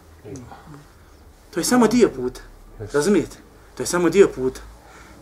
To 1.53 1.59
je 1.59 1.63
samo 1.63 1.87
dio 1.87 2.09
puta. 2.09 2.41
Razumijete? 2.93 3.37
To 3.75 3.83
je 3.83 3.87
samo 3.87 4.09
dio 4.09 4.27
puta. 4.35 4.61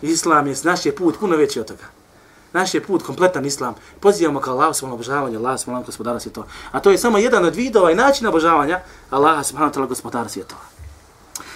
Islam 0.01 0.47
je, 0.47 0.55
naš 0.63 0.85
je 0.85 0.95
put 0.95 1.19
puno 1.19 1.37
veći 1.37 1.59
od 1.59 1.67
toga. 1.67 1.83
Naš 2.53 2.73
je 2.73 2.83
put, 2.83 3.03
kompletan 3.03 3.45
islam. 3.45 3.75
Pozivamo 3.99 4.39
kao 4.39 4.53
Allah 4.53 4.75
svom 4.75 4.93
obožavanje, 4.93 5.37
Allah 5.37 5.59
svom 5.59 5.83
gospodara 5.83 6.19
svjetova. 6.19 6.47
A 6.71 6.79
to 6.79 6.91
je 6.91 6.97
samo 6.97 7.17
jedan 7.17 7.45
od 7.45 7.55
vidova 7.55 7.91
i 7.91 7.95
načina 7.95 8.29
obožavanja 8.29 8.79
Allaha 9.09 9.43
subhanahu 9.43 9.73
wa 9.73 9.77
ta'ala 9.77 9.87
gospodara 9.87 10.29
svjetova. 10.29 10.61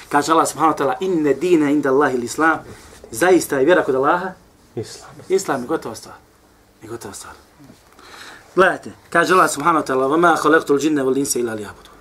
Kaže 0.10 0.32
Allah 0.32 0.48
subhanahu 0.48 0.78
wa 0.78 0.78
ta'ala, 0.78 0.96
inne 1.00 1.34
dina 1.34 1.70
inda 1.70 1.90
Allahi 1.90 2.18
l'islam. 2.18 2.58
Zaista 3.12 3.60
je 3.60 3.66
vjera 3.66 3.84
kod 3.84 3.96
Allaha. 3.96 4.34
Islam. 4.76 5.12
Islam 5.30 5.62
je 5.62 5.68
gotova 5.68 5.96
stvar. 5.96 6.16
Je 6.82 6.88
gotova 6.88 7.14
stvar. 7.14 7.34
Gledajte, 8.56 8.92
kaže 9.10 9.34
Allah 9.34 9.50
subhanahu 9.50 9.84
wa 9.84 9.88
ta'ala, 9.88 10.08
vama 10.08 10.36
khalaqtul 10.36 10.80
jinna 10.80 11.04
wal 11.04 11.18
insa 11.18 11.40
illa 11.40 11.56
liya'budun. 11.56 11.96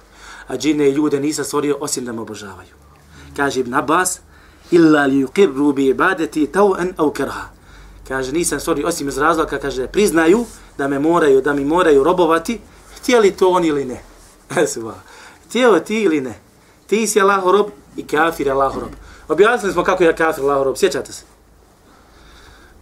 A 0.48 0.56
džine 0.56 0.88
i 0.88 0.92
ljude 0.92 1.20
nisam 1.20 1.44
stvorio 1.44 1.76
osim 1.80 2.04
da 2.04 2.12
me 2.12 2.20
obožavaju. 2.20 2.74
Kaže 3.36 3.60
Ibn 3.60 3.74
Abbas, 3.74 4.20
illa 4.70 5.06
li 5.06 5.22
yuqirru 5.22 5.72
bi 5.74 5.86
ibadati 5.86 6.46
taw'an 6.46 6.92
aw 6.96 7.10
karha. 7.12 7.50
Kaže 8.08 8.32
nisam 8.32 8.60
stvorio 8.60 8.88
osim 8.88 9.08
iz 9.08 9.18
razloga 9.18 9.58
kaže 9.58 9.86
priznaju 9.86 10.44
da 10.78 10.88
me 10.88 10.98
moraju 10.98 11.40
da 11.40 11.54
mi 11.54 11.64
moraju 11.64 12.04
robovati, 12.04 12.60
htjeli 12.96 13.30
to 13.30 13.48
oni 13.48 13.68
ili 13.68 13.84
ne. 13.84 14.02
Subha. 14.74 14.94
Htjeo 15.46 15.80
ti 15.80 16.02
ili 16.02 16.20
ne. 16.20 16.34
Ti 16.86 17.06
si 17.06 17.20
Allahov 17.20 17.52
rob 17.52 17.66
i 17.96 18.06
kafir 18.06 18.50
Allahov 18.50 18.80
rob. 18.82 18.90
Objasnili 19.28 19.72
smo 19.72 19.84
kako 19.84 20.04
je 20.04 20.16
kafir 20.16 20.44
Allahov 20.44 20.64
rob, 20.64 20.76
sjećate 20.76 21.12
se? 21.12 21.29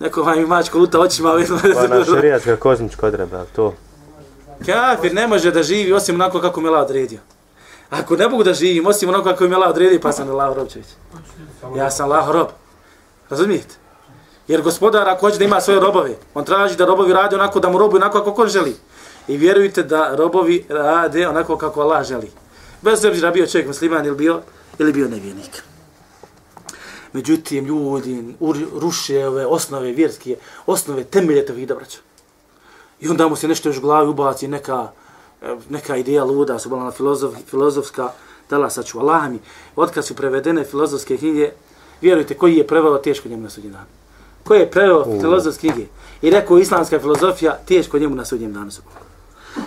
Neko 0.01 0.23
vam 0.23 0.41
mačko 0.47 0.79
luta 0.79 1.01
očima. 1.01 1.33
Pa 1.75 1.97
na 1.97 2.05
šarijatska 2.05 2.57
kozmička 2.57 3.07
odreba, 3.07 3.45
to. 3.57 3.75
Kafir 4.67 5.15
ne 5.15 5.27
može 5.27 5.51
da 5.51 5.63
živi 5.63 5.93
osim 5.93 6.15
onako 6.15 6.41
kako 6.41 6.61
me 6.61 6.69
Allah 6.69 6.85
odredio. 6.85 7.19
Ako 7.91 8.17
ne 8.17 8.29
mogu 8.29 8.43
da 8.43 8.55
živim 8.55 8.87
osim 8.87 9.09
onako 9.09 9.25
kako 9.25 9.49
me 9.49 9.57
Allah 9.57 9.71
odredio, 9.71 10.01
pa 10.03 10.13
sam 10.13 10.31
Allah 10.31 10.57
rob 10.57 10.69
čovječ. 10.69 10.87
Ja 11.77 11.91
sam 11.91 12.13
Allah 12.13 12.31
rob. 12.31 12.49
Razumijete? 13.31 13.75
Jer 14.49 14.63
gospodar 14.63 15.09
ako 15.09 15.21
hoće 15.21 15.39
da 15.39 15.45
ima 15.45 15.61
svoje 15.61 15.81
robove, 15.81 16.17
on 16.35 16.45
traži 16.45 16.77
da 16.77 16.87
robovi 16.87 17.13
rade 17.13 17.37
onako 17.37 17.61
da 17.61 17.69
mu 17.69 17.79
robuju 17.79 18.03
onako 18.03 18.25
kako 18.25 18.43
on 18.43 18.49
želi. 18.49 18.77
I 19.29 19.37
vjerujte 19.37 19.83
da 19.83 20.15
robovi 20.17 20.65
rade 20.69 21.29
onako 21.29 21.57
kako 21.57 21.81
Allah 21.81 22.05
želi. 22.05 22.31
Bez 22.83 23.05
obzira 23.05 23.31
bio 23.31 23.47
čovjek 23.47 23.67
musliman 23.67 24.07
ili 24.07 24.17
bio, 24.17 24.41
ili 24.79 24.93
bio 24.93 25.09
nevjernik. 25.09 25.63
Međutim, 27.13 27.67
ljudi 27.67 28.35
ruše 28.81 29.27
ove 29.27 29.47
osnove 29.47 29.93
vjerske, 29.93 30.37
osnove 30.67 31.05
temelje 31.05 31.47
tevhida, 31.47 31.75
braća. 31.75 31.99
I 33.01 33.09
onda 33.09 33.29
mu 33.29 33.37
se 33.37 33.49
nešto 33.49 33.69
još 33.69 33.79
u 33.79 33.81
glavi 33.81 34.09
ubaci, 34.09 34.49
neka, 34.49 34.91
neka 35.69 35.97
ideja 35.97 36.25
luda, 36.25 36.59
su 36.59 36.69
bila 36.69 36.91
filozof, 36.91 37.35
filozofska, 37.47 38.13
dala 38.51 38.71
saču 38.71 38.99
Allah 38.99 39.31
mi. 39.31 39.39
Otkad 39.77 40.07
su 40.07 40.15
prevedene 40.15 40.65
filozofske 40.65 41.17
knjige, 41.17 41.51
vjerujte, 42.01 42.35
koji 42.35 42.57
je 42.57 42.67
preveo 42.67 42.99
teško 42.99 43.29
njemu 43.29 43.43
na 43.43 43.51
sudnjem 43.51 43.73
danu. 43.73 43.87
Koji 44.45 44.61
je 44.61 44.71
preveo 44.71 45.05
filozofske 45.21 45.69
knjige 45.69 45.87
i 46.23 46.31
rekao 46.31 46.59
islamska 46.59 46.99
filozofija, 46.99 47.59
teško 47.67 47.99
njemu 47.99 48.15
na 48.15 48.25
sudnjem 48.25 48.53
danu. 48.53 48.71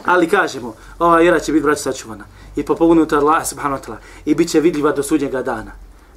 Ali 0.06 0.30
kažemo, 0.30 0.76
ova 1.00 1.18
vjera 1.18 1.40
će 1.40 1.52
biti 1.52 1.64
braća 1.64 1.82
sačuvana 1.82 2.26
i 2.56 2.64
popognuta 2.64 3.18
Allah 3.18 3.48
subhanahu 3.48 3.84
wa 3.84 3.88
ta'ala 3.88 3.98
i 4.26 4.36
bit 4.36 4.50
će 4.50 4.60
vidljiva 4.60 4.92
do 4.92 5.04
sudnjega 5.04 5.42
dana. 5.42 5.72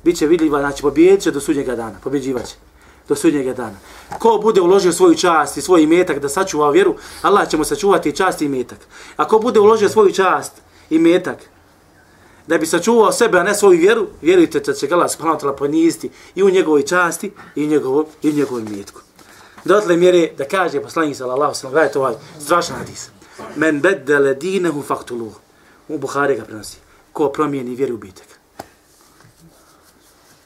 Biće 0.05 0.27
vidljiva, 0.27 0.59
znači 0.61 0.83
pobjedit 0.83 1.23
će 1.23 1.31
do 1.31 1.41
sudnjega 1.41 1.77
dana, 1.77 1.99
pobjeđivat 2.05 2.47
će 2.47 2.55
do 3.09 3.15
sudnjega 3.15 3.53
dana. 3.55 3.77
Ko 4.19 4.39
bude 4.43 4.61
uložio 4.61 4.93
svoju 4.93 5.15
čast 5.15 5.57
i 5.57 5.63
svoj 5.63 5.83
imetak 5.83 6.19
da 6.19 6.29
sačuva 6.29 6.71
vjeru, 6.71 6.95
Allah 7.23 7.49
će 7.49 7.57
mu 7.57 7.65
sačuvati 7.65 8.09
i 8.09 8.13
čast 8.13 8.43
i 8.43 8.45
imetak. 8.45 8.79
A 9.17 9.29
ko 9.29 9.39
bude 9.39 9.61
uložio 9.61 9.89
svoju 9.89 10.13
čast 10.13 10.53
i 10.91 10.97
imetak 10.97 11.39
da 12.47 12.59
bi 12.59 12.67
sačuvao 12.67 13.13
sebe, 13.13 13.39
a 13.39 13.43
ne 13.43 13.55
svoju 13.55 13.79
vjeru, 13.79 14.07
vjerujte 14.23 14.61
da 14.61 14.73
će 14.73 14.89
Allah 14.93 15.11
subhanahu 15.11 15.41
ta'ala 15.41 15.57
poniziti 15.57 16.11
i 16.35 16.43
u 16.43 16.51
njegovoj 16.51 16.83
časti 16.83 17.33
i 17.55 17.65
u 17.65 17.67
njegovom, 17.67 18.07
i 18.23 18.31
u 18.31 18.33
njegovom 18.33 18.67
imetku. 18.67 19.01
Dotle 19.65 19.97
mjere 19.97 20.31
da 20.39 20.45
kaže 20.45 20.81
poslanik 20.81 21.17
sallallahu 21.17 21.55
sallam, 21.55 21.73
gledajte 21.73 21.99
ovaj 21.99 22.15
strašan 22.41 22.77
hadis. 22.77 23.09
Men 23.57 23.81
beddele 23.81 24.35
dinehu 24.35 24.83
faktuluhu. 24.83 25.41
U 25.89 25.99
Buhari 25.99 26.37
ga 26.37 26.45
prenosi. 26.45 26.77
Ko 27.13 27.29
promijeni 27.29 27.75
vjeru 27.75 27.95
ubijte. 27.95 28.23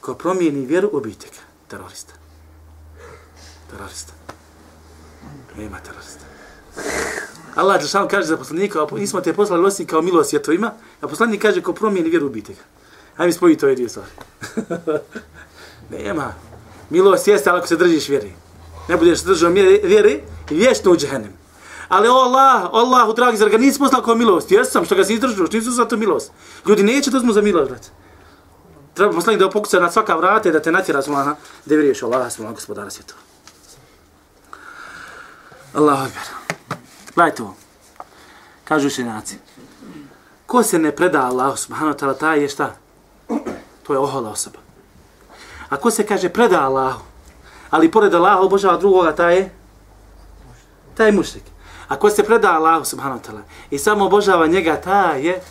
Ko 0.09 0.15
promijeni 0.15 0.65
vjeru 0.65 0.89
ubijte 0.93 1.27
ga. 1.27 1.41
Terorista. 1.67 2.13
Terorista. 3.71 4.13
Nema 5.57 5.79
terorista. 5.79 6.25
Allah 7.55 7.77
Đelšan 7.79 8.07
kaže 8.07 8.27
za 8.27 8.37
poslanika, 8.37 8.83
a 8.83 8.87
nismo 8.95 9.21
te 9.21 9.33
poslali 9.33 9.65
osim 9.65 9.87
kao 9.87 10.01
milost 10.01 10.29
svjetovima, 10.29 10.71
a 11.01 11.07
poslanik 11.07 11.41
kaže 11.41 11.61
ko 11.61 11.73
promijeni 11.73 12.09
vjeru 12.09 12.25
ubijte 12.25 12.53
ga. 12.53 12.61
Hajde 13.15 13.27
mi 13.27 13.33
spojiti 13.33 13.61
to 13.61 13.75
dvije 13.75 13.89
stvari. 13.89 14.09
Nema. 15.97 16.33
Milost 16.89 17.27
jeste, 17.27 17.49
ali 17.49 17.59
ako 17.59 17.67
se 17.67 17.77
držiš 17.77 18.09
vjeri. 18.09 18.33
Ne 18.87 18.97
budeš 18.97 19.21
držao 19.23 19.51
vjeri, 19.83 20.23
vječno 20.49 20.91
u 20.91 20.97
džehennem. 20.97 21.33
Ali 21.87 22.07
o 22.07 22.13
Allah, 22.13 22.69
Allahu 22.71 23.13
dragi, 23.13 23.37
zar 23.37 23.49
ga 23.49 23.57
nisi 23.57 23.79
poslao 23.79 24.01
kao 24.01 24.15
milost? 24.15 24.51
Jesam, 24.51 24.85
što 24.85 24.95
ga 24.95 25.03
si 25.03 25.13
izdržao, 25.13 25.47
što 25.47 25.57
nisu 25.57 25.71
za 25.71 25.85
to 25.85 25.97
milost. 25.97 26.31
Ljudi 26.67 26.83
neće 26.83 27.11
da 27.11 27.19
za 27.33 27.41
milost, 27.41 27.69
brate. 27.69 27.89
Treba 28.99 29.13
poslanik 29.13 29.39
da 29.39 29.49
pokuca 29.49 29.79
na 29.79 29.91
svaka 29.91 30.15
vrata 30.15 30.49
i 30.49 30.51
da 30.51 30.59
te 30.59 30.71
natjera 30.71 31.01
smaha, 31.01 31.35
da 31.65 31.75
vjeruješ 31.75 32.03
Allah, 32.03 32.31
smaha 32.31 32.53
gospodara 32.53 32.89
svijetu. 32.89 33.15
Allahu 35.73 36.03
akbar. 36.03 36.23
Gledajte 37.15 37.43
ovo. 37.43 37.55
Kažu 38.63 38.87
učenjaci. 38.87 39.37
Ko 40.45 40.63
se 40.63 40.79
ne 40.79 40.91
preda 40.95 41.21
Allahu 41.21 41.57
subhanahu 41.57 41.93
wa 41.93 41.99
ta'ala, 41.99 42.13
taj 42.13 42.41
je 42.41 42.49
šta? 42.49 42.75
To 43.83 43.93
je 43.93 43.99
ohola 43.99 44.29
osoba. 44.29 44.59
A 45.69 45.77
ko 45.77 45.91
se 45.91 46.05
kaže 46.05 46.29
preda 46.29 46.61
Allahu, 46.61 47.01
ali 47.69 47.91
pored 47.91 48.13
Allaha 48.13 48.39
obožava 48.39 48.77
drugoga, 48.77 49.15
taj 49.15 49.35
je? 49.35 49.51
Taj 50.95 51.07
je 51.07 51.11
mušrik. 51.11 51.43
ko 51.99 52.09
se 52.09 52.23
preda 52.23 52.51
Allahu 52.51 52.85
subhanahu 52.85 53.19
wa 53.19 53.23
ta'ala 53.23 53.41
i 53.69 53.79
samo 53.79 54.05
obožava 54.05 54.47
njega, 54.47 54.81
taj 54.81 55.27
je, 55.27 55.41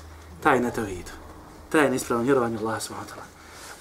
taj 0.43 0.57
je 0.57 0.61
na 0.61 0.71
tevhidu. 0.71 1.13
Taj 1.69 1.85
je 1.85 1.91
neispravno 1.91 2.25
vjerovanje 2.25 2.59
Allahu 2.59 2.81
subhanahu 2.81 3.11
wa 3.11 3.15
ta'ala. 3.15 3.28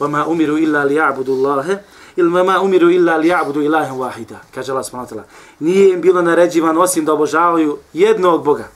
وَمَا 0.01 0.27
أُمِرُوا 0.27 0.59
إِلَّا 0.59 0.85
لِيَعْبُدُوا 0.85 1.37
اللَّهَ 1.37 1.79
ili 2.17 2.31
ma 2.31 2.61
umiru 2.61 2.91
illa 2.91 3.17
li 3.17 3.29
ja'budu 3.29 3.63
ilahem 3.63 3.97
wahida, 3.97 4.41
kaže 4.55 4.73
Allah 4.73 4.85
subhanahu 4.85 5.07
wa 5.07 5.15
ta'ala. 5.15 5.25
Nije 5.61 5.93
im 5.93 6.01
bilo 6.01 6.23
naređivan 6.23 6.79
osim 6.79 7.05
da 7.05 7.13
obožavaju 7.13 7.79
jednog 7.93 8.45
Boga. 8.45 8.69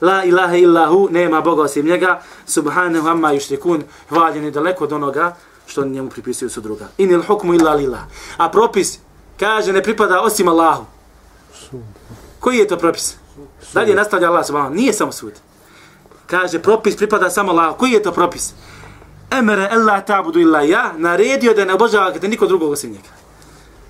La 0.00 0.24
ilaha 0.24 0.56
illa 0.56 0.86
hu, 0.86 1.08
nema 1.10 1.40
Boga 1.40 1.62
osim 1.62 1.86
njega, 1.86 2.22
subhanahu 2.46 3.08
amma 3.08 3.32
yushrikun, 3.34 3.82
hvaljen 4.08 4.44
je 4.44 4.50
daleko 4.50 4.84
od 4.84 4.92
onoga 4.92 5.36
što 5.66 5.84
njemu 5.84 6.10
pripisuju 6.10 6.50
su 6.50 6.60
druga. 6.60 6.88
Inil 6.98 7.22
hukmu 7.22 7.54
illa 7.54 7.74
lillah. 7.74 8.00
A 8.36 8.50
propis 8.50 8.98
kaže 9.40 9.72
ne 9.72 9.82
pripada 9.82 10.20
osim 10.20 10.48
Allahu. 10.48 10.84
Koji 12.40 12.56
je 12.56 12.68
to 12.68 12.76
propis? 12.76 13.16
Dalje 13.74 13.94
nastavlja 13.94 14.28
Allah 14.28 14.46
subhanahu 14.46 14.74
Nije 14.74 14.92
samo 14.92 15.12
sud. 15.12 15.32
Kaže 16.26 16.58
propis 16.58 16.96
pripada 16.96 17.30
samo 17.30 17.52
Allahu. 17.52 17.78
Koji 17.78 17.90
je 17.90 18.02
to 18.02 18.12
propis? 18.12 18.54
Emere 19.39 19.67
Allah 19.71 20.05
ta'budu 20.05 20.39
illa 20.39 20.61
ja. 20.61 20.93
Naredio 20.97 21.53
da 21.53 21.65
ne 21.65 21.73
obožavate 21.73 22.27
niko 22.27 22.47
drugog 22.47 22.71
osim 22.71 22.91
njega. 22.91 23.09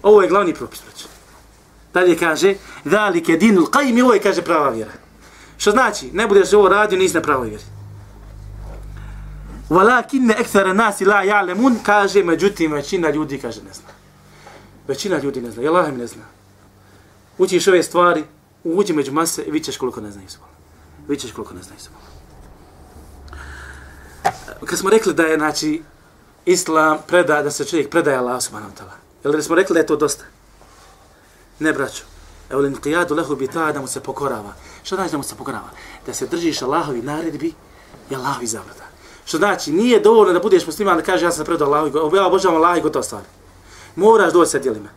Ovo 0.04 0.22
je 0.22 0.30
glavni 0.30 0.54
propis. 0.54 0.82
braću. 0.86 1.08
Dalje 1.94 2.18
kaže 2.18 2.56
dhalike 2.84 3.38
dinul 3.38 3.66
qajmi. 3.66 4.02
Ovo 4.04 4.14
je 4.14 4.20
kaže 4.20 4.42
prava 4.42 4.70
vjera. 4.70 4.92
Što 5.58 5.72
znači? 5.72 6.10
Ne 6.14 6.28
budeš 6.28 6.54
ovo 6.54 6.70
radio, 6.70 7.00
nisi 7.00 7.16
na 7.16 7.22
pravoj 7.22 7.50
vjeri. 7.50 7.64
Walakinne 9.70 10.36
ekthara 10.40 10.74
nasi 10.74 11.06
la 11.06 11.24
ja'lemun, 11.24 11.76
kaže, 11.84 12.24
međutim, 12.24 12.72
većina 12.72 13.10
ljudi, 13.10 13.38
kaže, 13.38 13.64
ne 13.64 13.74
zna. 13.74 13.90
Većina 14.88 15.18
ljudi 15.18 15.42
ne 15.42 15.52
zna, 15.52 15.64
i 15.64 15.68
Allah 15.68 15.90
im 15.90 15.98
ne 15.98 16.08
zna. 16.08 16.24
Učiš 17.38 17.68
ove 17.68 17.84
stvari, 17.84 18.24
uđi 18.64 18.94
među 18.94 19.12
mase 19.12 19.44
i 19.44 19.52
vićeš 19.52 19.78
koliko 19.78 20.02
ne 20.02 20.12
znaju 20.12 20.30
subhala. 20.30 20.54
Vićeš 21.08 21.32
koliko 21.32 21.54
ne 21.54 21.64
znaju 21.64 21.80
subhala. 21.80 22.06
Kad 24.66 24.80
smo 24.80 24.90
rekli 24.90 25.14
da 25.14 25.24
je, 25.24 25.38
znači, 25.38 25.84
Islam 26.46 26.98
preda, 27.08 27.42
da 27.42 27.52
se 27.52 27.66
čovjek 27.66 27.90
predaje 27.90 28.18
Allah 28.18 28.42
subhanahu 28.42 28.72
wa 28.72 28.78
ta'ala. 28.78 28.96
Jel 29.24 29.34
da 29.34 29.42
smo 29.42 29.56
rekli 29.56 29.74
da 29.74 29.80
je 29.80 29.86
to 29.86 29.96
dosta? 29.96 30.24
Ne, 31.60 31.74
braćo. 31.74 32.04
Evo 32.50 32.62
li 32.62 32.76
qiyadu 32.76 33.16
lehu 33.16 33.36
bi 33.36 33.48
ta 33.48 33.72
da 33.72 33.82
mu 33.82 33.88
se 33.88 34.00
pokorava. 34.00 34.54
Što 34.84 34.96
znači 34.96 35.12
da 35.12 35.18
mu 35.18 35.24
se 35.24 35.36
pokorava? 35.36 35.70
Da 36.06 36.14
se 36.14 36.28
držiš 36.28 36.62
Allahovi 36.62 37.02
naredbi 37.02 37.54
i 38.10 38.16
Allahovi 38.16 38.48
zabrada. 38.48 38.86
Što 39.26 39.38
znači, 39.38 39.72
nije 39.72 40.00
dovoljno 40.00 40.34
da 40.34 40.40
budeš 40.40 40.66
musliman 40.66 40.98
da 40.98 41.04
kaže 41.04 41.26
ja 41.26 41.32
sam 41.32 41.46
predao 41.46 41.68
Allahu, 41.68 42.16
ja 42.16 42.28
obožavam 42.28 42.58
Allah 42.58 42.78
i 42.78 42.82
gotova. 42.82 43.22
Moraš 43.96 44.34
doći 44.34 44.52
sa 44.52 44.60
djelima. 44.60 44.90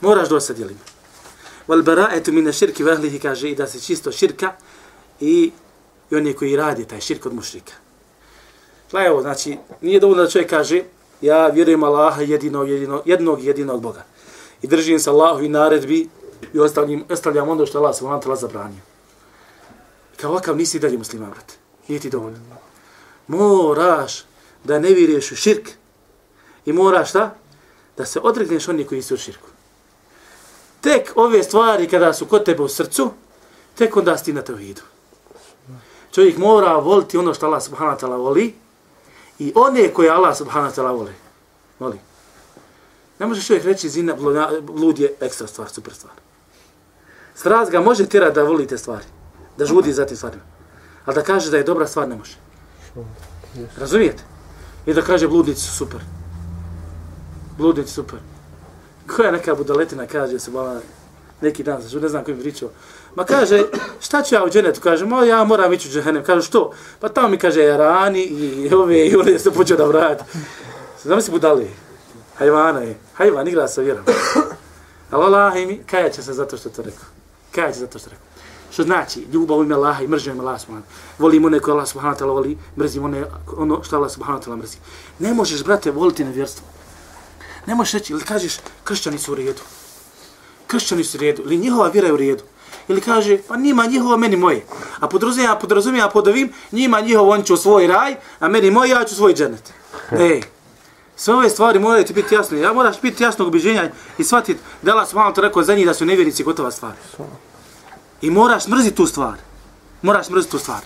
Moraš 0.00 0.28
doći 0.28 0.46
sa 0.46 0.52
djelima. 0.52 0.80
Wal 1.68 1.82
bara'atu 1.82 2.32
min 2.32 2.46
ash-shirki 2.46 2.84
wa 2.84 2.92
ahlihi 2.92 3.18
kaže 3.18 3.50
i 3.50 3.54
da 3.54 3.66
se 3.66 3.80
čisto 3.80 4.12
širka 4.12 4.52
i, 5.20 5.52
i 6.10 6.16
oni 6.16 6.34
koji 6.34 6.56
radi 6.56 6.84
taj 6.84 7.00
širk 7.00 7.26
od 7.26 7.34
mušrika. 7.34 7.72
Pa 8.92 9.04
evo, 9.06 9.22
znači, 9.22 9.58
nije 9.80 10.00
dovoljno 10.00 10.22
da 10.22 10.30
čovjek 10.30 10.50
kaže 10.50 10.82
ja 11.20 11.46
vjerujem 11.46 11.82
Allaha 11.82 12.22
jedinog, 12.22 12.68
jedinog, 12.68 13.02
jednog 13.04 13.44
jedinog 13.44 13.82
Boga. 13.82 14.04
I 14.62 14.66
držim 14.66 14.98
se 14.98 15.10
Allahu 15.10 15.42
i 15.42 15.48
naredbi 15.48 16.08
i 16.54 16.58
ostavljam, 16.58 17.04
ostavljam 17.10 17.48
ono 17.48 17.66
što 17.66 17.78
Allah 17.78 17.96
subhanahu 17.96 18.30
wa 18.30 18.40
zabranio. 18.40 18.80
Kao 20.16 20.30
ovakav 20.30 20.56
nisi 20.56 20.78
dalje 20.78 20.98
musliman, 20.98 21.30
brate. 21.30 21.54
Nije 21.88 22.00
ti 22.00 22.10
dovoljno 22.10 22.38
moraš 23.26 24.24
da 24.64 24.78
ne 24.78 24.90
vjeruješ 24.90 25.32
u 25.32 25.36
širk 25.36 25.70
i 26.66 26.72
moraš 26.72 27.08
šta? 27.08 27.34
Da 27.96 28.06
se 28.06 28.20
odregneš 28.22 28.68
oni 28.68 28.84
koji 28.84 29.02
su 29.02 29.14
u 29.14 29.16
širku. 29.16 29.48
Tek 30.80 31.12
ove 31.16 31.42
stvari 31.42 31.88
kada 31.88 32.12
su 32.12 32.26
kod 32.26 32.44
tebe 32.44 32.62
u 32.62 32.68
srcu, 32.68 33.10
tek 33.74 33.96
onda 33.96 34.18
si 34.18 34.32
na 34.32 34.42
to 34.42 34.54
vidu. 34.54 34.82
Čovjek 36.12 36.38
mora 36.38 36.76
voliti 36.76 37.18
ono 37.18 37.34
što 37.34 37.46
Allah 37.46 37.62
subhanahu 37.62 37.98
wa 37.98 38.00
ta'ala 38.00 38.16
voli 38.16 38.54
i 39.38 39.52
one 39.54 39.94
koje 39.94 40.10
Allah 40.10 40.36
subhanahu 40.36 40.74
wa 40.74 40.76
ta'ala 40.76 40.96
voli. 40.96 41.12
Voli. 41.78 41.98
Ne 43.18 43.26
može 43.26 43.42
čovjek 43.42 43.64
reći 43.64 43.88
zina, 43.88 44.14
blud 44.60 44.98
je 44.98 45.14
ekstra 45.20 45.46
stvar, 45.46 45.68
super 45.68 45.94
stvar. 45.94 46.14
Strast 47.34 47.70
ga 47.70 47.80
može 47.80 48.06
tjerati 48.06 48.34
da 48.34 48.42
volite 48.42 48.78
stvari, 48.78 49.04
da 49.58 49.66
žudi 49.66 49.92
za 49.92 50.06
te 50.06 50.16
stvari. 50.16 50.36
Ali 51.04 51.14
da 51.14 51.22
kaže 51.22 51.50
da 51.50 51.56
je 51.56 51.62
dobra 51.62 51.86
stvar, 51.86 52.08
ne 52.08 52.16
može. 52.16 52.36
Razumijete? 53.76 54.22
I 54.86 54.94
da 54.94 55.02
kaže 55.02 55.28
bludnici 55.28 55.60
su 55.60 55.76
super. 55.76 56.00
Bludnici 57.58 57.92
super. 57.92 58.18
Koja 59.16 59.30
neka 59.30 59.54
budaletina 59.54 60.06
kaže 60.06 60.38
se 60.38 60.50
bala 60.50 60.80
neki 61.42 61.62
dan, 61.62 61.82
ne 62.00 62.08
znam 62.08 62.24
koji 62.24 62.36
mi 62.36 62.42
pričao. 62.42 62.68
Ma 63.14 63.24
kaže, 63.24 63.62
šta 64.00 64.22
ću 64.22 64.34
ja 64.34 64.44
u 64.44 64.50
dženetu? 64.50 64.80
Kaže, 64.80 65.06
ma 65.06 65.24
ja 65.24 65.44
moram 65.44 65.72
ići 65.72 65.88
u 65.88 65.92
dženetu. 65.92 66.26
Kaže, 66.26 66.46
što? 66.46 66.72
Pa 67.00 67.08
tamo 67.08 67.28
mi 67.28 67.38
kaže, 67.38 67.76
rani 67.76 68.22
i 68.22 68.74
ove 68.74 69.06
i 69.06 69.16
ove 69.16 69.38
se 69.38 69.50
počeo 69.50 69.76
da 69.76 69.84
vrati. 69.84 70.24
Znam 71.02 71.22
si 71.22 71.30
budali. 71.30 71.70
Hajvana 72.38 72.80
je. 72.80 72.98
Hajvan 73.14 73.48
igra 73.48 73.68
sa 73.68 73.80
vjerom. 73.80 74.04
Ali 75.10 75.24
Allah 75.24 75.54
mi, 75.54 75.82
kaja 75.86 76.10
će 76.10 76.22
se 76.22 76.32
zato 76.32 76.56
što 76.56 76.68
to 76.68 76.82
rekao. 76.82 77.04
Kaja 77.52 77.72
će 77.72 77.78
zato 77.78 77.98
što 77.98 78.10
rekao. 78.10 78.26
Što 78.72 78.82
znači 78.82 79.26
ljubav 79.32 79.58
u 79.58 79.62
ime 79.62 79.74
Allaha 79.74 80.02
i 80.02 80.08
mržnja 80.08 80.32
u 80.32 80.34
ime 80.34 80.44
Allaha 80.44 80.58
subhanahu 80.58 80.86
Volimo 81.18 81.46
one 81.46 81.60
koje 81.60 81.72
Allah 81.72 81.88
subhanahu 81.88 82.20
ta'ala 82.20 82.32
voli, 82.32 82.58
mrzimo 82.76 83.06
one, 83.06 83.24
ono 83.56 83.82
što 83.82 83.96
Allah 83.96 84.10
subhanahu 84.10 84.44
ta'ala 84.44 84.56
mrzi. 84.56 84.76
Ne 85.18 85.34
možeš, 85.34 85.64
brate, 85.64 85.90
voliti 85.90 86.24
nevjerstvo. 86.24 86.66
Ne 87.66 87.74
možeš 87.74 87.92
reći, 87.92 88.12
ili 88.12 88.22
kažeš, 88.22 88.56
kršćani 88.84 89.18
su 89.18 89.32
u 89.32 89.34
redu. 89.34 89.62
Kršćani 90.72 91.04
su 91.04 91.18
u 91.18 91.20
redu, 91.20 91.42
ili 91.44 91.56
njihova 91.56 91.88
vjera 91.88 92.06
je 92.06 92.12
u 92.12 92.16
redu. 92.16 92.44
Ili 92.88 93.00
kaže, 93.00 93.38
pa 93.48 93.56
njima 93.56 93.86
njihovo, 93.86 94.16
meni 94.16 94.36
moje. 94.36 94.64
A 95.00 95.08
podrazumija, 95.08 95.56
podrazumija 95.56 96.08
pod 96.08 96.28
ovim, 96.28 96.52
njima 96.72 97.00
njihovo, 97.00 97.30
on 97.32 97.42
će 97.42 97.52
u 97.52 97.56
svoj 97.56 97.86
raj, 97.86 98.16
a 98.38 98.48
meni 98.48 98.70
moj, 98.70 98.88
ja 98.88 99.04
ću 99.04 99.14
svoj 99.14 99.34
dženet. 99.34 99.72
Ej, 100.30 100.42
sve 101.16 101.34
ove 101.34 101.50
stvari 101.50 101.78
moraju 101.78 102.04
ti 102.04 102.12
biti 102.12 102.34
jasne. 102.34 102.60
Ja 102.60 102.72
moraš 102.72 103.00
biti 103.00 103.22
jasnog 103.22 103.48
obiženja 103.48 103.90
i 104.18 104.24
shvatiti 104.24 104.60
da 104.82 104.92
Allah 104.92 105.08
subhanahu 105.08 105.40
rekao 105.40 105.62
za 105.62 105.74
njih 105.74 105.86
da 105.86 105.94
su 105.94 106.04
nevjernici 106.04 106.44
gotova 106.44 106.70
stvar. 106.70 106.92
I 108.22 108.30
moraš 108.30 108.66
mrziti 108.66 108.96
tu 108.96 109.06
stvar. 109.06 109.38
Moraš 110.02 110.30
mrziti 110.30 110.50
tu 110.50 110.58
stvar. 110.58 110.80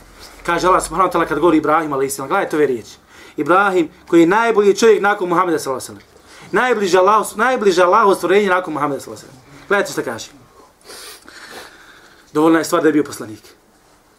Kaže 0.46 0.66
Allah 0.66 0.82
subhanahu 0.82 1.08
wa 1.08 1.12
ta'ala 1.12 1.28
kad 1.28 1.38
govori 1.38 1.56
Ibrahim 1.56 1.92
alaih 1.92 2.12
sallam, 2.12 2.28
gledajte 2.28 2.56
ove 2.56 2.66
riječi. 2.66 2.96
Ibrahim 3.36 3.88
koji 4.06 4.20
je 4.20 4.26
najbolji 4.26 4.76
čovjek 4.76 5.02
nakon 5.02 5.28
Muhammeda 5.28 5.58
sallallahu 5.58 5.86
alaihi 5.86 6.02
sallam. 6.02 6.16
Najbliže 6.52 6.98
Allah, 6.98 7.36
najbliže 7.36 7.82
Allah 7.82 8.16
stvorenje 8.16 8.48
nakon 8.48 8.74
Muhammeda 8.74 9.00
sallallahu. 9.00 9.35
Gledajte 9.68 9.92
što 9.92 10.02
kaže. 10.02 10.30
Dovoljna 12.32 12.58
je 12.58 12.64
stvar 12.64 12.82
da 12.82 12.88
je 12.88 12.92
bio 12.92 13.04
poslanik. 13.04 13.42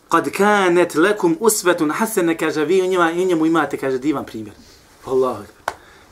Kad 0.09 0.29
kanet 0.31 0.95
lekum 0.95 1.37
usvetun 1.39 1.91
hasene, 1.91 2.37
kaže, 2.37 2.65
vi 2.65 2.81
u 2.81 2.85
njima, 2.85 3.11
u 3.11 3.25
njemu 3.25 3.45
imate, 3.45 3.77
kaže, 3.77 3.97
divan 3.97 4.25
primjer. 4.25 4.55
Allahu. 5.05 5.43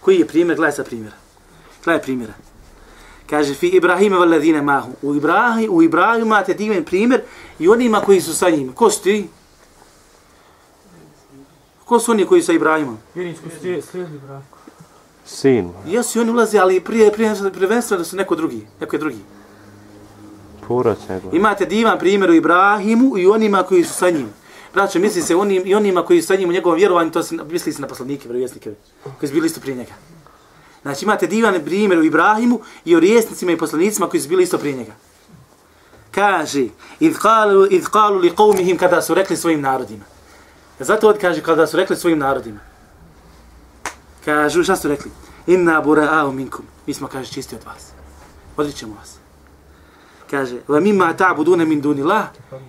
Koji 0.01 0.19
je 0.19 0.27
primjer? 0.27 0.57
Gledaj 0.57 0.75
sa 0.75 0.83
primjera. 0.83 1.15
Gledaj 1.83 2.01
primjera. 2.01 2.33
Kaže, 3.29 3.53
fi 3.53 3.67
Ibrahime 3.67 4.17
valadine 4.17 4.61
mahu. 4.61 4.91
U 5.01 5.15
Ibrahim, 5.15 5.71
u 5.71 5.83
Ibrahim 5.83 6.25
imate 6.25 6.53
divan 6.53 6.83
primjer 6.83 7.21
i 7.59 7.67
onima 7.67 8.01
koji 8.01 8.21
su 8.21 8.35
sa 8.35 8.49
njim. 8.49 8.73
Ko 8.73 8.91
su 8.91 9.03
ti? 9.03 9.29
Ko 11.85 11.99
su 11.99 12.11
oni 12.11 12.25
koji 12.25 12.41
su 12.41 12.45
sa 12.45 12.53
Ibrahimom? 12.53 12.97
Vjerničko 13.15 13.45
slijedi 13.91 14.17
brako. 14.17 14.54
Sin. 15.25 15.71
Jesu 15.87 16.19
i 16.19 16.21
oni 16.21 16.31
ulaze, 16.31 16.59
ali 16.59 16.79
prije, 16.79 17.11
prije 17.11 17.35
prvenstveno 17.53 17.97
da 17.97 18.05
su 18.05 18.15
neko 18.15 18.35
drugi. 18.35 18.67
Neko 18.79 18.95
je 18.95 18.99
drugi. 18.99 19.19
Purac 20.67 20.97
njegov. 21.09 21.35
Imate 21.35 21.65
divan 21.65 21.99
primjer 21.99 22.29
u 22.29 22.33
Ibrahimu 22.33 23.17
i 23.17 23.27
onima 23.27 23.63
koji 23.63 23.83
su 23.83 23.93
sa 23.93 24.09
njim. 24.09 24.29
Braćo, 24.73 24.99
misli 24.99 25.21
se 25.21 25.35
onim, 25.35 25.63
i 25.65 25.75
onima 25.75 26.05
koji 26.05 26.21
su 26.21 26.27
sa 26.27 26.35
njim 26.35 26.49
u 26.49 26.53
njegovom 26.53 26.77
vjerovanju, 26.77 27.11
to 27.11 27.23
se, 27.23 27.37
misli 27.51 27.73
se 27.73 27.81
na 27.81 27.87
poslanike, 27.87 28.27
vjerovjesnike, 28.27 28.73
koji 29.19 29.27
su 29.27 29.33
bili 29.33 29.47
isto 29.47 29.61
prije 29.61 29.75
njega. 29.77 29.93
Znači 30.81 31.05
imate 31.05 31.27
divan 31.27 31.61
primjer 31.65 31.99
u 31.99 32.03
Ibrahimu 32.03 32.59
i 32.85 32.95
o 32.95 32.99
rijesnicima 32.99 33.51
i 33.51 33.57
poslanicima 33.57 34.09
koji 34.09 34.21
su 34.21 34.29
bili 34.29 34.43
isto 34.43 34.57
prije 34.57 34.75
njega. 34.77 34.93
Kaže, 36.11 36.67
id 36.99 37.13
qalu, 37.13 37.67
id 37.71 37.83
qalu 37.83 38.57
li 38.57 38.77
kada 38.77 39.01
su 39.01 39.13
rekli 39.13 39.37
svojim 39.37 39.61
narodima. 39.61 40.03
Zato 40.79 41.09
od 41.09 41.17
kaže 41.17 41.41
kada 41.41 41.67
su 41.67 41.77
rekli 41.77 41.95
svojim 41.95 42.19
narodima. 42.19 42.59
Kažu, 44.25 44.63
šta 44.63 44.75
su 44.75 44.87
rekli? 44.87 45.11
Inna 45.47 45.81
bura'au 45.85 46.31
minkum. 46.31 46.65
Mi 46.87 46.93
smo, 46.93 47.07
kaže, 47.07 47.31
čisti 47.31 47.55
od 47.55 47.63
vas. 47.63 47.91
Odričemo 48.57 48.95
vas 48.95 49.25
kaže 50.31 50.61
va 50.67 50.79
mimma 50.79 51.13
ta'buduna 51.13 51.65
min 51.65 51.81
dunillah 51.81 52.25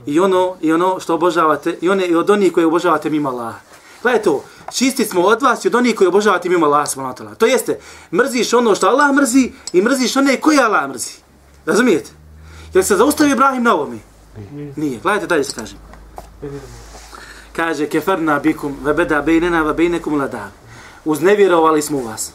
i 0.07 0.21
ono 0.21 0.57
i 0.61 0.73
ono 0.73 1.01
što 1.01 1.15
obožavate 1.15 1.79
i 1.81 1.89
one 1.89 2.07
i 2.07 2.15
od 2.15 2.31
onih 2.31 2.53
koje 2.53 2.67
obožavate 2.67 3.11
mimo 3.11 3.29
Allaha. 3.29 3.59
Gledaj 4.03 4.23
to, 4.23 4.45
čisti 4.73 5.05
smo 5.05 5.23
od 5.23 5.43
vas 5.43 5.65
i 5.65 5.69
od 5.69 5.75
onih 5.75 5.95
koji 5.95 6.09
obožavate 6.09 6.49
mimo 6.49 6.67
Allaha 6.67 6.87
subhanahu 6.87 7.25
wa. 7.25 7.35
To 7.35 7.47
jeste, 7.47 7.79
mrziš 8.13 8.53
ono 8.53 8.75
što 8.75 8.87
Allah 8.87 9.15
mrzi 9.15 9.53
i 9.73 9.83
mrziš 9.83 10.17
one 10.17 10.41
koje 10.41 10.63
Allah 10.63 10.89
mrzi. 10.89 11.13
Razumijete? 11.67 12.11
Jel 12.75 12.85
se 12.85 12.97
zaustavi 12.97 13.31
Ibrahim 13.31 13.63
na 13.63 13.75
ovome? 13.75 13.99
Nije. 14.77 14.99
Gledajte 15.03 15.27
dalje 15.27 15.45
se 15.45 15.55
kaže. 15.55 15.77
Kaže, 17.53 17.87
keferna 17.87 18.39
bikum, 18.39 18.77
ve 18.83 18.95
beda 18.95 19.23
bejnena, 19.23 19.63
ve 19.63 19.75
bejnekum 19.75 20.19
ladar. 20.19 20.51
Uznevjerovali 21.07 21.83
smo 21.83 21.99
u 21.99 22.05
vas. 22.05 22.33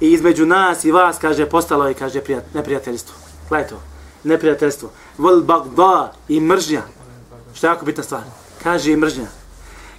I 0.00 0.12
između 0.12 0.46
nas 0.46 0.84
i 0.84 0.90
vas, 0.90 1.18
kaže, 1.18 1.46
postalo 1.46 1.88
je, 1.88 1.94
kaže, 1.94 2.20
neprijateljstvo. 2.54 3.14
Gledaj 3.48 3.68
to 3.68 3.80
neprijateljstvo. 4.24 4.90
Vol 5.18 5.40
bagda 5.40 6.12
i 6.28 6.40
mržnja. 6.40 6.82
Što 7.54 7.66
je 7.66 7.70
jako 7.70 7.84
bitna 7.84 8.02
stvar. 8.02 8.22
Kaže 8.62 8.92
i 8.92 8.96
mržnja. 8.96 9.26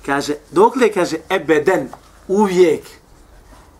Kaže, 0.05 0.33
dokle 0.51 0.89
kaže 0.91 1.17
ebeden, 1.29 1.89
uvijek. 2.27 2.81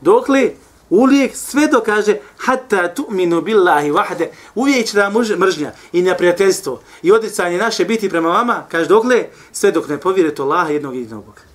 Dokle, 0.02 0.52
uvijek, 0.90 1.36
sve 1.36 1.68
do 1.68 1.82
kaže, 1.82 2.18
hatta 2.38 2.94
tu'minu 2.96 3.42
billahi 3.42 3.92
vahde, 3.92 4.32
uvijek 4.56 4.88
će 4.88 4.98
da 4.98 5.12
mržnja 5.38 5.72
i 5.92 6.02
neprijateljstvo 6.02 6.82
i 7.02 7.12
odricanje 7.12 7.58
naše 7.58 7.86
biti 7.86 8.10
prema 8.10 8.30
vama, 8.30 8.66
kaže, 8.72 8.90
dokle, 8.90 9.26
sve 9.52 9.72
dok 9.72 9.88
ne 9.88 9.98
povjerete 9.98 10.42
Allaha 10.42 10.70
jednog 10.70 10.96
jednog 10.96 11.26
Boga. 11.26 11.53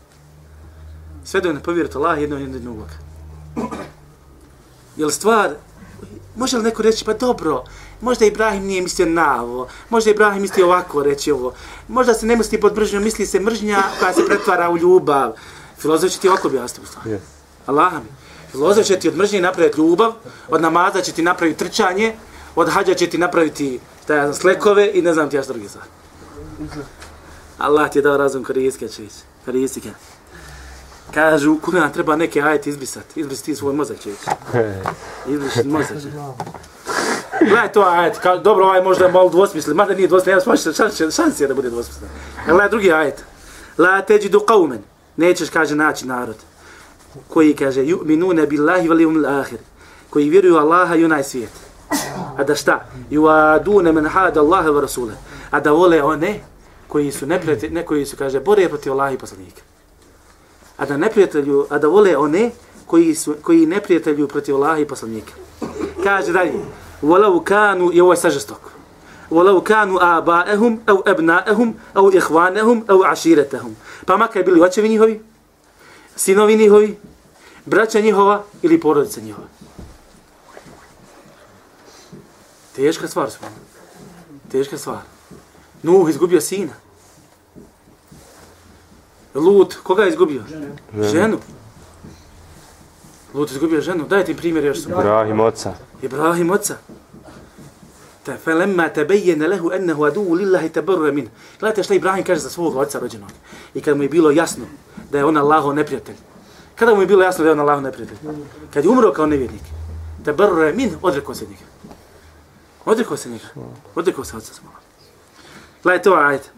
Sve 1.28 1.40
dok 1.40 1.54
ne 1.54 1.62
povjerete 1.62 1.98
Allaha 1.98 2.20
jednog 2.20 2.40
jednog 2.40 2.76
Boga. 2.76 2.94
Jel 4.96 5.10
stvar, 5.10 5.50
može 6.36 6.56
li 6.56 6.62
neko 6.62 6.82
reći, 6.82 7.04
pa 7.04 7.14
dobro, 7.14 7.64
Možda 8.00 8.24
Ibrahim 8.24 8.64
nije 8.64 8.82
mislio 8.82 9.06
na 9.06 9.42
ovo. 9.42 9.68
Možda 9.90 10.10
Ibrahim 10.10 10.42
mislio 10.42 10.66
ovako 10.66 11.02
reći 11.02 11.32
ovo. 11.32 11.54
Možda 11.88 12.14
se 12.14 12.26
ne 12.26 12.36
misli 12.36 12.60
pod 12.60 12.76
mržnjom, 12.76 13.02
misli 13.02 13.26
se 13.26 13.40
mržnja 13.40 13.82
koja 13.98 14.12
se 14.12 14.26
pretvara 14.26 14.70
u 14.70 14.78
ljubav. 14.78 15.32
Filozof 15.78 16.10
će 16.10 16.18
ti 16.18 16.28
ovako 16.28 16.48
objasniti 16.48 16.84
u 16.84 16.86
stvari. 16.86 17.10
Yes. 17.10 17.18
Allah 17.66 17.92
mi. 17.92 18.08
Filozof 18.50 18.86
će 18.86 18.98
ti 18.98 19.08
od 19.08 19.16
mržnje 19.16 19.40
napraviti 19.40 19.78
ljubav, 19.78 20.12
od 20.48 20.62
namaza 20.62 21.00
će 21.00 21.12
ti 21.12 21.22
napraviti 21.22 21.58
trčanje, 21.58 22.14
od 22.56 22.68
hađa 22.68 22.94
će 22.94 23.06
ti 23.06 23.18
napraviti 23.18 23.80
taj, 24.06 24.32
slekove 24.32 24.90
i 24.94 25.02
ne 25.02 25.14
znam 25.14 25.30
ti 25.30 25.36
ja 25.36 25.42
što 25.42 25.52
drugi 25.52 25.68
stvari. 25.68 25.88
Allah 27.58 27.90
ti 27.90 27.98
je 27.98 28.02
dao 28.02 28.16
razum 28.16 28.44
korijske 28.44 28.88
čević. 28.88 29.12
Korijske. 29.44 29.90
Kažu, 31.14 31.58
kuna 31.64 31.92
treba 31.92 32.16
neke 32.16 32.42
ajete 32.42 32.70
izbrisati. 32.70 33.20
Izbrisati 33.20 33.56
svoj 33.56 33.74
mozak 33.74 33.96
čević. 34.00 34.18
Izbrisati 35.26 35.68
mozak. 35.68 35.96
Gledaj 37.40 37.72
to, 37.72 37.82
ajet, 37.82 38.18
kao, 38.18 38.38
dobro, 38.38 38.64
ovaj 38.64 38.82
možda 38.82 39.04
je 39.04 39.12
malo 39.12 39.28
dvosmislen, 39.28 39.76
mada 39.76 39.94
nije 39.94 40.08
dvosmislen, 40.08 40.36
ja 40.36 40.56
šans, 40.74 40.96
šans, 40.96 41.14
šans 41.14 41.38
da 41.38 41.54
bude 41.54 41.70
dvosmislen. 41.70 42.10
Gledaj 42.46 42.68
drugi 42.68 42.92
ajet. 42.92 43.24
La 43.78 44.02
teđi 44.02 44.28
du 44.28 44.38
qawmen, 44.38 44.78
nećeš, 45.16 45.50
kaže, 45.50 45.74
naći 45.74 46.06
narod, 46.06 46.36
koji, 47.28 47.54
kaže, 47.54 47.80
ju'minune 47.80 48.46
billahi 48.46 48.88
vali 48.88 49.06
umil 49.06 49.26
ahir, 49.26 49.58
koji 50.10 50.30
vjeruju 50.30 50.56
Allaha 50.56 50.94
i 50.94 51.04
onaj 51.04 51.24
svijet. 51.24 51.50
A 52.36 52.44
da 52.44 52.54
šta? 52.54 52.84
Ju'adune 53.10 53.92
men 53.92 54.06
hada 54.06 54.40
Allaha 54.40 54.68
wa 54.68 54.80
rasule. 54.80 55.12
A 55.50 55.60
da 55.60 55.72
vole 55.72 56.02
one 56.02 56.40
koji 56.88 57.12
su 57.12 57.26
neprijatelji, 57.26 57.74
ne 57.74 57.86
koji 57.86 58.06
su, 58.06 58.16
kaže, 58.16 58.40
bore 58.40 58.68
protiv 58.68 58.92
Allaha 58.92 59.10
i 59.10 59.18
poslanika 59.18 59.62
A 60.77 60.85
da 60.85 60.97
neprijatelju, 60.97 61.65
a 61.69 61.77
da 61.77 61.87
vole 61.87 62.17
one 62.17 62.51
koji 62.85 63.15
su 63.15 63.35
koji 63.41 63.65
neprijatelju 63.65 64.27
protiv 64.27 64.55
Allaha 64.55 64.77
i 64.77 64.87
poslanika. 64.87 65.33
Kaže 66.03 66.31
dalje, 66.31 66.53
ولو 67.03 67.43
كانوا 67.43 67.93
يو 67.93 68.15
سجستك 68.15 68.61
ولو 69.31 69.61
كانوا 69.61 70.17
آباءهم 70.17 70.79
أو 70.89 71.03
أبناءهم 71.07 71.75
أو 71.97 72.09
إخوانهم 72.09 72.85
أو 72.89 73.03
عشيرتهم 73.03 73.75
فما 74.07 74.25
كان 74.25 74.43
بيلي 74.43 74.59
وچevi 74.59 74.89
njihovi 74.89 75.21
sinovi 76.15 76.57
njihovi 76.57 76.97
braća 77.65 77.99
njihova 77.99 78.43
ili 78.61 78.79
porodica 78.79 79.21
njihova 79.21 79.47
teška 82.75 83.07
stvar 83.07 83.31
su 83.31 83.39
teška 84.51 84.77
stvar 84.77 85.01
Nuh 85.83 86.09
izgubio 86.09 86.41
sina 86.41 86.73
Lut, 89.34 89.74
koga 89.82 90.02
je 90.02 90.08
izgubio? 90.08 90.42
Ženu. 90.48 90.74
Ženu. 91.10 91.38
Lut 93.34 93.50
izgubio 93.50 93.80
ženu. 93.80 94.06
Dajte 94.08 94.32
im 94.32 94.36
primjer 94.36 94.64
još. 94.64 94.78
Ibrahim 94.86 95.40
oca. 95.40 95.74
Ibrahim 96.02 96.50
oca. 96.50 96.76
Te 98.24 98.36
felemma 98.44 98.88
tebejene 98.88 99.48
lehu 99.48 99.72
ennehu 99.72 100.04
adu 100.04 100.34
lillahi 100.34 100.68
tebrre 100.68 101.12
min. 101.12 101.28
Gledajte 101.60 101.82
šta 101.82 101.94
Ibrahim 101.94 102.24
kaže 102.24 102.40
za 102.40 102.50
svog 102.50 102.76
oca 102.76 102.98
rođenog. 102.98 103.30
I 103.74 103.80
kad 103.80 103.96
mu 103.96 104.02
je 104.02 104.08
bilo 104.08 104.30
jasno 104.30 104.64
da 105.10 105.18
je 105.18 105.24
on 105.24 105.36
Allaho 105.36 105.72
neprijatelj. 105.72 106.16
Kada 106.74 106.94
mu 106.94 107.00
je 107.00 107.06
bilo 107.06 107.22
jasno 107.22 107.44
da 107.44 107.48
je 107.48 107.52
on 107.52 107.60
Allaho 107.60 107.80
neprijatelj? 107.80 108.18
Kad 108.74 108.84
je 108.84 108.90
umro 108.90 109.12
kao 109.12 109.26
nevjernik. 109.26 109.62
Tebrre 110.24 110.72
min, 110.72 110.96
odrekao 111.02 111.34
se 111.34 111.44
njega. 111.44 111.62
Odrekao 112.84 113.16
se 113.16 113.30
njega. 113.30 113.48
Odrekao 113.94 114.24
se 114.24 114.36
oca 114.36 114.54
svoga. 114.54 114.76
Gledajte 115.82 116.10
ovo 116.10 116.18
ajte. 116.18 116.50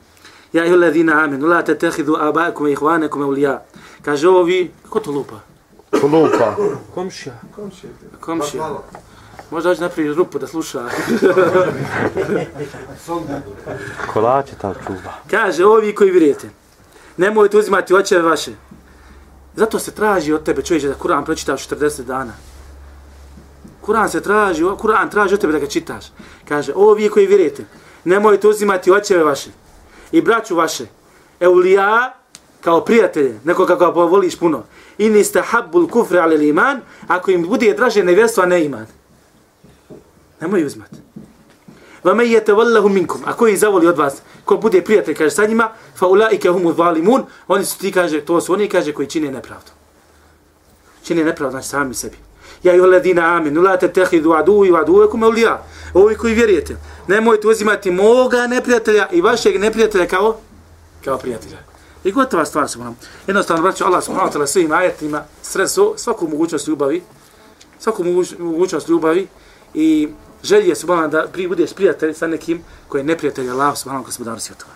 Ja 0.53 0.65
ihu 0.67 0.77
ladina 0.77 1.25
amenu, 1.25 1.47
la 1.47 1.63
te 1.63 1.79
tehidu 1.79 2.17
abakum 2.21 2.67
i 2.67 2.73
ihvanekum 2.73 3.23
ulija. 3.23 3.63
Kaže 4.03 4.29
ovi, 4.29 4.71
ko 4.89 5.01
to 5.01 5.11
lupa? 5.11 5.41
Lupa. 6.03 6.57
Komšija. 6.95 7.41
Komšija. 8.21 8.81
Možda 9.51 9.71
hoće 9.71 9.81
napraviti 9.81 10.15
rupu 10.15 10.39
da 10.39 10.47
sluša. 10.47 10.85
Kolače 14.13 14.55
tam 14.61 14.75
čuva. 14.87 15.15
Kaže, 15.31 15.65
ovi 15.65 15.95
koji 15.95 16.11
vjerujete, 16.11 16.51
nemojte 17.17 17.59
uzimati 17.59 17.95
očeve 17.95 18.23
vaše. 18.23 18.53
Zato 19.57 19.79
se 19.79 19.91
traži 19.91 20.33
od 20.33 20.43
tebe, 20.43 20.63
čovječe, 20.63 20.89
da 20.89 20.95
Kur'an 20.95 21.25
pročitaš 21.25 21.69
40 21.69 22.03
dana. 22.03 22.33
Kur'an 23.87 24.09
se 24.09 24.21
traži, 24.21 24.63
Kur'an 24.63 25.11
traži 25.11 25.35
od 25.35 25.41
tebe 25.41 25.53
da 25.53 25.59
ga 25.59 25.67
čitaš. 25.67 26.13
Kaže, 26.49 26.73
ovi 26.75 27.09
koji 27.09 27.27
vjerujete, 27.27 27.65
nemojte 28.05 28.49
uzimati 28.49 28.93
očeve 28.93 29.25
vaše 29.25 29.51
i 30.13 30.23
braću 30.23 30.57
vaše, 30.57 30.87
eulija, 31.41 32.15
kao 32.61 32.85
prijatelje, 32.85 33.41
nekoga 33.45 33.79
kako 33.79 34.07
voliš 34.07 34.39
puno, 34.39 34.63
in 34.99 35.17
istahabbul 35.17 35.89
kufri 35.89 36.19
ali 36.19 36.49
iman, 36.49 36.81
ako 37.09 37.31
im 37.31 37.49
bude 37.49 37.73
draže 37.75 38.05
nevjerstvo, 38.05 38.43
a 38.43 38.47
ne 38.47 38.65
iman. 38.65 38.87
Nemoj 40.41 40.65
uzmat. 40.65 40.91
Vama 42.05 42.23
je 42.23 42.41
yete 42.41 42.53
wallahu 42.53 42.89
minkum, 42.89 43.21
ako 43.25 43.49
ih 43.49 43.59
zavoli 43.59 43.87
od 43.87 43.99
vas, 43.99 44.23
ko 44.45 44.57
bude 44.57 44.83
prijatelj, 44.85 45.15
kaže 45.15 45.31
sa 45.31 45.47
njima, 45.47 45.73
fa 45.95 46.07
ulaike 46.07 46.49
humu 46.49 46.73
zalimun, 46.73 47.25
oni 47.49 47.65
su 47.65 47.79
ti, 47.79 47.93
kaže, 47.93 48.21
to 48.21 48.41
su 48.41 48.53
oni, 48.53 48.69
kaže, 48.69 48.93
koji 48.93 49.09
čine 49.09 49.31
nepravdu. 49.31 49.71
Čine 51.05 51.25
nepravdu, 51.25 51.51
znači 51.51 51.69
sami 51.69 51.95
sebi. 51.95 52.17
Ja 52.63 52.75
i 52.75 52.81
oledina 52.81 53.37
amin, 53.37 53.67
te 53.81 53.93
tehidu 53.93 54.33
adu 54.33 54.65
i 54.65 54.73
adu 54.77 55.03
ekum 55.03 55.23
eulija. 55.23 55.63
Ovi 55.95 56.15
koji 56.15 56.35
vjerujete, 56.35 56.77
nemojte 57.07 57.49
uzimati 57.49 57.91
moga 57.91 58.47
neprijatelja 58.47 59.09
i 59.11 59.21
vašeg 59.21 59.61
neprijatelja 59.61 60.07
kao, 60.07 60.37
kao 61.05 61.19
prijatelja. 61.19 61.59
I 62.05 62.13
gotova 62.13 62.45
stvar 62.45 62.69
se 62.69 62.79
nam. 62.79 62.97
Jednostavno, 63.27 63.63
braću, 63.63 63.85
Allah 63.85 64.05
subhanahu 64.05 64.33
wa 64.33 64.39
ta'ala 64.39 64.47
svim 64.47 64.73
ajetima 64.73 65.25
sredstvo, 65.43 65.95
svaku 65.97 66.29
mogućnost 66.29 66.69
ljubavi, 66.69 67.03
svaku 67.79 68.05
mogućnost 68.39 68.89
ljubavi 68.89 69.29
i 69.75 70.09
želje 70.43 70.75
subhanahu 70.75 71.11
da 71.11 71.27
pri 71.33 71.49
budeš 71.49 71.73
prijatelj 71.73 72.15
sa 72.15 72.27
nekim 72.27 72.63
koji 72.89 73.01
je 73.01 73.05
neprijatelj 73.05 73.51
Allah 73.51 73.79
subhanahu 73.79 74.05
gospodaru 74.05 74.41
svjetova. 74.41 74.73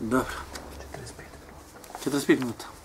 Dobro. 0.00 0.34
45 2.04 2.38
minuta. 2.38 2.75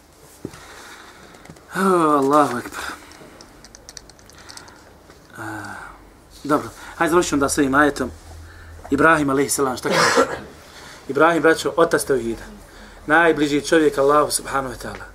Oh, 1.75 2.19
Allahu 2.19 2.57
ekber. 2.57 2.83
Uh, 5.37 5.43
dobro, 6.43 6.69
hajde 6.95 7.11
završimo 7.11 7.39
da 7.39 7.49
svojim 7.49 7.75
ajetom. 7.75 8.11
Ibrahim 8.89 9.29
a.s. 9.29 9.53
šta 9.53 9.89
kaže? 9.89 10.27
Ibrahim, 11.07 11.41
braćo, 11.41 11.73
otac 11.77 12.03
Teuhida. 12.03 12.43
Najbliži 13.07 13.61
čovjek 13.61 13.97
Allahu 13.97 14.31
subhanahu 14.31 14.73
wa 14.73 14.77
ta'ala. 14.77 15.05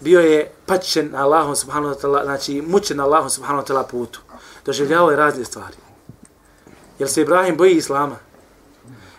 Bio 0.00 0.20
je 0.20 0.52
pačen 0.66 1.14
Allahom 1.14 1.32
Allahu 1.32 1.56
subhanahu 1.56 1.94
wa 1.94 2.00
ta'ala, 2.00 2.24
znači 2.24 2.62
mučen 2.62 3.00
Allahu 3.00 3.30
subhanahu 3.30 3.64
wa 3.64 3.68
ta'ala 3.68 3.86
putu. 3.86 4.20
Doživljavao 4.64 5.10
je 5.10 5.16
razne 5.16 5.44
stvari. 5.44 5.76
Jel 6.98 7.08
se 7.08 7.22
Ibrahim 7.22 7.56
boji 7.56 7.76
Islama? 7.76 8.16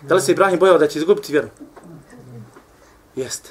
Da 0.02 0.16
li 0.16 0.22
se 0.22 0.32
Ibrahim 0.32 0.60
bojao 0.60 0.78
da 0.78 0.88
će 0.88 1.00
izgubiti 1.00 1.32
vjeru? 1.32 1.48
Jeste. 3.16 3.50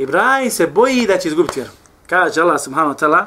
Ibrahim 0.00 0.50
se 0.50 0.66
boji 0.66 1.06
da 1.06 1.18
će 1.18 1.28
izgubiti 1.28 1.60
vjeru. 1.60 1.72
Kaže 2.06 2.40
Allah 2.40 2.60
subhanahu 2.60 2.94
wa 2.94 2.98
ta'ala, 2.98 3.26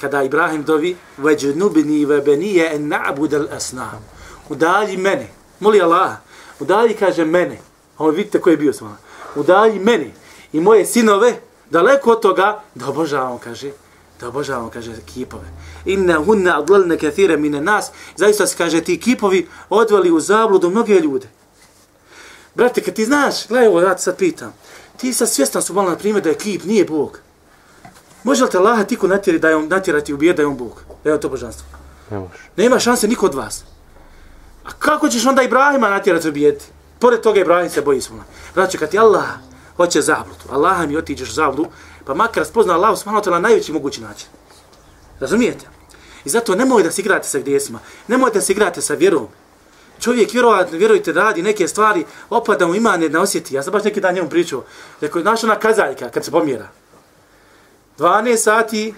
kada 0.00 0.22
Ibrahim 0.22 0.62
dovi, 0.62 0.96
veđnubni 1.16 2.04
ve 2.04 2.20
benije 2.20 2.74
en 2.74 2.88
na'bud 2.88 3.34
al 3.34 3.56
asnam. 3.56 4.04
Udalji 4.48 4.96
mene. 4.96 5.28
Moli 5.60 5.80
Allah. 5.82 6.16
Udalji, 6.60 6.94
kaže, 6.94 7.24
mene. 7.24 7.58
Ovo 7.98 8.10
vidite 8.10 8.40
ko 8.40 8.50
je 8.50 8.56
bio 8.56 8.72
s 8.72 8.80
vama. 8.80 8.96
Udalji 9.36 9.78
mene 9.78 10.10
i 10.52 10.60
moje 10.60 10.86
sinove 10.86 11.34
daleko 11.70 12.10
od 12.10 12.22
toga 12.22 12.62
da 12.74 12.88
obožavamo, 12.88 13.38
kaže, 13.44 13.70
da 14.20 14.28
obožavamo, 14.28 14.70
kaže, 14.70 14.92
kipove. 15.14 15.48
Inna 15.84 16.18
hunna 16.24 16.58
adlalne 16.58 16.98
kathire 16.98 17.36
mine 17.36 17.60
nas. 17.60 17.90
Zaista 18.16 18.46
se, 18.46 18.56
kaže, 18.56 18.80
ti 18.80 19.00
kipovi 19.00 19.48
odveli 19.70 20.10
u 20.10 20.20
zabludu 20.20 20.70
mnoge 20.70 21.00
ljude. 21.00 21.28
Brate, 22.54 22.80
kad 22.80 22.94
ti 22.94 23.04
znaš, 23.04 23.48
gledaj 23.48 23.68
ovo, 23.68 23.80
ja 23.80 23.98
sad 23.98 24.16
pitam, 24.16 24.52
ti 24.98 25.12
sad 25.12 25.30
svjestan 25.30 25.62
su 25.62 25.74
malo 25.74 25.90
na 25.90 25.96
primjer 25.96 26.22
da 26.22 26.28
je 26.28 26.38
kip, 26.38 26.64
nije 26.64 26.84
Bog. 26.84 27.20
Može 28.22 28.44
li 28.44 28.50
te 28.50 28.58
Allah 28.58 28.86
tiku 28.86 29.08
natjeri 29.08 29.38
da 29.38 29.48
je 29.48 29.56
on, 29.56 29.68
natjerati 29.68 30.14
ubije 30.14 30.32
da 30.32 30.42
je 30.42 30.46
on 30.46 30.56
Bog? 30.56 30.82
Da 31.04 31.10
je 31.10 31.20
to 31.20 31.28
božanstvo? 31.28 31.66
Ne 32.10 32.18
može. 32.18 32.32
Nema 32.56 32.78
šanse 32.78 33.08
niko 33.08 33.26
od 33.26 33.34
vas. 33.34 33.64
A 34.64 34.70
kako 34.78 35.08
ćeš 35.08 35.26
onda 35.26 35.42
Ibrahima 35.42 35.90
natjerati 35.90 36.28
ubijeti? 36.28 36.64
Pored 36.98 37.20
toga 37.20 37.40
Ibrahim 37.40 37.70
se 37.70 37.80
boji 37.80 38.00
svona. 38.00 38.22
Znači, 38.52 38.78
kad 38.78 38.90
ti 38.90 38.98
Allah 38.98 39.26
hoće 39.76 40.02
zabludu, 40.02 40.44
Allah 40.50 40.88
mi 40.88 40.96
otiđeš 40.96 41.34
zabludu, 41.34 41.70
pa 42.04 42.14
makar 42.14 42.44
spozna 42.44 42.74
Allah 42.74 42.98
subhanahu 42.98 43.24
wa 43.24 43.30
ta'ala 43.30 43.40
najveći 43.40 43.72
mogući 43.72 44.00
način. 44.00 44.28
Razumijete? 45.20 45.66
I 46.24 46.28
zato 46.28 46.54
nemoj 46.54 46.82
da 46.82 46.90
se 46.90 47.00
igrate 47.00 47.28
sa 47.28 47.38
gdjesima. 47.38 47.78
Nemoj 48.08 48.30
da 48.30 48.40
se 48.40 48.52
igrate 48.52 48.82
sa 48.82 48.94
vjerom. 48.94 49.28
Čovjek 50.00 50.32
vjerovatno, 50.32 50.78
vjerujte, 50.78 51.12
radi 51.12 51.42
neke 51.42 51.68
stvari, 51.68 52.04
opada 52.30 52.66
mu 52.66 52.74
ima 52.74 52.94
jedna 52.94 53.20
osjeti. 53.20 53.54
Ja 53.54 53.62
sam 53.62 53.72
baš 53.72 53.84
neki 53.84 54.00
dan 54.00 54.14
njemu 54.14 54.28
pričao. 54.28 54.64
Rekao, 55.00 55.22
znaš 55.22 55.44
ona 55.44 55.56
kazaljka 55.56 56.08
kad 56.08 56.24
se 56.24 56.30
pomjera. 56.30 56.68
12 57.98 58.36
sati, 58.36 58.94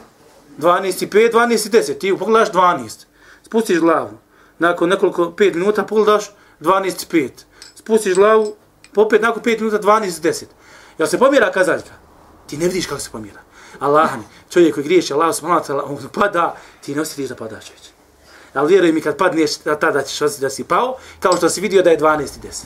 12 0.58 1.04
i 1.04 1.06
5, 1.06 1.32
12 1.32 1.66
i 1.66 1.70
10. 1.70 1.98
Ti 1.98 2.16
pogledaš 2.18 2.52
12. 2.52 3.04
Spustiš 3.42 3.78
glavu. 3.78 4.18
Nakon 4.58 4.88
nekoliko 4.88 5.24
5 5.24 5.54
minuta 5.54 5.84
pogledaš 5.84 6.30
12 6.60 6.86
i 6.86 7.28
5. 7.28 7.30
Spustiš 7.74 8.14
glavu, 8.14 8.56
popet 8.94 9.22
nakon 9.22 9.42
5 9.42 9.60
minuta 9.60 9.78
12 9.78 10.06
i 10.06 10.32
10. 10.32 10.44
Jel 10.98 11.08
se 11.08 11.18
pomjera 11.18 11.52
kazaljka? 11.52 11.92
Ti 12.46 12.56
ne 12.56 12.66
vidiš 12.66 12.86
kako 12.86 13.00
se 13.00 13.10
pomjera. 13.10 13.40
Allah 13.78 14.16
mi, 14.16 14.24
čovjek 14.50 14.74
koji 14.74 14.84
griješi, 14.84 15.12
Allah 15.12 15.34
subhanahu 15.34 15.64
wa 15.64 15.68
ta'ala, 15.68 15.82
on 15.84 16.08
pada, 16.12 16.56
ti 16.80 16.94
ne 16.94 17.00
osjetiš 17.00 17.28
da 17.28 17.36
padaš 17.36 17.70
već. 17.70 17.89
Ali 18.54 18.68
vjeruj 18.68 18.92
mi 18.92 19.00
kad 19.00 19.16
padneš, 19.16 19.56
tada 19.56 20.02
ćeš 20.02 20.22
osjetiti 20.22 20.42
da 20.42 20.50
si 20.50 20.64
pao, 20.64 20.96
kao 21.20 21.36
što 21.36 21.48
si 21.48 21.60
vidio 21.60 21.82
da 21.82 21.90
je 21.90 21.98
12.10. 21.98 22.64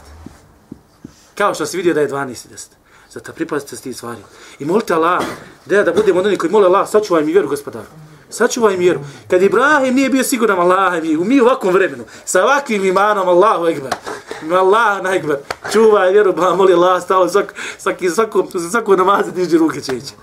Kao 1.35 1.55
što 1.55 1.67
si 1.67 1.77
vidio 1.77 1.95
da 1.95 2.01
je 2.01 2.09
12.10. 2.09 2.67
Zato 3.11 3.33
pripazite 3.33 3.77
s 3.77 3.81
tim 3.81 3.95
stvari. 3.95 4.21
I 4.59 4.65
molite 4.65 4.95
Allah, 4.95 5.23
da 5.67 5.83
da 5.83 5.93
budemo 5.93 6.21
od 6.21 6.27
onih 6.27 6.39
koji 6.39 6.51
mole 6.51 6.67
Allah, 6.67 6.89
sačuvaj 6.89 7.25
mi 7.25 7.33
vjeru, 7.33 7.49
gospodaru. 7.49 7.87
Sačuvaj 8.31 8.77
mi 8.77 8.85
vjeru. 8.85 9.01
Kad 9.31 9.43
Ibrahim 9.43 9.95
nije 9.95 10.11
bio 10.11 10.25
siguran 10.25 10.61
Allah, 10.61 11.03
mi, 11.03 11.17
mi 11.17 11.41
u 11.41 11.45
ovakvom 11.45 11.75
vremenu, 11.75 12.05
sa 12.25 12.45
ovakvim 12.45 12.85
imanom, 12.85 13.29
Allahu 13.29 13.67
ekber. 13.67 13.95
Allah 14.53 15.03
na. 15.03 15.37
Čuvaj 15.73 16.13
vjeru, 16.13 16.33
ba, 16.33 16.55
moli 16.55 16.73
Allah, 16.73 17.03
stalo, 17.03 17.29
svak, 17.29 17.55
svaki, 17.79 18.11
svako, 18.11 18.47
svako 18.71 18.97
namaze 18.97 19.31
diži 19.31 19.59
ruke 19.59 19.81
čeće. 19.81 20.15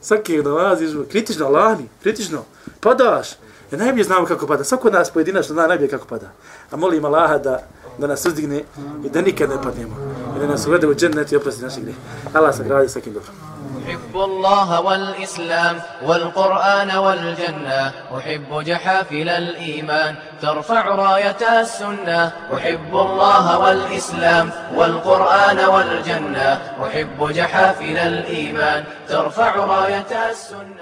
Svaki 0.00 0.36
namaze 0.36 0.84
diži 0.84 0.96
ruke. 0.96 1.10
Kritično, 1.10 1.46
Allah 1.46 1.78
mi, 1.78 1.88
kritično. 2.02 2.44
Padaš. 2.80 3.28
Ja 3.72 3.78
najbolje 3.78 4.04
znamo 4.04 4.26
kako 4.26 4.46
pada. 4.46 4.64
Svako 4.64 4.88
od 4.88 4.94
nas 4.94 5.10
pojedinačno 5.10 5.54
zna 5.54 5.66
najbolje 5.66 5.90
kako 5.90 6.06
pada. 6.06 6.26
A 6.70 6.76
molim 6.76 7.04
Allaha 7.04 7.38
da, 7.38 7.62
da 7.98 8.06
nas 8.06 8.26
uzdigne 8.26 8.62
i 9.04 9.10
da 9.10 9.20
nikad 9.20 9.50
ne 9.50 9.62
padnemo. 9.62 9.96
I 10.36 10.40
da 10.40 10.46
nas 10.46 10.66
uvede 10.66 10.86
u 10.86 10.94
džennet 10.94 11.32
i 11.32 11.36
oprosti 11.36 11.62
naših 11.62 11.84
grih. 11.84 11.96
Allah 12.34 12.56
se 12.56 12.64
gradi 12.64 12.88
svakim 12.88 13.12
dobrom. 13.12 13.34
أحب 13.82 14.16
الله 14.16 14.80
والإسلام 14.80 15.80
والقرآن 16.02 16.96
والجنة 16.96 17.92
أحب 18.16 18.62
جحافل 18.64 19.28
الإيمان 19.28 20.14
ترفع 20.42 20.82
راية 20.94 21.60
السنة 21.60 22.32
أحب 22.54 22.92
الله 22.92 23.58
والإسلام 23.58 24.50
والقرآن 24.74 25.58
والجنة 25.58 26.58
أحب 26.86 27.28
جحافل 27.32 27.98
الإيمان 27.98 28.84
ترفع 29.08 29.54
راية 29.56 30.30
السنة 30.30 30.80